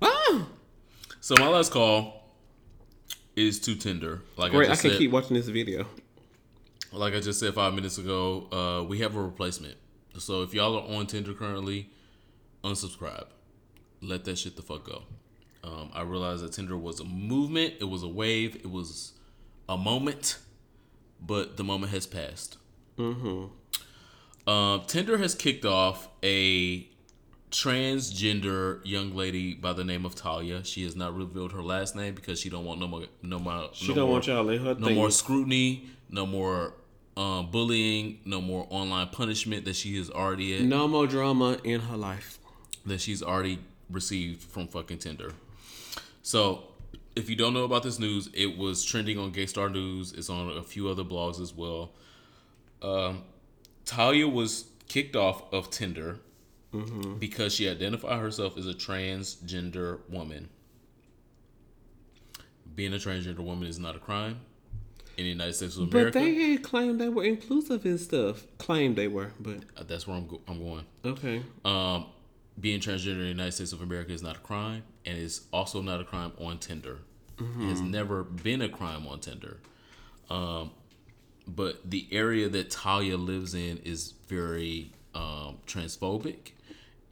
[0.00, 0.46] Ah,
[1.34, 2.28] So my last call
[3.36, 4.20] is to Tinder.
[4.36, 4.68] Like great!
[4.68, 5.86] I I can said, keep watching this video.
[6.92, 9.76] like I just said five minutes ago, uh, we have a replacement.
[10.18, 11.88] So if y'all are on Tinder currently,
[12.62, 13.28] unsubscribe.
[14.02, 15.04] Let that shit the fuck go.
[15.64, 19.12] Um, I realized that Tinder was a movement, it was a wave, it was
[19.70, 20.38] a moment,
[21.18, 22.58] but the moment has passed.
[22.98, 23.46] Mm-hmm.
[24.46, 26.90] Uh, Tinder has kicked off a
[27.52, 30.64] transgender young lady by the name of Talia.
[30.64, 33.68] She has not revealed her last name because she don't want no more, no more,
[33.72, 34.96] She no don't more, want y'all in her no thing.
[34.96, 36.74] more scrutiny, no more
[37.16, 41.96] um, bullying, no more online punishment that she has already No more drama in her
[41.96, 42.38] life.
[42.86, 43.58] that she's already
[43.90, 45.32] received from fucking Tinder.
[46.22, 46.64] So,
[47.14, 50.12] if you don't know about this news, it was trending on Gay Star News.
[50.14, 51.92] It's on a few other blogs as well.
[52.80, 53.22] Um,
[53.84, 56.18] Talia was kicked off of Tinder
[57.18, 60.48] because she identified herself as a transgender woman.
[62.74, 64.40] Being a transgender woman is not a crime.
[65.18, 66.18] in the United States of America.
[66.18, 68.44] But they claimed they were inclusive and stuff.
[68.56, 70.86] Claimed they were, but Uh, That's where I'm, go- I'm going.
[71.04, 71.42] okay.
[71.66, 72.06] Um,
[72.58, 75.82] being transgender in the United States of America is not a crime, and it's also
[75.82, 76.98] not a crime on Tinder.
[77.38, 79.58] It has never been a crime on Tinder.
[80.30, 80.70] Um,
[81.46, 86.52] but the area that Talia lives in is very um, transphobic,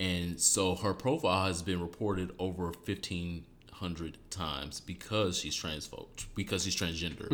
[0.00, 6.64] and so her profile has been reported over fifteen hundred times because she's transphobe, because
[6.64, 7.30] she's transgender.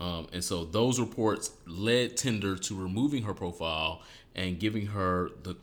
[0.00, 4.02] Um, and so those reports led Tinder to removing her profile
[4.34, 5.54] and giving her the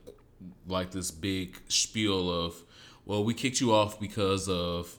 [0.66, 2.56] like this big spiel of,
[3.06, 4.96] well, we kicked you off because of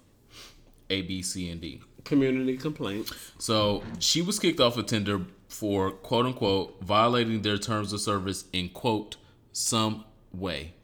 [0.90, 1.80] A, B, C, and D.
[2.04, 3.10] Community complaint.
[3.38, 8.44] So she was kicked off of Tinder for quote unquote violating their terms of service
[8.52, 9.16] in quote
[9.52, 10.74] some way.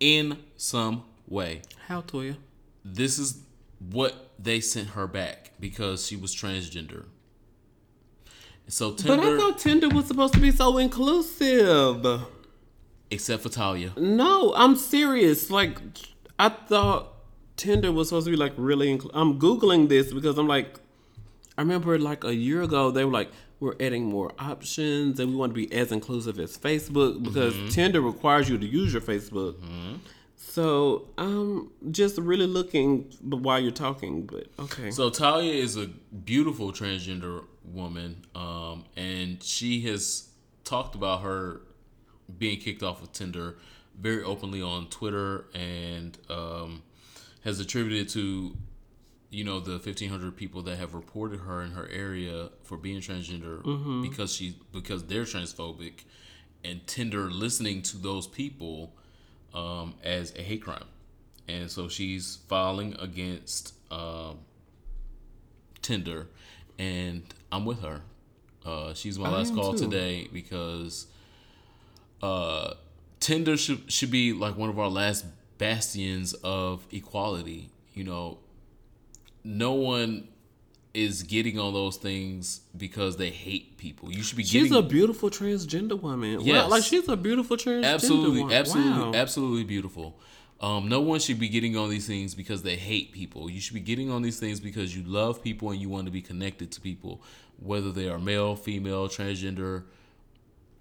[0.00, 1.62] In some way.
[1.88, 2.36] How Toya?
[2.84, 3.42] This is
[3.78, 7.06] what they sent her back because she was transgender.
[8.68, 12.22] So But I thought Tinder was supposed to be so inclusive.
[13.10, 15.50] except for Talia, No, I'm serious.
[15.50, 15.78] Like,
[16.38, 17.12] I thought
[17.56, 18.96] Tinder was supposed to be like really.
[18.96, 20.80] Incl- I'm googling this because I'm like,
[21.56, 23.30] I remember like a year ago they were like,
[23.60, 28.00] we're adding more options and we want to be as inclusive as Facebook because Tinder
[28.00, 29.56] requires you to use your Facebook.
[30.36, 34.90] So I'm just really looking while you're talking, but okay.
[34.90, 40.28] So Talia is a beautiful transgender woman, um, and she has
[40.64, 41.60] talked about her
[42.38, 43.56] being kicked off of Tinder
[43.98, 46.82] very openly on Twitter, and um,
[47.44, 48.56] has attributed to
[49.30, 53.62] you know the 1500 people that have reported her in her area for being transgender
[54.02, 56.04] because she because they're transphobic
[56.64, 58.94] and Tinder listening to those people
[59.54, 60.84] um, as a hate crime
[61.48, 64.38] and so she's filing against um,
[65.82, 66.28] Tinder
[66.78, 68.02] and I'm with her
[68.64, 69.84] uh, she's my I last call too.
[69.84, 71.06] today because
[72.22, 72.74] uh,
[73.20, 75.24] Tinder should should be like one of our last
[75.58, 77.70] bastions of equality.
[77.94, 78.38] You know,
[79.46, 80.28] no one
[80.92, 84.10] is getting on those things because they hate people.
[84.10, 86.40] You should be she's getting a beautiful transgender woman.
[86.40, 86.64] Yes.
[86.64, 88.56] Wow, like she's a beautiful transgender absolutely, woman.
[88.56, 89.12] absolutely, Wow.
[89.14, 90.18] absolutely beautiful.
[90.58, 93.50] Um, no one should be getting on these things because they hate people.
[93.50, 96.10] You should be getting on these things because you love people and you want to
[96.10, 97.22] be connected to people,
[97.58, 99.84] whether they are male, female, transgender,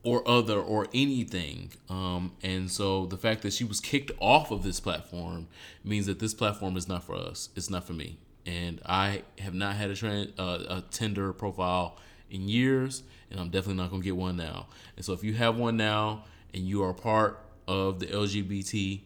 [0.01, 1.71] or other, or anything.
[1.89, 5.47] Um, and so the fact that she was kicked off of this platform
[5.83, 7.49] means that this platform is not for us.
[7.55, 8.17] It's not for me.
[8.45, 11.97] And I have not had a, trans, uh, a Tinder profile
[12.29, 14.67] in years, and I'm definitely not going to get one now.
[14.95, 19.01] And so if you have one now and you are part of the LGBTI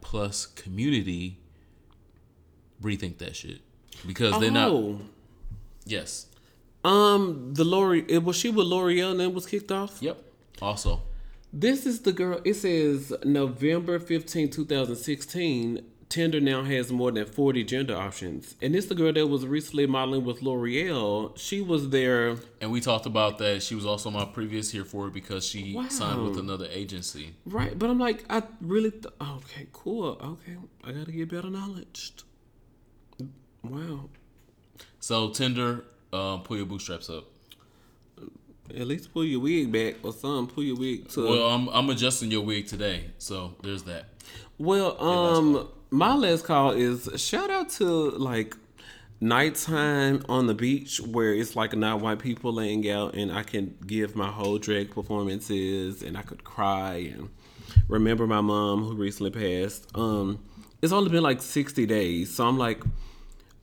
[0.00, 1.38] plus community,
[2.82, 3.60] rethink that shit
[4.06, 4.70] because they're not.
[4.70, 5.00] Oh.
[5.84, 6.26] Yes.
[6.84, 9.98] Um, the Lori, it was she with L'Oreal and then was kicked off.
[10.00, 10.22] Yep.
[10.60, 11.02] Also,
[11.52, 12.40] This is the girl.
[12.44, 15.84] It says November 15, 2016.
[16.12, 18.54] Tinder now has more than 40 gender options.
[18.60, 21.32] And this the girl that was recently modeling with L'Oreal.
[21.38, 22.36] She was there.
[22.60, 23.62] and we talked about that.
[23.62, 27.34] She was also my previous here for it because she signed with another agency.
[27.46, 27.78] Right.
[27.78, 28.90] But I'm like, I really.
[28.90, 30.18] Th- okay, cool.
[30.22, 30.58] Okay.
[30.84, 32.12] I got to get better knowledge.
[33.62, 34.10] Wow.
[35.00, 35.82] So Tinder,
[36.12, 37.24] um, pull your bootstraps up.
[38.68, 40.54] At least pull your wig back or something.
[40.54, 41.26] Pull your wig to.
[41.26, 44.10] Well, I'm I'm adjusting your wig today, so there's that.
[44.58, 48.56] Well, um, my last call is shout out to like
[49.20, 53.76] nighttime on the beach where it's like not white people laying out and I can
[53.86, 57.28] give my whole drag performances and I could cry and
[57.88, 59.86] remember my mom who recently passed.
[59.94, 60.42] Um,
[60.80, 62.34] it's only been like 60 days.
[62.34, 62.82] So I'm like,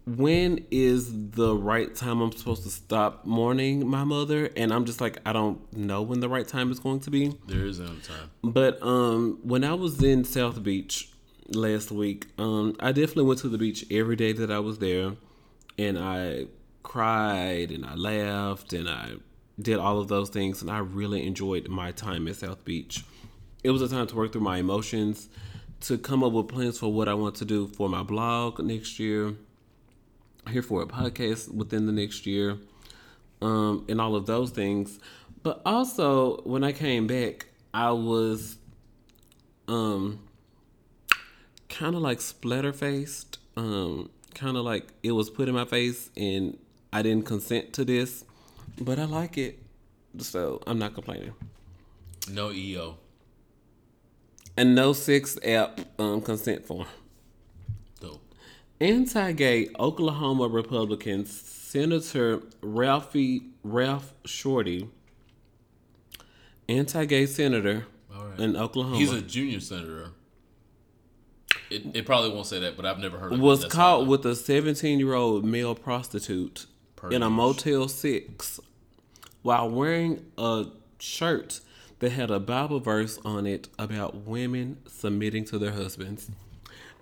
[0.05, 4.49] when is the right time I'm supposed to stop mourning my mother?
[4.55, 7.33] And I'm just like, I don't know when the right time is going to be.
[7.47, 8.31] There is another time.
[8.43, 11.08] But um, when I was in South Beach
[11.51, 15.13] last week, um, I definitely went to the beach every day that I was there,
[15.77, 16.45] and I
[16.83, 19.13] cried and I laughed and I
[19.61, 23.03] did all of those things, and I really enjoyed my time at South Beach.
[23.63, 25.29] It was a time to work through my emotions,
[25.81, 28.99] to come up with plans for what I want to do for my blog next
[28.99, 29.35] year,
[30.49, 32.57] here for it podcast within the next year,
[33.41, 34.99] um, and all of those things.
[35.43, 38.57] But also, when I came back, I was
[39.67, 40.19] um
[41.69, 46.09] kind of like splatter faced, um, kind of like it was put in my face,
[46.17, 46.57] and
[46.91, 48.25] I didn't consent to this,
[48.79, 49.59] but I like it,
[50.17, 51.33] so I'm not complaining.
[52.29, 52.97] No EO.
[54.57, 56.87] And no sex app um, consent form.
[58.01, 58.21] Dope.
[58.81, 61.31] Anti gay Oklahoma Republicans
[61.69, 64.89] Senator Ralphie Ralph Shortey,
[66.67, 67.85] anti-gay senator
[68.15, 68.39] All right.
[68.39, 70.09] in Oklahoma, He's a junior senator.
[71.69, 73.41] It, it probably won't say that, but I've never heard of it.
[73.41, 76.65] was caught with a 17-year-old male prostitute
[77.11, 78.59] in a Motel 6
[79.41, 80.65] while wearing a
[80.99, 81.61] shirt
[81.99, 86.29] that had a Bible verse on it about women submitting to their husbands.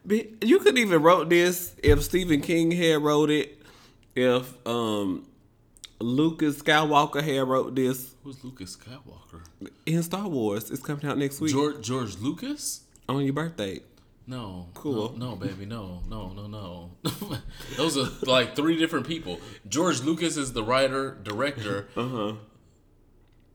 [0.05, 3.61] You could even wrote this if Stephen King had wrote it,
[4.15, 5.27] if um,
[5.99, 9.41] Lucas Skywalker had wrote this Who's Lucas Skywalker?
[9.85, 10.71] in Star Wars.
[10.71, 12.83] It's coming out next week George George Lucas?
[13.09, 13.79] on your birthday.
[14.29, 14.67] No.
[14.73, 15.15] Cool.
[15.17, 16.91] No, no, baby, no, no, no, no.
[17.77, 19.39] Those are like three different people.
[19.67, 21.87] George Lucas is the writer, director.
[21.95, 22.27] Uh Uh-huh.
[22.31, 22.33] huh.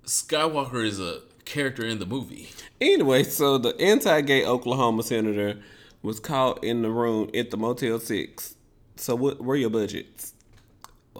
[0.04, 2.50] Skywalker is a character in the movie.
[2.80, 5.60] Anyway, so the anti-gay Oklahoma senator
[6.02, 8.54] was caught in the room at the Motel Six.
[8.96, 10.32] So what were your budgets?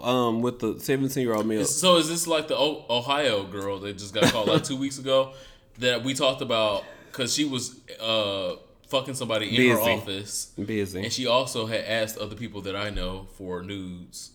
[0.01, 1.63] Um, with the seventeen-year-old male.
[1.65, 4.97] So is this like the o- Ohio girl that just got caught like two weeks
[4.97, 5.33] ago
[5.77, 8.55] that we talked about because she was uh
[8.97, 11.03] fucking somebody in her office Busy.
[11.03, 14.31] and she also had asked other people that I know for nudes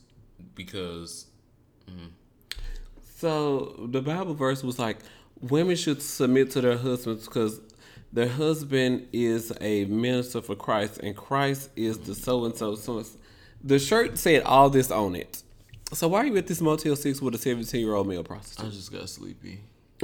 [0.54, 1.26] because
[1.88, 2.10] mm.
[3.18, 4.98] So the Bible verse was like,
[5.40, 7.60] women should submit to their husbands because
[8.12, 12.22] their husband is a minister for Christ, and Christ is the mm-hmm.
[12.22, 12.76] so and so.
[12.76, 13.04] So
[13.62, 15.42] the shirt said all this on it.
[15.92, 18.66] So why are you at this Motel Six with a seventeen-year-old male prostitute?
[18.66, 19.62] I just got sleepy.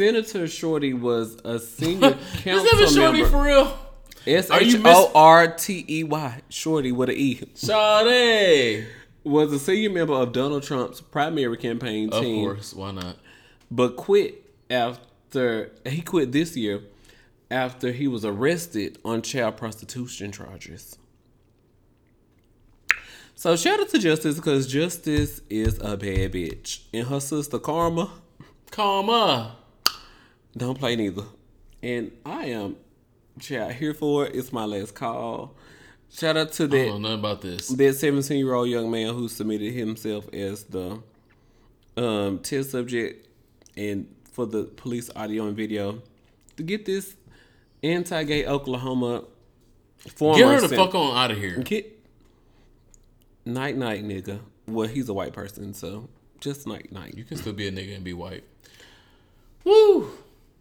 [0.00, 3.28] Senator Shortey was a senior Is council that shorty member.
[3.28, 3.78] for real?
[4.26, 6.40] S H O R T E Y.
[6.48, 7.40] Shorty with an E.
[7.52, 8.86] Sade.
[9.24, 12.48] Was a senior member of Donald Trump's primary campaign team.
[12.48, 13.16] Of course, why not?
[13.70, 16.80] but quit after he quit this year
[17.50, 20.96] after he was arrested on child prostitution charges.
[23.34, 28.10] So shout out to Justice because Justice is a bad bitch, and her sister Karma
[28.70, 29.56] Karma.
[30.56, 31.24] Don't play neither.
[31.82, 32.76] And I am
[33.40, 34.34] child here for it.
[34.34, 35.54] It's my last call.
[36.12, 37.68] Shout out to I that don't know nothing about this.
[37.68, 41.00] that 17 year old young man who submitted himself as the
[41.96, 43.28] um, test subject
[43.76, 46.02] and for the police audio and video
[46.56, 47.14] to get this
[47.82, 49.24] anti-gay Oklahoma
[50.14, 51.58] former Get her the fuck on out of here.
[51.58, 51.98] get
[53.44, 54.40] night night nigga.
[54.66, 56.08] Well, he's a white person, so
[56.40, 57.14] just night night.
[57.16, 58.44] You can still be a nigga and be white.
[59.64, 60.10] Woo!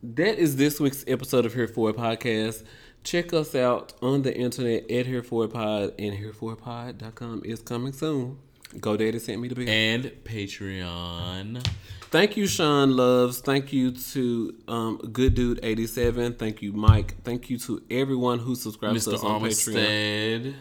[0.01, 2.63] That is this week's episode of Here For It Podcast.
[3.03, 7.91] Check us out on the internet at Here For It Pod and HereForItPod.com is coming
[7.91, 8.37] soon.
[8.75, 9.67] GoDaddy sent me the bill.
[9.67, 11.67] And Patreon.
[12.11, 13.41] Thank you, Sean Loves.
[13.41, 16.35] Thank you to um, Good Dude 87.
[16.35, 17.21] Thank you, Mike.
[17.25, 19.75] Thank you to everyone who subscribes to us on Patreon.
[19.75, 20.53] Armstead.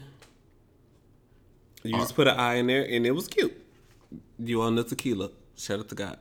[1.85, 3.57] You just put an eye in there and it was cute.
[4.41, 5.31] You on the tequila.
[5.55, 6.19] Shout out to God.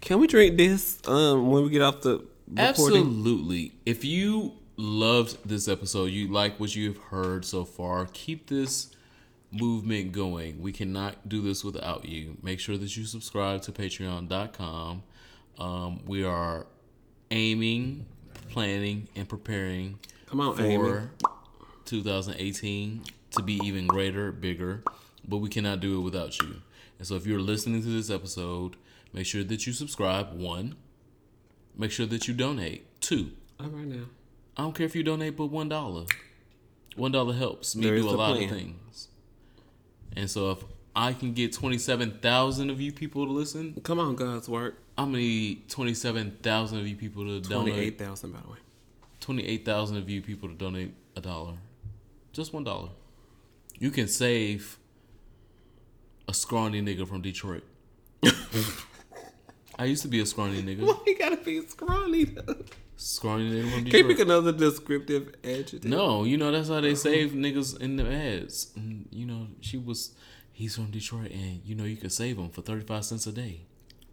[0.00, 2.58] Can we drink this um, when we get off the recording?
[2.58, 3.72] Absolutely.
[3.84, 8.94] If you loved this episode, you like what you've heard so far, keep this
[9.52, 10.60] movement going.
[10.60, 12.36] We cannot do this without you.
[12.42, 15.02] Make sure that you subscribe to patreon.com.
[15.58, 16.66] Um, we are
[17.30, 18.06] aiming,
[18.48, 21.08] planning, and preparing Come on, for Amy.
[21.84, 23.02] 2018
[23.32, 24.82] to be even greater, bigger,
[25.26, 26.56] but we cannot do it without you.
[26.98, 28.76] And so if you're listening to this episode,
[29.12, 30.76] make sure that you subscribe, one.
[31.76, 33.30] Make sure that you donate, two.
[33.58, 34.04] All right now.
[34.56, 36.04] I don't care if you donate but one dollar.
[36.96, 38.44] One dollar helps me There is do a lot plan.
[38.44, 39.08] of things.
[40.16, 40.64] And so if
[40.94, 44.76] I can get twenty seven thousand of you people to listen, Come on, God's work.
[44.98, 48.58] I'm gonna need twenty seven thousand of you people to donate 28,000, by the way.
[49.20, 51.54] twenty eight thousand of you people to donate a dollar.
[52.32, 52.88] Just one dollar.
[53.78, 54.78] You can save
[56.28, 57.62] a scrawny nigga from Detroit.
[59.80, 60.82] I used to be a scrawny nigga.
[60.82, 62.26] Why you gotta be scrawny?
[62.96, 65.84] Scrawny nigga from Can you pick another descriptive adjective?
[65.84, 68.72] No, you know that's how they save niggas in the ads.
[68.76, 70.12] And, you know, she was,
[70.52, 73.32] he's from Detroit, and you know you can save him for thirty five cents a
[73.32, 73.62] day,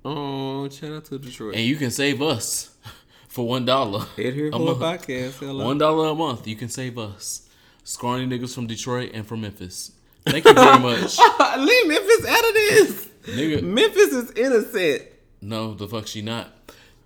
[0.05, 1.55] Oh, shout out to Detroit.
[1.55, 2.77] and you can save us
[3.27, 4.05] for one dollar.
[4.17, 4.79] Ed here a for a month.
[4.79, 5.39] podcast.
[5.39, 5.65] Hello.
[5.65, 7.49] One dollar a month, you can save us,
[7.83, 9.91] scrawny niggas from Detroit and from Memphis.
[10.25, 11.17] Thank you very much,
[11.57, 13.07] Leave Memphis out of this.
[13.25, 13.61] nigga.
[13.63, 15.01] Memphis is innocent.
[15.47, 16.49] No, the fuck she not.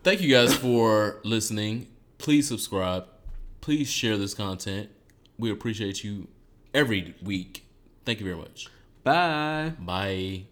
[0.03, 1.85] Thank you guys for listening.
[2.17, 3.05] Please subscribe.
[3.61, 4.89] Please share this content.
[5.37, 6.27] We appreciate you
[6.73, 7.65] every week.
[8.03, 8.67] Thank you very much.
[9.03, 9.73] Bye.
[9.79, 10.50] Bye.